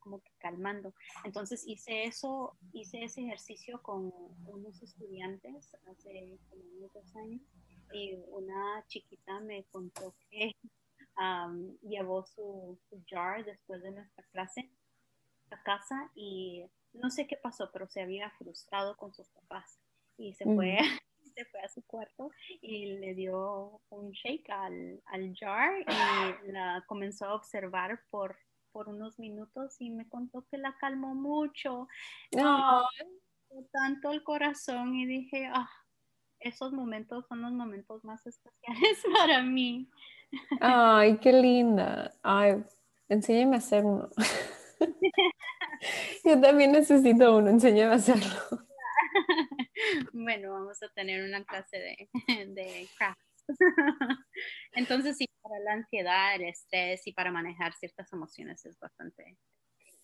como 0.00 0.20
que 0.22 0.30
calmando. 0.38 0.94
Entonces 1.24 1.62
hice 1.66 2.04
eso, 2.04 2.56
hice 2.72 3.04
ese 3.04 3.20
ejercicio 3.20 3.82
con 3.82 4.10
unos 4.46 4.82
estudiantes 4.82 5.76
hace 5.90 6.38
como 6.48 6.62
unos 6.78 6.92
dos 6.94 7.16
años 7.16 7.42
y 7.92 8.14
una 8.28 8.82
chiquita 8.86 9.40
me 9.40 9.64
contó 9.64 10.14
que 10.30 10.56
llevó 11.82 12.24
su, 12.24 12.78
jar 13.06 13.44
después 13.44 13.82
de 13.82 13.90
nuestra 13.90 14.24
clase 14.32 14.70
a 15.52 15.62
casa 15.62 16.10
y 16.14 16.64
no 16.92 17.10
sé 17.10 17.26
qué 17.26 17.36
pasó, 17.36 17.70
pero 17.72 17.88
se 17.88 18.02
había 18.02 18.30
frustrado 18.30 18.96
con 18.96 19.12
sus 19.14 19.28
papás 19.30 19.78
y 20.16 20.34
se 20.34 20.44
fue, 20.44 20.78
se 21.34 21.44
fue 21.46 21.60
a 21.60 21.68
su 21.68 21.82
cuarto 21.86 22.30
y 22.60 22.98
le 22.98 23.14
dio 23.14 23.80
un 23.90 24.10
shake 24.10 24.50
al, 24.50 25.02
al 25.06 25.34
jar 25.36 25.80
y 25.80 26.52
la 26.52 26.84
comenzó 26.86 27.26
a 27.26 27.34
observar 27.34 28.02
por 28.10 28.36
por 28.72 28.88
unos 28.88 29.18
minutos 29.18 29.76
y 29.80 29.90
me 29.90 30.08
contó 30.08 30.46
que 30.50 30.58
la 30.58 30.76
calmó 30.78 31.14
mucho. 31.14 31.88
No. 32.32 32.84
tanto 33.72 34.12
el 34.12 34.22
corazón 34.22 34.94
y 34.94 35.06
dije, 35.06 35.50
ah, 35.52 35.68
esos 36.40 36.72
momentos 36.72 37.26
son 37.26 37.42
los 37.42 37.52
momentos 37.52 38.04
más 38.04 38.24
especiales 38.26 38.98
para 39.18 39.42
mí. 39.42 39.88
Ay, 40.60 41.18
qué 41.18 41.32
linda. 41.32 42.12
Ay, 42.22 42.64
enséñame 43.08 43.56
a 43.56 43.58
hacer 43.58 43.84
uno. 43.84 44.08
Yo 46.24 46.40
también 46.40 46.72
necesito 46.72 47.36
uno, 47.36 47.50
enséñame 47.50 47.92
a 47.92 47.96
hacerlo. 47.96 48.30
Bueno, 50.12 50.52
vamos 50.52 50.82
a 50.82 50.88
tener 50.90 51.24
una 51.24 51.42
clase 51.44 51.78
de, 51.78 52.08
de 52.54 52.86
craft. 52.98 53.18
Entonces, 54.72 55.16
sí, 55.16 55.26
para 55.40 55.58
la 55.60 55.72
ansiedad, 55.72 56.34
el 56.34 56.44
estrés 56.44 57.06
y 57.06 57.12
para 57.12 57.32
manejar 57.32 57.72
ciertas 57.72 58.12
emociones 58.12 58.64
es 58.66 58.78
bastante. 58.78 59.38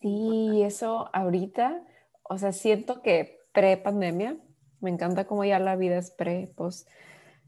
Sí, 0.00 0.62
eso 0.62 1.10
ahorita, 1.12 1.84
o 2.22 2.38
sea, 2.38 2.52
siento 2.52 3.02
que 3.02 3.46
pre-pandemia, 3.52 4.38
me 4.80 4.90
encanta 4.90 5.26
como 5.26 5.44
ya 5.44 5.58
la 5.58 5.76
vida 5.76 5.98
es 5.98 6.10
pre, 6.10 6.52
post. 6.56 6.88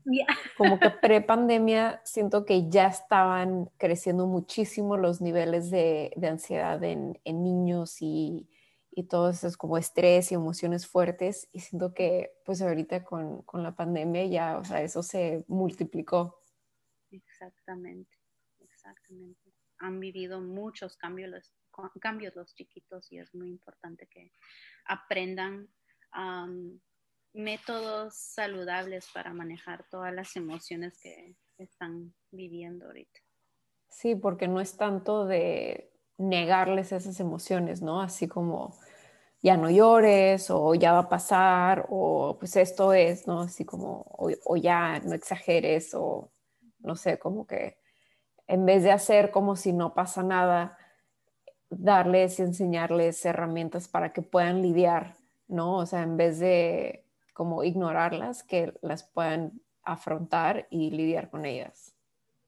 Como 0.56 0.78
que 0.78 0.90
pre-pandemia 0.90 2.00
siento 2.04 2.44
que 2.44 2.68
ya 2.68 2.86
estaban 2.86 3.66
creciendo 3.78 4.26
muchísimo 4.26 4.96
los 4.96 5.20
niveles 5.20 5.70
de, 5.70 6.12
de 6.16 6.28
ansiedad 6.28 6.82
en, 6.82 7.18
en 7.24 7.42
niños 7.42 8.00
y, 8.00 8.48
y 8.90 9.04
todo 9.04 9.30
eso 9.30 9.46
es 9.46 9.56
como 9.56 9.78
estrés 9.78 10.32
y 10.32 10.34
emociones 10.34 10.86
fuertes 10.86 11.48
y 11.52 11.60
siento 11.60 11.94
que 11.94 12.32
pues 12.44 12.60
ahorita 12.60 13.04
con, 13.04 13.42
con, 13.42 13.62
la 13.62 13.76
pandemia 13.76 14.26
ya, 14.26 14.58
o 14.58 14.64
sea, 14.64 14.82
eso 14.82 15.04
se 15.04 15.44
multiplicó. 15.46 16.42
Exactamente, 17.10 18.16
exactamente. 18.58 19.54
Han 19.78 20.00
vivido 20.00 20.40
muchos 20.40 20.96
cambios 20.96 21.30
los, 21.30 21.54
cambios 22.00 22.34
los 22.34 22.54
chiquitos 22.54 23.12
y 23.12 23.18
es 23.18 23.32
muy 23.34 23.50
importante 23.50 24.08
que 24.08 24.32
aprendan 24.86 25.68
métodos 27.38 28.14
saludables 28.14 29.08
para 29.14 29.32
manejar 29.32 29.84
todas 29.90 30.12
las 30.12 30.34
emociones 30.36 30.98
que 31.00 31.36
están 31.56 32.12
viviendo 32.30 32.86
ahorita. 32.86 33.20
Sí, 33.88 34.14
porque 34.16 34.48
no 34.48 34.60
es 34.60 34.76
tanto 34.76 35.24
de 35.24 35.90
negarles 36.18 36.92
esas 36.92 37.20
emociones, 37.20 37.80
¿no? 37.80 38.02
Así 38.02 38.28
como 38.28 38.76
ya 39.40 39.56
no 39.56 39.70
llores 39.70 40.50
o 40.50 40.74
ya 40.74 40.92
va 40.92 40.98
a 41.00 41.08
pasar 41.08 41.86
o 41.88 42.36
pues 42.38 42.56
esto 42.56 42.92
es, 42.92 43.26
¿no? 43.26 43.42
Así 43.42 43.64
como 43.64 44.04
o, 44.08 44.56
ya 44.56 44.98
no 45.00 45.14
exageres 45.14 45.94
o 45.94 46.32
no 46.80 46.96
sé, 46.96 47.18
como 47.18 47.46
que 47.46 47.78
en 48.46 48.66
vez 48.66 48.82
de 48.82 48.90
hacer 48.90 49.30
como 49.30 49.56
si 49.56 49.72
no 49.72 49.94
pasa 49.94 50.22
nada, 50.22 50.76
darles 51.70 52.38
y 52.40 52.42
enseñarles 52.42 53.24
herramientas 53.24 53.88
para 53.88 54.12
que 54.12 54.22
puedan 54.22 54.60
lidiar, 54.60 55.14
¿no? 55.46 55.76
O 55.76 55.86
sea, 55.86 56.02
en 56.02 56.16
vez 56.16 56.38
de 56.40 57.07
como 57.38 57.62
ignorarlas, 57.62 58.42
que 58.42 58.74
las 58.82 59.04
puedan 59.04 59.62
afrontar 59.84 60.66
y 60.70 60.90
lidiar 60.90 61.30
con 61.30 61.44
ellas. 61.44 61.94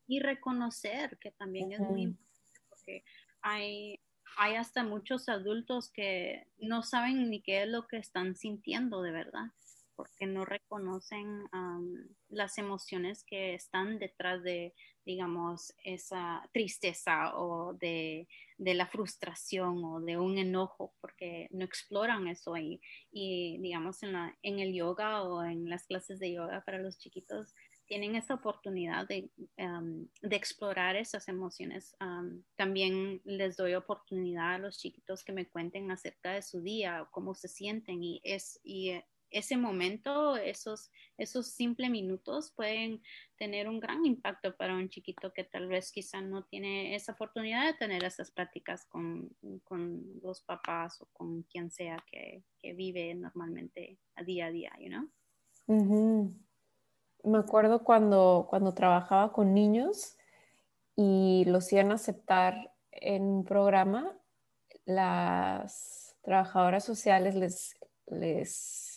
Y 0.09 0.19
reconocer, 0.19 1.17
que 1.19 1.31
también 1.31 1.71
es 1.71 1.79
muy 1.79 2.03
importante, 2.03 2.61
porque 2.69 3.05
hay, 3.41 4.01
hay 4.37 4.57
hasta 4.57 4.83
muchos 4.83 5.29
adultos 5.29 5.93
que 5.93 6.49
no 6.59 6.83
saben 6.83 7.31
ni 7.31 7.41
qué 7.41 7.63
es 7.63 7.69
lo 7.69 7.87
que 7.87 7.99
están 7.99 8.35
sintiendo 8.35 9.01
de 9.01 9.13
verdad 9.13 9.53
porque 10.01 10.27
no 10.27 10.47
reconocen 10.47 11.45
las 12.31 12.57
emociones 12.57 13.23
que 13.23 13.53
están 13.53 13.99
detrás 13.99 14.43
de, 14.43 14.73
digamos, 15.05 15.75
esa 15.85 16.49
tristeza 16.55 17.37
o 17.37 17.75
de, 17.75 18.27
la 18.57 18.87
frustración 18.87 19.85
o 19.85 20.01
de 20.01 20.17
un 20.17 20.39
enojo, 20.39 20.95
porque 21.03 21.49
no 21.51 21.67
exploran 21.67 22.29
eso 22.29 22.55
ahí. 22.55 22.81
Y, 23.13 23.59
digamos, 23.61 24.03
en, 24.03 24.13
la, 24.13 24.39
en 24.43 24.59
el 24.59 24.73
yoga 24.73 25.23
o 25.23 25.45
en 25.45 25.69
las 25.69 25.87
clases 25.87 26.19
de 26.19 26.33
yoga 26.33 26.63
para 26.65 26.79
los 26.79 26.99
chiquitos, 26.99 27.55
tienen 27.85 28.17
esa 28.17 28.35
oportunidad 28.35 29.07
de, 29.07 29.29
de 30.23 30.37
explorar 30.37 30.97
esas 30.97 31.29
emociones. 31.29 31.95
también 32.57 33.21
les 33.25 33.59
doy 33.59 33.75
oportunidad 33.75 34.55
a 34.55 34.59
los 34.59 34.79
chiquitos 34.79 35.25
que 35.25 35.33
me 35.33 35.47
cuenten 35.47 35.91
acerca 35.91 36.33
de 36.33 36.41
su 36.41 36.63
día, 36.63 37.07
cómo 37.11 37.35
se 37.35 37.49
sienten 37.49 38.03
y 38.03 38.23
es 38.25 38.61
ese 39.31 39.57
momento, 39.57 40.37
esos, 40.37 40.91
esos 41.17 41.47
simples 41.49 41.91
minutos 41.91 42.53
pueden 42.55 43.03
tener 43.37 43.69
un 43.69 43.81
gran 43.81 44.05
impacto 44.05 44.57
para 44.57 44.75
un 44.75 44.89
chiquito 44.89 45.33
que 45.33 45.45
tal 45.45 45.69
vez 45.69 45.93
quizá 45.93 46.21
no 46.21 46.45
tiene 46.45 46.95
esa 46.95 47.13
oportunidad 47.13 47.67
de 47.67 47.75
tener 47.75 48.05
esas 48.05 48.31
prácticas 48.31 48.85
con, 48.87 49.35
los 50.23 50.43
papás 50.43 51.01
o 51.01 51.07
con 51.13 51.43
quien 51.45 51.71
sea 51.71 51.97
que, 52.11 52.43
vive 52.75 53.15
normalmente 53.15 53.99
a 54.17 54.23
día 54.23 54.47
a 54.47 54.51
día, 54.51 54.71
you 54.79 54.89
know? 54.89 55.09
Me 57.23 57.39
acuerdo 57.39 57.85
cuando, 57.85 58.47
cuando 58.49 58.75
trabajaba 58.75 59.33
con 59.33 59.55
niños 59.55 60.17
y 60.97 61.45
los 61.47 61.73
iban 61.73 61.91
a 61.91 61.95
aceptar 61.95 62.75
en 62.93 63.23
un 63.23 63.45
programa, 63.45 64.17
las 64.85 66.17
trabajadoras 66.23 66.85
sociales 66.85 67.35
les, 67.35 67.77
les 68.07 68.90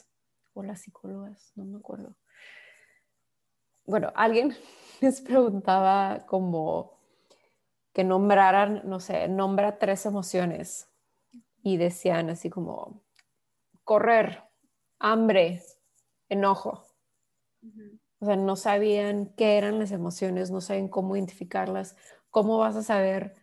o 0.53 0.63
las 0.63 0.81
psicólogas, 0.81 1.51
no 1.55 1.65
me 1.65 1.77
acuerdo. 1.77 2.15
Bueno, 3.85 4.11
alguien 4.15 4.55
les 5.01 5.21
preguntaba 5.21 6.25
como 6.25 6.99
que 7.93 8.03
nombraran, 8.03 8.81
no 8.85 8.99
sé, 8.99 9.27
nombra 9.27 9.77
tres 9.77 10.05
emociones 10.05 10.89
y 11.61 11.77
decían 11.77 12.29
así 12.29 12.49
como 12.49 13.03
correr, 13.83 14.43
hambre, 14.99 15.61
enojo. 16.29 16.85
O 18.19 18.25
sea, 18.25 18.35
no 18.35 18.55
sabían 18.55 19.33
qué 19.35 19.57
eran 19.57 19.79
las 19.79 19.91
emociones, 19.91 20.49
no 20.49 20.61
saben 20.61 20.87
cómo 20.87 21.15
identificarlas, 21.15 21.95
cómo 22.29 22.57
vas 22.57 22.75
a 22.75 22.83
saber 22.83 23.35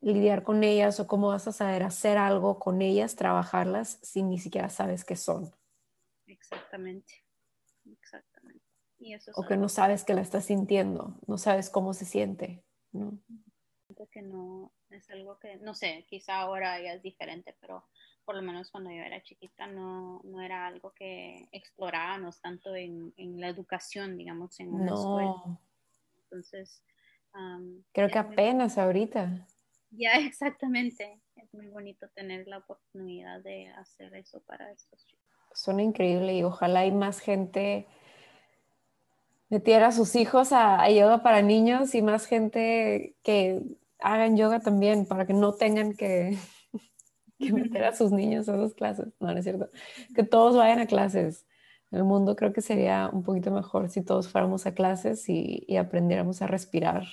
lidiar 0.00 0.42
con 0.42 0.62
ellas 0.62 1.00
o 1.00 1.06
cómo 1.06 1.28
vas 1.28 1.48
a 1.48 1.52
saber 1.52 1.82
hacer 1.82 2.18
algo 2.18 2.58
con 2.58 2.82
ellas, 2.82 3.16
trabajarlas, 3.16 3.98
si 4.02 4.22
ni 4.22 4.38
siquiera 4.38 4.68
sabes 4.68 5.04
qué 5.04 5.16
son. 5.16 5.54
Exactamente, 6.44 7.24
exactamente. 7.90 8.64
o 9.34 9.46
que 9.46 9.56
no 9.56 9.68
sabes 9.68 10.04
que 10.04 10.14
la 10.14 10.20
estás 10.20 10.46
sintiendo, 10.46 11.18
no 11.26 11.38
sabes 11.38 11.70
cómo 11.70 11.94
se 11.94 12.04
siente, 12.04 12.64
¿no? 12.92 13.18
Que 14.12 14.22
no 14.22 14.72
es 14.90 15.08
algo 15.10 15.38
que, 15.38 15.56
no 15.56 15.74
sé, 15.74 16.04
quizá 16.08 16.40
ahora 16.40 16.80
ya 16.80 16.92
es 16.92 17.02
diferente, 17.02 17.56
pero 17.60 17.86
por 18.24 18.36
lo 18.36 18.42
menos 18.42 18.70
cuando 18.70 18.90
yo 18.90 19.02
era 19.02 19.22
chiquita 19.22 19.66
no, 19.66 20.20
no 20.24 20.40
era 20.40 20.66
algo 20.66 20.92
que 20.92 21.48
explorábamos 21.52 22.40
tanto 22.40 22.74
en, 22.76 23.12
en 23.16 23.40
la 23.40 23.48
educación, 23.48 24.16
digamos, 24.16 24.60
en 24.60 24.72
una 24.72 24.86
no. 24.86 24.94
escuela. 24.94 25.60
Entonces, 26.24 26.82
creo 27.92 28.08
que 28.08 28.18
apenas 28.18 28.78
ahorita. 28.78 29.46
Ya, 29.90 30.12
exactamente. 30.18 31.20
Es 31.36 31.52
muy 31.54 31.68
bonito 31.68 32.08
tener 32.10 32.46
la 32.46 32.58
oportunidad 32.58 33.40
de 33.42 33.68
hacer 33.68 34.14
eso 34.14 34.42
para 34.42 34.70
estos 34.70 35.04
chicos 35.06 35.33
suena 35.54 35.82
increíble 35.82 36.34
y 36.34 36.42
ojalá 36.42 36.80
hay 36.80 36.92
más 36.92 37.20
gente 37.20 37.86
metiera 39.48 39.88
a 39.88 39.92
sus 39.92 40.16
hijos 40.16 40.52
a, 40.52 40.90
yoga 40.90 41.22
para 41.22 41.40
niños 41.40 41.94
y 41.94 42.02
más 42.02 42.26
gente 42.26 43.14
que 43.22 43.62
hagan 44.00 44.36
yoga 44.36 44.60
también 44.60 45.06
para 45.06 45.26
que 45.26 45.32
no 45.32 45.54
tengan 45.54 45.94
que, 45.96 46.36
meter 47.38 47.84
a 47.84 47.94
sus 47.94 48.10
niños 48.10 48.48
a 48.48 48.56
esas 48.56 48.74
clases. 48.74 49.08
No, 49.20 49.32
no 49.32 49.38
es 49.38 49.44
cierto. 49.44 49.70
Que 50.14 50.24
todos 50.24 50.56
vayan 50.56 50.80
a 50.80 50.86
clases. 50.86 51.46
El 51.90 52.02
mundo 52.02 52.34
creo 52.34 52.52
que 52.52 52.62
sería 52.62 53.08
un 53.12 53.22
poquito 53.22 53.52
mejor 53.52 53.88
si 53.90 54.02
todos 54.02 54.28
fuéramos 54.28 54.66
a 54.66 54.74
clases 54.74 55.28
y, 55.28 55.76
aprendiéramos 55.76 56.42
a 56.42 56.48
respirar, 56.48 57.04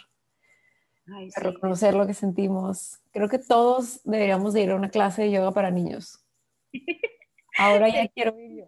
a 1.36 1.40
reconocer 1.42 1.94
lo 1.94 2.08
que 2.08 2.16
sentimos. 2.16 3.02
Creo 3.12 3.30
que 3.30 3.38
todos 3.38 4.02
deberíamos 4.04 4.54
de 4.54 4.64
ir 4.64 4.72
a 4.72 4.76
una 4.76 4.90
clase 4.90 5.24
de 5.24 5.32
yoga 5.32 5.52
para 5.52 5.70
niños. 5.70 6.26
Ahora 7.58 7.90
ya 7.90 8.08
quiero 8.08 8.38
ir 8.38 8.60
yo. 8.60 8.66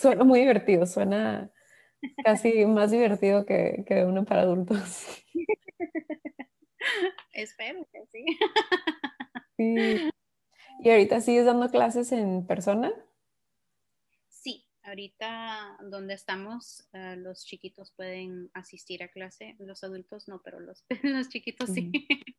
Suena 0.00 0.24
muy 0.24 0.40
divertido, 0.40 0.86
suena 0.86 1.50
casi 2.24 2.66
más 2.66 2.90
divertido 2.90 3.46
que, 3.46 3.84
que 3.86 4.04
uno 4.04 4.24
para 4.24 4.42
adultos. 4.42 5.06
Espero 7.32 7.86
que 7.92 8.04
sí. 8.12 8.24
sí. 9.56 10.10
¿Y 10.80 10.90
ahorita 10.90 11.20
sigues 11.20 11.44
dando 11.46 11.70
clases 11.70 12.12
en 12.12 12.46
persona? 12.46 12.92
Ahorita 14.88 15.76
donde 15.90 16.14
estamos, 16.14 16.88
eh, 16.92 17.16
los 17.16 17.44
chiquitos 17.44 17.92
pueden 17.92 18.50
asistir 18.54 19.02
a 19.02 19.08
clase, 19.08 19.54
los 19.58 19.84
adultos 19.84 20.28
no, 20.28 20.40
pero 20.42 20.60
los, 20.60 20.84
los 21.02 21.28
chiquitos 21.28 21.70
sí. 21.70 21.92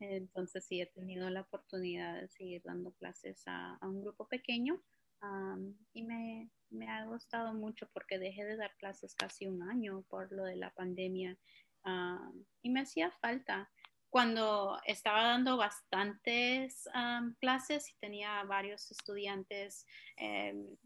Entonces 0.00 0.64
sí, 0.64 0.80
he 0.80 0.86
tenido 0.86 1.28
la 1.30 1.40
oportunidad 1.40 2.20
de 2.20 2.28
seguir 2.28 2.62
dando 2.64 2.92
clases 2.92 3.42
a, 3.46 3.76
a 3.76 3.88
un 3.88 4.00
grupo 4.00 4.28
pequeño 4.28 4.80
y 5.92 6.02
me, 6.04 6.50
me, 6.70 6.88
ha 6.88 7.04
gustado 7.06 7.52
mucho 7.54 7.88
porque 7.92 8.18
dejé 8.18 8.44
de 8.44 8.56
dar 8.56 8.76
clases 8.76 9.14
casi 9.14 9.46
un 9.46 9.62
año 9.62 10.04
por 10.08 10.30
lo 10.32 10.44
de 10.44 10.56
la 10.56 10.70
pandemia 10.70 11.36
y 12.62 12.70
me 12.70 12.80
hacía 12.80 13.10
falta. 13.20 13.70
Cuando 14.10 14.78
estaba 14.86 15.22
dando 15.22 15.56
bastantes 15.56 16.88
clases 17.40 17.90
y 17.90 17.98
tenía 17.98 18.42
varios 18.44 18.90
estudiantes 18.90 19.86
em, 20.16 20.76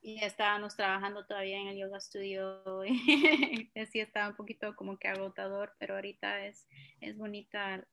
y 0.00 0.22
estábamos 0.22 0.76
trabajando 0.76 1.26
todavía 1.26 1.58
en 1.58 1.68
el 1.68 1.78
yoga 1.78 2.00
studio, 2.00 2.84
y 2.86 3.86
sí 3.86 4.00
estaba 4.00 4.28
un 4.28 4.36
poquito 4.36 4.74
como 4.76 4.98
que 4.98 5.08
agotador, 5.08 5.74
pero 5.78 5.94
ahorita 5.94 6.46
es, 6.46 6.66
es 7.00 7.16
bonita 7.16 7.86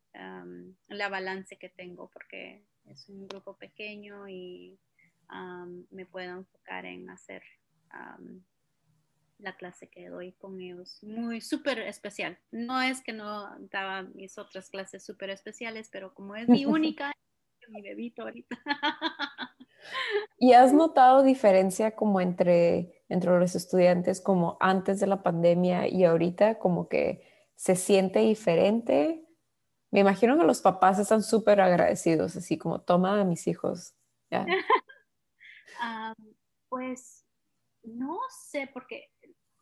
la 0.87 1.09
balance 1.09 1.57
que 1.57 1.69
tengo 1.69 2.09
porque 2.09 2.63
es 2.85 3.09
un 3.09 3.27
grupo 3.27 3.57
pequeño 3.57 4.27
y 4.29 4.79
me 5.89 6.05
puedo 6.05 6.39
enfocar 6.39 6.85
en 6.85 7.09
hacer 7.09 7.43
la 9.39 9.55
clase 9.55 9.89
que 9.89 10.07
doy 10.09 10.33
con 10.33 10.61
ellos. 10.61 10.99
Muy 11.03 11.41
súper 11.41 11.79
especial. 11.79 12.37
No 12.51 12.81
es 12.81 13.01
que 13.01 13.13
no 13.13 13.57
daba 13.71 14.03
mis 14.03 14.37
otras 14.37 14.69
clases 14.69 15.05
súper 15.05 15.29
especiales, 15.29 15.89
pero 15.91 16.13
como 16.13 16.35
es 16.35 16.47
mi 16.47 16.65
única, 16.65 17.11
mi 17.69 17.81
bebito 17.81 18.23
ahorita. 18.23 18.57
¿Y 20.37 20.53
has 20.53 20.73
notado 20.73 21.23
diferencia 21.23 21.95
como 21.95 22.19
entre, 22.21 23.03
entre 23.09 23.37
los 23.39 23.55
estudiantes 23.55 24.21
como 24.21 24.57
antes 24.59 24.99
de 24.99 25.07
la 25.07 25.23
pandemia 25.23 25.87
y 25.87 26.03
ahorita 26.03 26.59
como 26.59 26.87
que 26.87 27.23
se 27.55 27.75
siente 27.75 28.19
diferente? 28.19 29.25
Me 29.91 30.01
imagino 30.01 30.37
que 30.37 30.45
los 30.45 30.61
papás 30.61 30.99
están 30.99 31.23
súper 31.23 31.61
agradecidos, 31.61 32.35
así 32.35 32.57
como 32.57 32.81
toma 32.81 33.21
a 33.21 33.25
mis 33.25 33.47
hijos. 33.47 33.95
pues 36.69 37.25
no 37.83 38.19
sé, 38.29 38.69
porque 38.73 39.09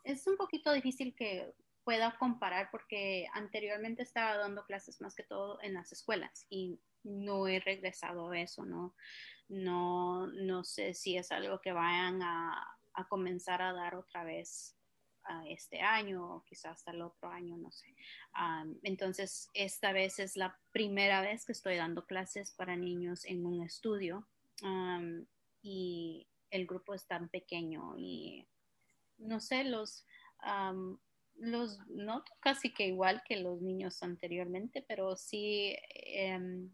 es 0.03 0.25
un 0.27 0.37
poquito 0.37 0.71
difícil 0.73 1.15
que 1.15 1.53
pueda 1.83 2.17
comparar 2.17 2.69
porque 2.71 3.27
anteriormente 3.33 4.03
estaba 4.03 4.37
dando 4.37 4.65
clases 4.65 5.01
más 5.01 5.15
que 5.15 5.23
todo 5.23 5.61
en 5.61 5.73
las 5.73 5.91
escuelas 5.91 6.45
y 6.49 6.79
no 7.03 7.47
he 7.47 7.59
regresado 7.59 8.31
a 8.31 8.39
eso, 8.39 8.65
¿no? 8.65 8.95
No, 9.49 10.27
no 10.27 10.63
sé 10.63 10.93
si 10.93 11.17
es 11.17 11.31
algo 11.31 11.59
que 11.61 11.73
vayan 11.73 12.21
a, 12.21 12.77
comenzar 13.09 13.61
a 13.61 13.73
dar 13.73 13.95
otra 13.95 14.23
vez 14.23 14.77
este 15.47 15.81
año 15.81 16.35
o 16.35 16.43
quizás 16.43 16.73
hasta 16.73 16.91
el 16.91 17.01
otro 17.01 17.29
año, 17.29 17.57
no 17.57 17.71
sé. 17.71 17.95
entonces, 18.83 19.49
esta 19.53 19.93
vez 19.93 20.19
es 20.19 20.35
la 20.35 20.59
primera 20.71 21.21
vez 21.21 21.45
que 21.45 21.53
estoy 21.53 21.77
dando 21.77 22.05
clases 22.05 22.51
para 22.51 22.75
niños 22.75 23.25
en 23.25 23.45
un 23.45 23.63
estudio 23.63 24.27
y 25.61 26.27
el 26.51 26.67
grupo 26.67 26.93
es 26.93 27.07
tan 27.07 27.29
pequeño 27.29 27.95
y 27.97 28.45
no 29.17 29.39
sé, 29.39 29.63
los, 29.63 30.05
los 31.35 31.79
noto 31.87 32.31
casi 32.39 32.73
que 32.73 32.87
igual 32.87 33.23
que 33.25 33.37
los 33.37 33.61
niños 33.61 34.03
anteriormente, 34.03 34.83
pero 34.87 35.15
sí 35.15 35.75
em, 35.89 36.69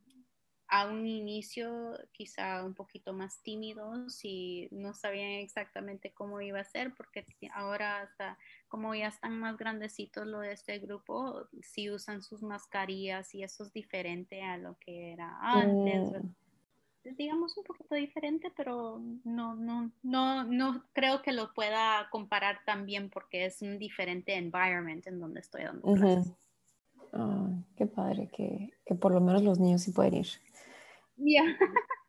a 0.70 0.88
un 0.88 1.08
inicio 1.08 1.98
quizá 2.12 2.64
un 2.64 2.76
poquito 2.76 3.12
más 3.12 3.42
tímidos 3.42 4.24
y 4.24 4.68
no 4.72 4.94
sabían 4.94 5.32
exactamente 5.32 6.12
cómo 6.14 6.42
iba 6.42 6.60
a 6.60 6.64
ser, 6.64 6.94
porque 6.96 7.26
ahora 7.54 8.02
hasta 8.02 8.38
como 8.68 8.94
ya 8.94 9.08
están 9.08 9.40
más 9.40 9.58
grandecitos 9.58 10.28
lo 10.28 10.40
de 10.42 10.52
este 10.52 10.78
grupo, 10.78 11.48
sí 11.62 11.90
usan 11.90 12.22
sus 12.22 12.44
mascarillas 12.44 13.34
y 13.34 13.42
eso 13.42 13.64
es 13.64 13.74
diferente 13.74 14.44
a 14.44 14.58
lo 14.58 14.78
que 14.80 15.12
era 15.14 15.38
antes. 15.42 16.12
Mm. 16.12 17.16
Digamos 17.18 17.58
un 17.58 17.64
poquito 17.64 17.96
diferente, 17.96 18.52
pero 18.56 19.02
no, 19.24 19.56
no, 19.56 19.92
no, 20.04 20.44
no 20.44 20.84
creo 20.94 21.24
que 21.24 21.32
lo 21.32 21.52
pueda 21.56 22.08
comparar 22.12 22.60
también 22.66 23.10
porque 23.10 23.46
es 23.46 23.64
un 23.64 23.80
diferente 23.80 24.36
environment 24.36 25.08
en 25.08 25.20
donde 25.20 25.40
estoy 25.40 25.64
dando 25.64 25.82
clases. 25.82 26.32
qué 27.76 27.88
padre 27.88 28.28
que, 28.28 28.72
que, 28.86 28.94
por 28.94 29.12
lo 29.12 29.22
menos 29.22 29.42
los 29.42 29.60
niños 29.60 29.82
sí 29.82 29.92
pueden 29.92 30.14
ir. 30.16 30.28
Ya. 31.20 31.44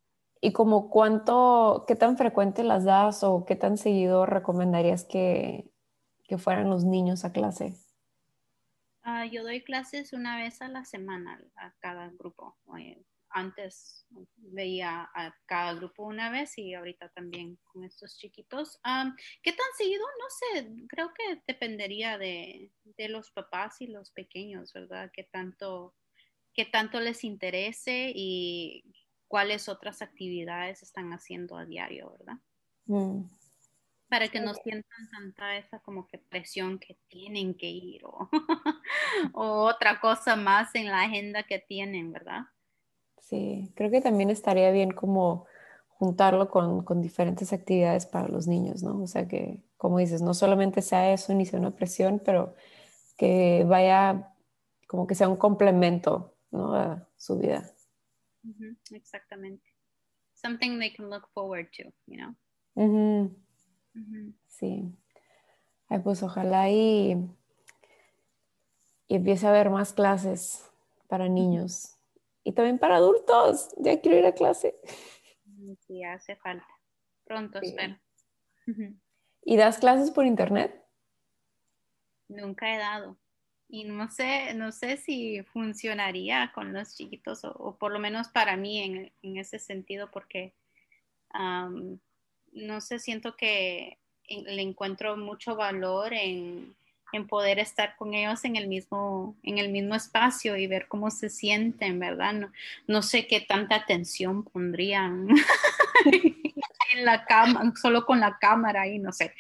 ¿Y 0.41 0.53
como 0.53 0.89
cuánto, 0.89 1.85
qué 1.87 1.97
tan 1.97 2.17
frecuente 2.17 2.65
las 2.65 2.85
das 2.85 3.23
o 3.23 3.45
qué 3.45 3.57
tan 3.57 3.77
seguido 3.77 4.25
recomendarías 4.25 5.05
que, 5.05 5.71
que 6.25 6.39
fueran 6.39 6.71
los 6.71 6.85
niños 6.85 7.25
a 7.25 7.33
clase? 7.33 7.75
Ah, 9.03 9.27
yo 9.27 9.43
doy 9.43 9.63
clases 9.63 10.13
una 10.13 10.39
vez 10.39 10.63
a 10.63 10.69
la 10.69 10.85
semana 10.85 11.39
a 11.57 11.73
cada 11.81 12.09
grupo. 12.11 12.57
Antes 13.33 14.07
veía 14.37 15.09
a 15.15 15.35
cada 15.47 15.75
grupo 15.75 16.05
una 16.05 16.31
vez 16.31 16.57
y 16.59 16.75
ahorita 16.75 17.11
también 17.11 17.59
con 17.65 17.85
estos 17.85 18.17
chiquitos. 18.17 18.81
¿Qué 19.43 19.53
tan 19.53 19.67
seguido? 19.77 20.05
No 20.19 20.27
sé, 20.63 20.87
creo 20.89 21.13
que 21.15 21.43
dependería 21.47 22.19
de, 22.19 22.73
de 22.85 23.09
los 23.09 23.31
papás 23.31 23.81
y 23.81 23.89
los 23.89 24.11
pequeños, 24.11 24.73
¿verdad? 24.73 25.11
¿Qué 25.13 25.25
tanto 25.25 25.95
qué 26.55 26.65
tanto 26.65 27.01
les 27.01 27.25
interese 27.25 28.13
y 28.15 28.85
cuáles 29.31 29.69
otras 29.69 30.03
actividades 30.03 30.83
están 30.83 31.13
haciendo 31.13 31.57
a 31.57 31.65
diario, 31.65 32.11
¿verdad? 32.19 32.39
Mm. 32.87 33.23
Para 34.09 34.27
que 34.27 34.41
no 34.41 34.55
sientan 34.55 35.09
tanta 35.13 35.57
esa 35.57 35.79
como 35.79 36.09
que 36.09 36.19
presión 36.19 36.81
que 36.81 36.99
tienen 37.07 37.55
que 37.55 37.69
ir 37.69 38.03
o, 39.33 39.69
otra 39.69 40.01
cosa 40.01 40.35
más 40.35 40.75
en 40.75 40.87
la 40.87 41.03
agenda 41.03 41.45
que 41.45 41.61
tienen, 41.61 42.11
¿verdad? 42.11 42.41
Sí, 43.21 43.73
creo 43.77 43.89
que 43.93 44.01
también 44.01 44.31
estaría 44.31 44.73
bien 44.73 44.91
como 44.91 45.47
juntarlo 45.91 46.51
con, 46.51 46.83
con, 46.83 47.01
diferentes 47.01 47.53
actividades 47.53 48.07
para 48.07 48.27
los 48.27 48.49
niños, 48.49 48.83
¿no? 48.83 49.01
O 49.01 49.07
sea 49.07 49.29
que, 49.29 49.63
como 49.77 49.99
dices, 49.99 50.23
no 50.23 50.35
solamente 50.35 50.83
sea 50.83 51.13
eso 51.13 51.33
ni 51.35 51.47
sea 51.47 51.61
una 51.61 51.77
presión, 51.77 52.21
pero 52.25 52.57
que 53.17 53.65
vaya 53.65 54.35
como 54.89 55.07
que 55.07 55.15
sea 55.15 55.29
un 55.29 55.37
complemento 55.37 56.35
¿no? 56.51 56.75
a 56.75 57.07
su 57.17 57.39
vida. 57.39 57.71
Exactamente. 58.91 59.65
Something 60.35 60.79
they 60.79 60.93
can 60.93 61.11
look 61.11 61.29
forward 61.35 61.71
to, 61.73 61.93
you 62.07 62.17
know. 62.17 62.35
Sí. 64.47 64.93
pues 66.03 66.23
ojalá 66.23 66.71
y, 66.71 67.17
y 69.09 69.15
empiece 69.17 69.47
a 69.47 69.51
haber 69.51 69.71
más 69.71 69.93
clases 69.93 70.71
para 71.09 71.29
niños 71.29 71.99
y 72.45 72.53
también 72.53 72.79
para 72.79 72.97
adultos. 72.97 73.75
Ya 73.77 74.01
quiero 74.01 74.19
ir 74.19 74.27
a 74.27 74.33
clase. 74.33 74.81
Sí, 75.87 76.03
hace 76.05 76.37
falta. 76.37 76.67
Pronto, 77.25 77.61
espero. 77.61 77.99
¿Y 79.43 79.57
das 79.57 79.79
clases 79.79 80.11
por 80.11 80.25
internet? 80.25 80.85
Nunca 82.29 82.73
he 82.73 82.79
dado 82.79 83.20
y 83.71 83.85
no 83.85 84.11
sé, 84.11 84.53
no 84.55 84.73
sé 84.73 84.97
si 84.97 85.43
funcionaría 85.45 86.51
con 86.55 86.73
los 86.73 86.97
chiquitos 86.97 87.45
o, 87.45 87.77
por 87.79 87.93
lo 87.93 88.01
menos 88.01 88.29
para 88.29 88.57
mí 88.57 88.83
en, 88.83 89.13
en 89.23 89.37
ese 89.39 89.59
sentido 89.59 90.11
porque 90.11 90.53
no 92.53 92.81
sé, 92.81 92.99
siento 92.99 93.37
que 93.37 93.99
le 94.29 94.63
encuentro 94.63 95.17
mucho 95.17 95.55
valor 95.55 96.13
en, 96.13 96.75
en, 97.13 97.27
poder 97.29 97.61
estar 97.61 97.95
con 97.97 98.15
ellos 98.15 98.45
en 98.45 98.57
el 98.57 98.67
mismo, 98.67 99.37
en 99.45 99.59
el 99.59 99.69
mismo 99.69 99.95
espacio 99.95 100.57
y 100.57 100.67
ver 100.67 100.89
cómo 100.89 101.11
se 101.13 101.31
sienten, 101.31 102.01
¿verdad? 102.01 102.33
No, 102.33 102.53
no 102.89 103.03
sé 103.03 103.29
qué 103.29 103.41
tanta 103.41 103.77
atención 103.77 104.43
pondrían 104.43 105.29
en 106.93 107.05
la 107.05 107.25
cama, 107.25 107.73
solo 107.81 108.05
con 108.05 108.19
la 108.19 108.39
cámara 108.39 108.89
y 108.89 108.99
no 108.99 109.13
sé 109.13 109.33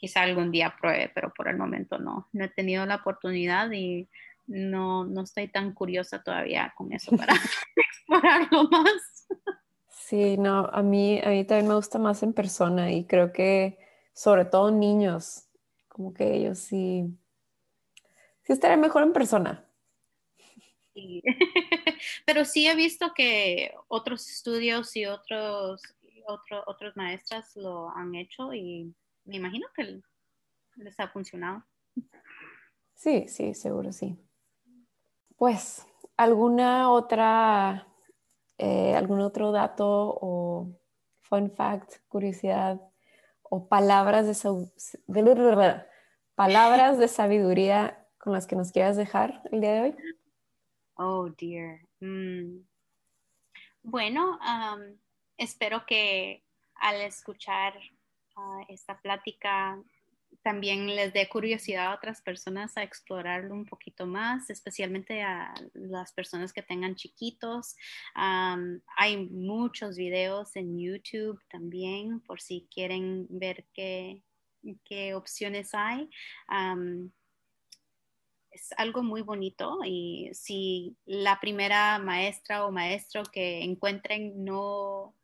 quizá 0.00 0.22
algún 0.22 0.50
día 0.50 0.74
pruebe, 0.80 1.10
pero 1.14 1.30
por 1.36 1.46
el 1.46 1.58
momento 1.58 1.98
no. 1.98 2.26
No 2.32 2.44
he 2.46 2.48
tenido 2.48 2.86
la 2.86 2.96
oportunidad 2.96 3.70
y 3.70 4.08
no, 4.46 5.04
no 5.04 5.22
estoy 5.24 5.48
tan 5.48 5.74
curiosa 5.74 6.22
todavía 6.22 6.72
con 6.74 6.90
eso 6.94 7.14
para 7.14 7.34
explorarlo 7.76 8.64
más. 8.70 9.26
Sí, 9.90 10.38
no, 10.38 10.70
a 10.72 10.82
mí, 10.82 11.20
a 11.22 11.28
mí 11.28 11.44
también 11.44 11.68
me 11.68 11.74
gusta 11.74 11.98
más 11.98 12.22
en 12.22 12.32
persona 12.32 12.90
y 12.90 13.04
creo 13.04 13.30
que 13.30 13.78
sobre 14.14 14.46
todo 14.46 14.70
niños, 14.70 15.46
como 15.88 16.14
que 16.14 16.34
ellos 16.34 16.58
sí, 16.58 17.04
sí 18.42 18.52
estaría 18.54 18.78
mejor 18.78 19.02
en 19.02 19.12
persona. 19.12 19.66
Sí. 20.94 21.22
Pero 22.24 22.46
sí 22.46 22.66
he 22.66 22.74
visto 22.74 23.12
que 23.14 23.74
otros 23.88 24.30
estudios 24.30 24.96
y 24.96 25.04
otros, 25.04 25.82
otro, 26.26 26.64
otros 26.66 26.96
maestras 26.96 27.54
lo 27.54 27.90
han 27.90 28.14
hecho 28.14 28.54
y 28.54 28.94
me 29.30 29.36
imagino 29.36 29.68
que 29.74 30.02
les 30.76 30.98
ha 30.98 31.08
funcionado. 31.08 31.64
Sí, 32.94 33.28
sí, 33.28 33.54
seguro 33.54 33.92
sí. 33.92 34.18
Pues, 35.36 35.86
¿alguna 36.16 36.90
otra, 36.90 37.86
eh, 38.58 38.94
algún 38.94 39.20
otro 39.20 39.52
dato 39.52 40.18
o 40.20 40.76
fun 41.20 41.50
fact, 41.50 41.94
curiosidad 42.08 42.80
o 43.42 43.68
palabras 43.68 44.26
de, 44.26 44.34
palabras 46.34 46.98
de 46.98 47.08
sabiduría 47.08 48.06
con 48.18 48.32
las 48.32 48.46
que 48.46 48.56
nos 48.56 48.72
quieras 48.72 48.96
dejar 48.96 49.42
el 49.50 49.60
día 49.60 49.72
de 49.72 49.80
hoy? 49.80 49.96
Oh, 50.94 51.30
dear. 51.30 51.80
Mm. 52.00 52.66
Bueno, 53.82 54.38
espero 55.38 55.86
que 55.86 56.44
al 56.74 57.00
escuchar 57.00 57.74
esta 58.68 59.00
plática 59.00 59.78
también 60.42 60.86
les 60.86 61.12
dé 61.12 61.28
curiosidad 61.28 61.88
a 61.88 61.94
otras 61.94 62.22
personas 62.22 62.76
a 62.76 62.82
explorarlo 62.82 63.54
un 63.54 63.66
poquito 63.66 64.06
más, 64.06 64.48
especialmente 64.48 65.22
a 65.22 65.52
las 65.74 66.12
personas 66.12 66.52
que 66.52 66.62
tengan 66.62 66.94
chiquitos. 66.94 67.76
hay 68.14 69.28
muchos 69.28 69.96
videos 69.96 70.56
en 70.56 70.78
YouTube 70.78 71.40
también 71.48 72.20
por 72.20 72.40
si 72.40 72.66
quieren 72.72 73.26
ver 73.28 73.66
qué, 73.74 74.22
qué 74.84 75.14
opciones 75.14 75.74
hay. 75.74 76.08
es 78.50 78.72
algo 78.78 79.02
muy 79.02 79.22
bonito 79.22 79.78
y 79.84 80.30
si 80.32 80.96
la 81.04 81.38
primera 81.38 81.98
maestra 81.98 82.66
o 82.66 82.72
maestro 82.72 83.22
que 83.24 83.62
encuentren 83.62 84.44
no 84.44 85.14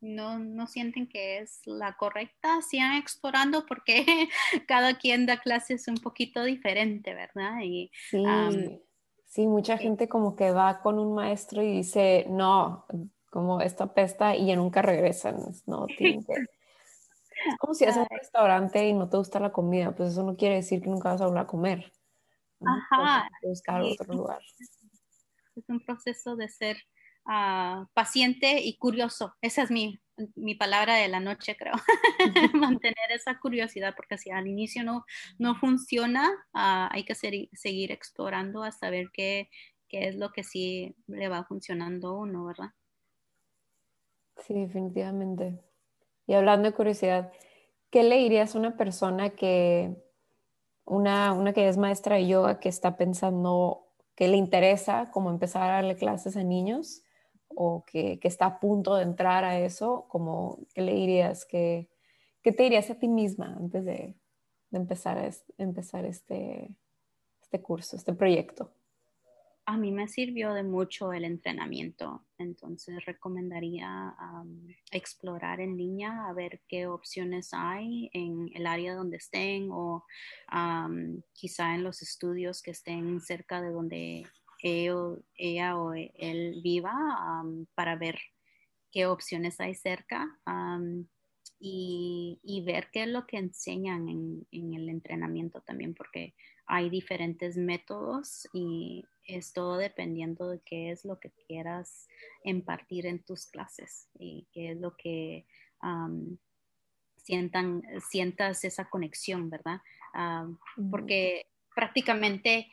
no, 0.00 0.38
no 0.38 0.66
sienten 0.66 1.08
que 1.08 1.38
es 1.38 1.60
la 1.64 1.96
correcta, 1.96 2.60
sigan 2.62 2.96
explorando 2.96 3.64
porque 3.66 4.04
cada 4.68 4.98
quien 4.98 5.26
da 5.26 5.38
clases 5.38 5.88
un 5.88 5.96
poquito 5.96 6.44
diferente, 6.44 7.14
¿verdad? 7.14 7.60
Y, 7.62 7.90
sí, 9.26 9.46
mucha 9.46 9.78
gente 9.78 10.08
como 10.08 10.36
que 10.36 10.50
va 10.50 10.80
con 10.80 10.98
un 10.98 11.14
maestro 11.14 11.62
y 11.62 11.72
dice, 11.72 12.26
no, 12.28 12.86
como 13.30 13.60
esta 13.60 13.92
pesta 13.92 14.34
y 14.36 14.46
ya 14.46 14.56
nunca 14.56 14.82
regresan, 14.82 15.36
¿no? 15.66 15.86
Es 17.46 17.58
como 17.58 17.74
si 17.74 17.84
haces 17.84 18.06
un 18.10 18.18
restaurante 18.18 18.88
y 18.88 18.94
no 18.94 19.10
te 19.10 19.18
gusta 19.18 19.38
la 19.38 19.52
comida, 19.52 19.94
pues 19.94 20.12
eso 20.12 20.22
no 20.22 20.36
quiere 20.36 20.54
decir 20.56 20.80
que 20.80 20.88
nunca 20.88 21.12
vas 21.12 21.20
a 21.20 21.26
volver 21.26 21.42
a 21.42 21.46
comer. 21.46 21.92
Ajá. 22.64 23.28
buscar 23.42 23.82
otro 23.82 24.14
lugar. 24.14 24.40
Es 25.54 25.68
un 25.68 25.84
proceso 25.84 26.34
de 26.34 26.48
ser 26.48 26.78
paciente 27.92 28.60
y 28.60 28.76
curioso. 28.76 29.34
Esa 29.40 29.62
es 29.62 29.70
mi, 29.70 30.00
mi 30.34 30.54
palabra 30.54 30.96
de 30.96 31.08
la 31.08 31.20
noche, 31.20 31.56
creo. 31.56 31.74
Mantener 32.54 33.10
esa 33.10 33.38
curiosidad, 33.38 33.94
porque 33.96 34.18
si 34.18 34.30
al 34.30 34.46
inicio 34.46 34.84
no, 34.84 35.04
no 35.38 35.56
funciona, 35.56 36.30
ah, 36.52 36.88
hay 36.92 37.04
que 37.04 37.14
seguir 37.14 37.92
explorando 37.92 38.62
hasta 38.62 38.90
ver 38.90 39.10
qué, 39.12 39.50
qué, 39.88 40.08
es 40.08 40.16
lo 40.16 40.30
que 40.30 40.44
sí 40.44 40.94
le 41.06 41.28
va 41.28 41.44
funcionando 41.44 42.08
a 42.08 42.18
uno, 42.18 42.44
¿verdad? 42.44 42.70
Sí, 44.36 44.54
definitivamente. 44.54 45.58
Y 46.26 46.34
hablando 46.34 46.68
de 46.68 46.74
curiosidad, 46.74 47.32
¿qué 47.90 48.02
le 48.02 48.18
dirías 48.18 48.54
a 48.54 48.58
una 48.58 48.76
persona 48.76 49.30
que, 49.30 49.96
una, 50.84 51.32
una 51.32 51.52
que 51.52 51.68
es 51.68 51.76
maestra 51.76 52.16
de 52.16 52.28
yoga, 52.28 52.60
que 52.60 52.68
está 52.68 52.96
pensando, 52.96 53.88
que 54.14 54.28
le 54.28 54.36
interesa 54.36 55.10
como 55.10 55.30
empezar 55.30 55.62
a 55.62 55.74
darle 55.74 55.96
clases 55.96 56.36
a 56.36 56.44
niños? 56.44 57.02
O 57.56 57.84
que, 57.84 58.20
está 58.22 58.46
a 58.46 58.60
punto 58.60 58.94
de 58.94 59.02
entrar 59.02 59.44
a 59.44 59.58
eso, 59.58 60.06
como, 60.08 60.58
¿qué 60.74 60.82
le 60.82 60.94
dirías? 60.94 61.44
¿Qué, 61.44 61.88
qué 62.42 62.52
te 62.52 62.62
dirías 62.62 62.90
a 62.90 62.98
ti 62.98 63.08
misma 63.08 63.56
antes 63.58 63.84
de, 63.84 64.14
empezar, 64.72 65.30
empezar 65.58 66.04
este, 66.04 66.70
este 67.42 67.62
curso, 67.62 67.96
este 67.96 68.12
proyecto? 68.12 68.70
a 69.68 69.76
mí 69.76 69.90
me 69.90 70.06
sirvió 70.06 70.54
de 70.54 70.62
mucho 70.62 71.12
el 71.12 71.24
entrenamiento, 71.24 72.24
entonces 72.38 73.04
recomendaría 73.04 74.14
explorar 74.92 75.60
en 75.60 75.76
línea 75.76 76.28
a 76.28 76.32
ver 76.32 76.60
qué 76.68 76.86
opciones 76.86 77.48
hay 77.52 78.08
en 78.12 78.48
el 78.54 78.64
área 78.64 78.94
donde 78.94 79.16
estén 79.16 79.68
o 79.72 80.04
quizá 81.32 81.74
en 81.74 81.82
los 81.82 82.00
estudios 82.00 82.62
que 82.62 82.70
estén 82.70 83.20
cerca 83.20 83.60
de 83.60 83.70
donde 83.70 84.24
ella 84.62 85.78
o 85.78 85.94
él 85.94 86.60
viva 86.62 86.92
para 87.74 87.96
ver 87.96 88.18
qué 88.90 89.06
opciones 89.06 89.60
hay 89.60 89.74
cerca 89.74 90.26
y, 91.58 92.62
ver 92.66 92.88
qué 92.92 93.02
es 93.02 93.08
lo 93.08 93.26
que 93.26 93.38
enseñan 93.38 94.08
en, 94.08 94.46
en 94.50 94.74
el 94.74 94.88
entrenamiento 94.88 95.60
también, 95.60 95.94
porque 95.94 96.34
hay 96.66 96.90
diferentes 96.90 97.56
métodos 97.56 98.48
y 98.52 99.04
es 99.24 99.52
todo 99.52 99.76
dependiendo 99.76 100.48
de 100.48 100.60
qué 100.60 100.90
es 100.90 101.04
lo 101.04 101.18
que 101.20 101.30
quieras 101.46 102.08
impartir 102.44 103.06
en 103.06 103.22
tus 103.22 103.46
clases 103.46 104.08
y 104.18 104.46
qué 104.52 104.72
es 104.72 104.80
lo 104.80 104.96
que 104.96 105.46
sientan, 107.16 107.82
sientas 108.08 108.64
esa 108.64 108.88
conexión, 108.88 109.50
¿verdad? 109.50 109.80
porque 110.90 111.46
prácticamente 111.74 112.72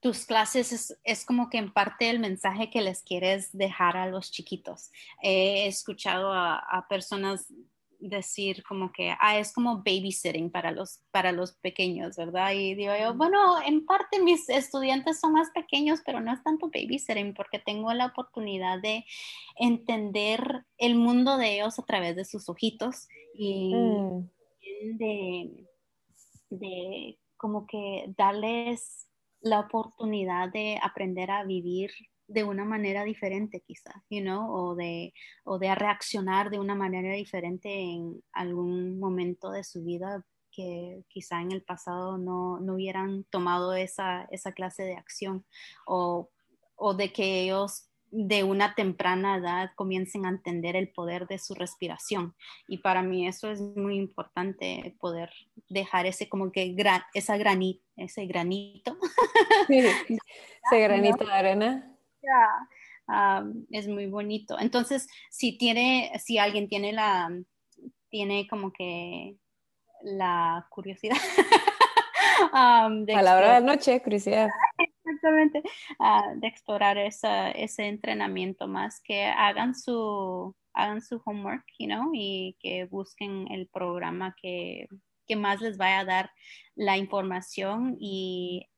tus 0.00 0.24
clases 0.24 0.96
es, 1.04 1.24
como 1.24 1.50
que 1.50 1.58
en 1.58 1.72
parte 1.72 2.08
el 2.08 2.18
mensaje 2.18 2.70
que 2.70 2.80
les 2.80 3.02
quieres 3.02 3.50
dejar 3.52 3.96
a 3.96 4.06
los 4.06 4.30
chiquitos. 4.30 4.90
He 5.22 5.66
escuchado 5.66 6.32
a, 6.32 6.56
a 6.58 6.88
personas 6.88 7.46
decir 8.00 8.62
como 8.64 8.92
que 8.92 9.14
ah, 9.20 9.38
es 9.38 9.52
como 9.52 9.78
babysitting 9.78 10.50
para 10.50 10.72
los, 10.72 11.00
para 11.10 11.32
los 11.32 11.52
pequeños, 11.52 12.16
¿verdad? 12.16 12.52
Y 12.52 12.74
digo 12.74 12.92
yo, 12.98 13.14
bueno, 13.14 13.60
en 13.64 13.84
parte 13.84 14.20
mis 14.22 14.48
estudiantes 14.48 15.20
son 15.20 15.34
más 15.34 15.50
pequeños, 15.50 16.00
pero 16.04 16.20
no 16.20 16.32
es 16.32 16.42
tanto 16.42 16.70
babysitting 16.72 17.34
porque 17.34 17.58
tengo 17.58 17.92
la 17.92 18.06
oportunidad 18.06 18.80
de 18.80 19.04
entender 19.56 20.64
el 20.78 20.94
mundo 20.94 21.36
de 21.36 21.56
ellos 21.56 21.78
a 21.78 21.84
través 21.84 22.16
de 22.16 22.24
sus 22.24 22.48
ojitos 22.48 23.08
y 23.34 23.74
mm. 23.74 24.30
de, 24.96 25.66
de 26.50 27.18
como 27.36 27.66
que 27.66 28.12
darles 28.16 29.09
la 29.40 29.60
oportunidad 29.60 30.50
de 30.50 30.78
aprender 30.82 31.30
a 31.30 31.44
vivir 31.44 31.90
de 32.30 32.44
una 32.44 32.64
manera 32.64 33.02
diferente 33.04 33.60
quizá, 33.60 34.04
you 34.08 34.20
know, 34.20 34.52
o 34.52 34.74
de, 34.76 35.12
o 35.44 35.58
de 35.58 35.74
reaccionar 35.74 36.50
de 36.50 36.60
una 36.60 36.76
manera 36.76 37.14
diferente 37.14 37.68
en 37.68 38.22
algún 38.32 39.00
momento 39.00 39.50
de 39.50 39.64
su 39.64 39.82
vida 39.82 40.24
que 40.52 41.02
quizá 41.08 41.40
en 41.40 41.52
el 41.52 41.62
pasado 41.62 42.18
no, 42.18 42.58
hubieran 42.72 43.24
tomado 43.24 43.74
esa, 43.74 44.24
esa, 44.30 44.52
clase 44.52 44.84
de 44.84 44.94
acción 44.94 45.44
o, 45.86 46.30
o 46.76 46.94
de 46.94 47.12
que 47.12 47.42
ellos 47.42 47.90
de 48.10 48.44
una 48.44 48.74
temprana 48.74 49.36
edad 49.36 49.70
comiencen 49.76 50.26
a 50.26 50.30
entender 50.30 50.76
el 50.76 50.90
poder 50.90 51.26
de 51.28 51.38
su 51.38 51.54
respiración. 51.54 52.34
Y 52.66 52.78
para 52.78 53.02
mí 53.02 53.26
eso 53.26 53.50
es 53.50 53.60
muy 53.60 53.96
importante, 53.96 54.96
poder 55.00 55.30
dejar 55.70 56.04
ese 56.06 56.28
como 56.28 56.52
que 56.52 56.76
esa 57.14 57.36
granito, 57.38 57.82
ese 57.96 58.26
granito. 58.26 58.96
ese 59.68 60.80
granito 60.80 61.24
de 61.24 61.32
arena 61.32 61.90
es 63.70 63.88
muy 63.88 64.06
bonito. 64.06 64.58
Entonces, 64.58 65.08
si 65.30 65.56
tiene, 65.56 66.12
si 66.18 66.38
alguien 66.38 66.68
tiene 66.68 66.92
la, 66.92 67.30
tiene 68.08 68.46
como 68.48 68.72
que 68.72 69.36
la 70.02 70.66
curiosidad. 70.70 71.16
de 73.06 73.14
a 73.14 73.22
la 73.22 73.36
hora 73.36 73.54
de 73.54 73.60
la 73.60 73.66
noche, 73.66 74.02
curiosidad. 74.02 74.50
Exactamente, 75.04 75.62
ah, 75.98 76.32
de 76.36 76.46
explorar 76.46 76.98
ese 76.98 77.86
entrenamiento 77.86 78.68
más, 78.68 79.00
que 79.02 79.24
hagan 79.24 79.74
su, 79.74 80.54
hagan 80.72 81.02
su 81.02 81.20
homework, 81.24 81.64
you 81.78 81.86
know, 81.86 82.10
y 82.14 82.56
que 82.60 82.84
busquen 82.84 83.50
el 83.50 83.66
programa 83.68 84.34
que, 84.40 84.86
que 85.30 85.36
más 85.36 85.60
les 85.60 85.76
vaya 85.76 86.00
a 86.00 86.04
dar 86.04 86.32
la 86.74 86.96
información 86.96 87.96
y 88.00 88.68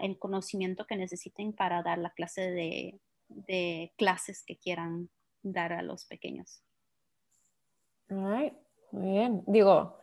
el 0.00 0.16
conocimiento 0.16 0.86
que 0.86 0.96
necesiten 0.96 1.52
para 1.52 1.82
dar 1.82 1.98
la 1.98 2.10
clase 2.10 2.52
de, 2.52 3.00
de 3.26 3.92
clases 3.96 4.44
que 4.46 4.56
quieran 4.56 5.10
dar 5.42 5.72
a 5.72 5.82
los 5.82 6.04
pequeños. 6.04 6.62
muy 8.08 8.52
bien. 8.92 9.42
Digo, 9.48 9.98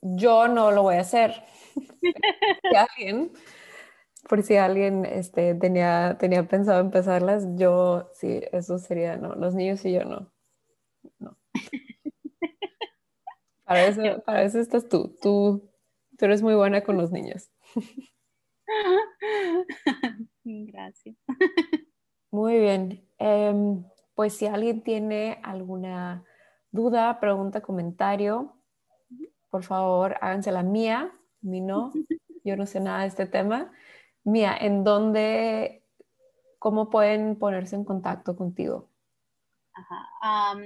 yo 0.00 0.48
no 0.48 0.70
lo 0.70 0.84
voy 0.84 0.94
a 0.94 1.02
hacer. 1.02 1.44
si 2.00 2.74
alguien, 2.74 3.32
por 4.30 4.42
si 4.42 4.56
alguien 4.56 5.04
este, 5.04 5.54
tenía, 5.56 6.16
tenía 6.18 6.48
pensado 6.48 6.80
empezarlas, 6.80 7.46
yo 7.56 8.10
sí, 8.14 8.40
eso 8.50 8.78
sería, 8.78 9.18
no, 9.18 9.34
los 9.34 9.54
niños 9.54 9.84
y 9.84 9.92
yo 9.92 10.06
no. 10.06 10.32
no. 11.18 11.36
Para 13.72 13.86
eso, 13.86 14.22
para 14.26 14.42
eso 14.42 14.60
estás 14.60 14.86
tú. 14.86 15.16
tú. 15.22 15.70
Tú 16.18 16.24
eres 16.26 16.42
muy 16.42 16.54
buena 16.54 16.82
con 16.82 16.98
los 16.98 17.10
niños. 17.10 17.50
Gracias. 20.44 21.16
Muy 22.30 22.58
bien. 22.58 23.08
Em, 23.18 23.82
pues 24.14 24.36
si 24.36 24.46
alguien 24.46 24.82
tiene 24.82 25.40
alguna 25.42 26.22
duda, 26.70 27.18
pregunta, 27.18 27.62
comentario, 27.62 28.58
por 29.48 29.64
favor, 29.64 30.16
háganse 30.20 30.52
la 30.52 30.62
mía. 30.62 31.10
Mi 31.40 31.62
no, 31.62 31.92
yo 32.44 32.58
no 32.58 32.66
sé 32.66 32.80
nada 32.80 33.00
de 33.00 33.06
este 33.06 33.24
tema. 33.24 33.72
Mía, 34.22 34.54
¿en 34.60 34.84
dónde, 34.84 35.86
cómo 36.58 36.90
pueden 36.90 37.38
ponerse 37.38 37.74
en 37.74 37.84
contacto 37.84 38.36
contigo? 38.36 38.90
Ajá 39.72 40.56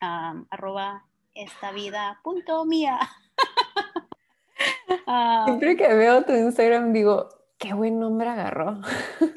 arroba 0.00 1.04
esta 1.34 1.70
vida 1.72 2.18
punto 2.24 2.64
mía. 2.64 2.98
Siempre 5.44 5.76
que 5.76 5.92
veo 5.94 6.24
tu 6.24 6.32
Instagram 6.32 6.94
digo, 6.94 7.28
qué 7.58 7.74
buen 7.74 8.00
nombre 8.00 8.28
agarró. 8.28 8.80
¿En 9.20 9.34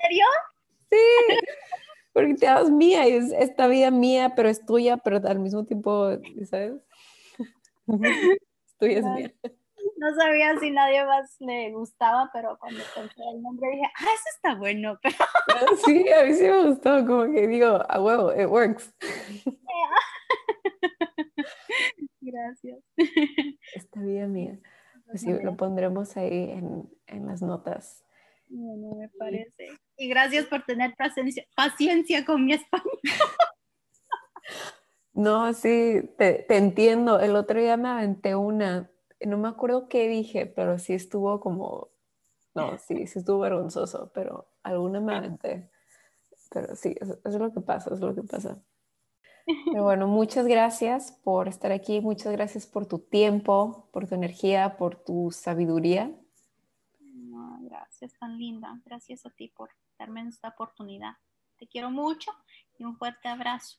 serio? 0.00 0.26
Sí, 0.90 0.96
porque 2.18 2.34
te 2.34 2.46
das 2.46 2.68
mía 2.68 3.06
y 3.08 3.12
es 3.12 3.30
esta 3.30 3.68
vida 3.68 3.92
mía, 3.92 4.32
pero 4.34 4.48
es 4.48 4.66
tuya, 4.66 4.96
pero 4.96 5.18
al 5.24 5.38
mismo 5.38 5.64
tiempo, 5.64 6.10
¿sabes? 6.50 6.72
tuya 8.76 8.98
es 8.98 9.04
mía. 9.04 9.32
No 9.98 10.12
sabía 10.16 10.58
si 10.58 10.72
nadie 10.72 11.04
más 11.04 11.36
le 11.38 11.70
gustaba, 11.70 12.28
pero 12.32 12.58
cuando 12.58 12.80
pensé 12.92 13.22
el 13.32 13.40
nombre 13.40 13.70
dije, 13.70 13.84
ah, 13.84 14.02
eso 14.02 14.24
está 14.34 14.56
bueno. 14.56 14.98
Sí, 15.84 16.06
a 16.10 16.24
mí 16.24 16.34
sí 16.34 16.42
me 16.42 16.70
gustó, 16.70 17.06
como 17.06 17.32
que 17.32 17.46
digo, 17.46 17.84
a 17.88 18.02
huevo, 18.02 18.32
it 18.32 18.48
works. 18.48 18.92
Gracias. 22.20 22.82
Esta 23.76 24.00
vida 24.00 24.26
mía. 24.26 24.58
Pues 25.06 25.20
sí, 25.20 25.32
lo 25.40 25.56
pondremos 25.56 26.16
ahí 26.16 26.50
en, 26.50 26.90
en 27.06 27.26
las 27.26 27.42
notas. 27.42 28.04
Bueno, 28.48 28.96
me 28.96 29.08
parece. 29.08 29.68
Y 29.98 30.08
gracias 30.08 30.46
por 30.46 30.62
tener 30.62 30.94
paciencia, 30.96 31.44
paciencia 31.56 32.24
con 32.24 32.46
mi 32.46 32.54
español. 32.54 32.98
No, 35.12 35.52
sí, 35.52 36.08
te, 36.16 36.46
entiendo. 36.56 37.18
El 37.18 37.34
otro 37.34 37.58
día 37.58 37.76
me 37.76 37.88
aventé 37.88 38.36
una, 38.36 38.88
no 39.20 39.36
me 39.36 39.48
acuerdo 39.48 39.88
qué 39.88 40.06
dije, 40.06 40.46
pero 40.46 40.78
sí 40.78 40.92
estuvo 40.92 41.40
como, 41.40 41.88
no, 42.54 42.78
sí, 42.78 43.08
sí 43.08 43.18
estuvo 43.18 43.40
vergonzoso, 43.40 44.12
pero 44.14 44.48
alguna 44.62 45.00
me 45.00 45.16
aventé. 45.16 45.72
Pero 46.50 46.76
sí, 46.76 46.94
eso, 47.00 47.18
es 47.24 47.34
lo 47.34 47.52
que 47.52 47.60
pasa, 47.60 47.92
es 47.92 47.98
lo 47.98 48.14
que 48.14 48.22
pasa. 48.22 48.62
Pero 49.72 49.82
bueno, 49.82 50.06
muchas 50.06 50.46
gracias 50.46 51.10
por 51.24 51.48
estar 51.48 51.72
aquí, 51.72 52.00
muchas 52.00 52.32
gracias 52.32 52.68
por 52.68 52.86
tu 52.86 53.00
tiempo, 53.00 53.88
por 53.92 54.06
tu 54.06 54.14
energía, 54.14 54.76
por 54.76 54.94
tu 54.94 55.32
sabiduría 55.32 56.14
gracias, 57.88 58.18
tan 58.18 58.38
linda. 58.38 58.80
Gracias 58.84 59.24
a 59.26 59.30
ti 59.30 59.48
por 59.48 59.70
darme 59.98 60.22
esta 60.28 60.48
oportunidad. 60.48 61.14
Te 61.58 61.66
quiero 61.66 61.90
mucho 61.90 62.30
y 62.78 62.84
un 62.84 62.96
fuerte 62.96 63.28
abrazo. 63.28 63.78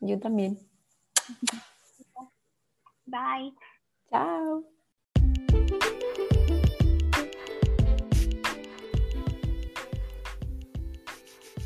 Yo 0.00 0.18
también. 0.18 0.58
Bye. 3.06 3.54
Chao. 4.10 4.64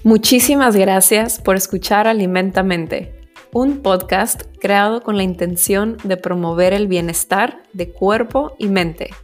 Muchísimas 0.02 0.76
gracias 0.76 1.40
por 1.40 1.56
escuchar 1.56 2.06
Alimentamente, 2.06 3.22
un 3.54 3.80
podcast 3.80 4.42
creado 4.60 5.02
con 5.02 5.16
la 5.16 5.22
intención 5.22 5.96
de 6.04 6.18
promover 6.18 6.74
el 6.74 6.88
bienestar 6.88 7.62
de 7.72 7.90
cuerpo 7.90 8.54
y 8.58 8.68
mente. 8.68 9.14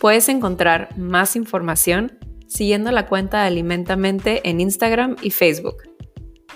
Puedes 0.00 0.28
encontrar 0.28 0.98
más 0.98 1.36
información 1.36 2.18
siguiendo 2.52 2.92
la 2.92 3.06
cuenta 3.06 3.40
de 3.40 3.46
Alimentamente 3.46 4.46
en 4.48 4.60
Instagram 4.60 5.16
y 5.22 5.30
Facebook. 5.30 5.84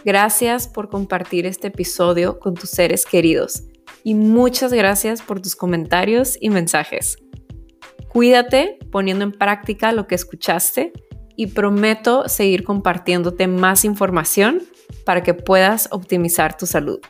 Gracias 0.05 0.69
por 0.69 0.91
compartir 0.91 1.47
este 1.47 1.69
episodio 1.69 2.39
con 2.39 2.55
tus 2.55 2.71
seres 2.71 3.07
queridos 3.07 3.65
y 4.05 4.15
muchas 4.15 4.73
gracias 4.73 5.23
por 5.23 5.41
tus 5.41 5.57
comentarios 5.57 6.37
y 6.39 6.51
mensajes. 6.51 7.17
Cuídate 8.09 8.79
poniendo 8.93 9.25
en 9.25 9.33
práctica 9.33 9.93
lo 9.93 10.07
que 10.07 10.15
escuchaste 10.15 10.93
y 11.35 11.49
prometo 11.49 12.29
seguir 12.29 12.63
compartiéndote 12.63 13.47
más 13.47 13.85
información 13.85 14.63
para 15.05 15.23
que 15.23 15.35
puedas 15.35 15.89
optimizar 15.93 16.57
tu 16.57 16.67
salud. 16.67 17.01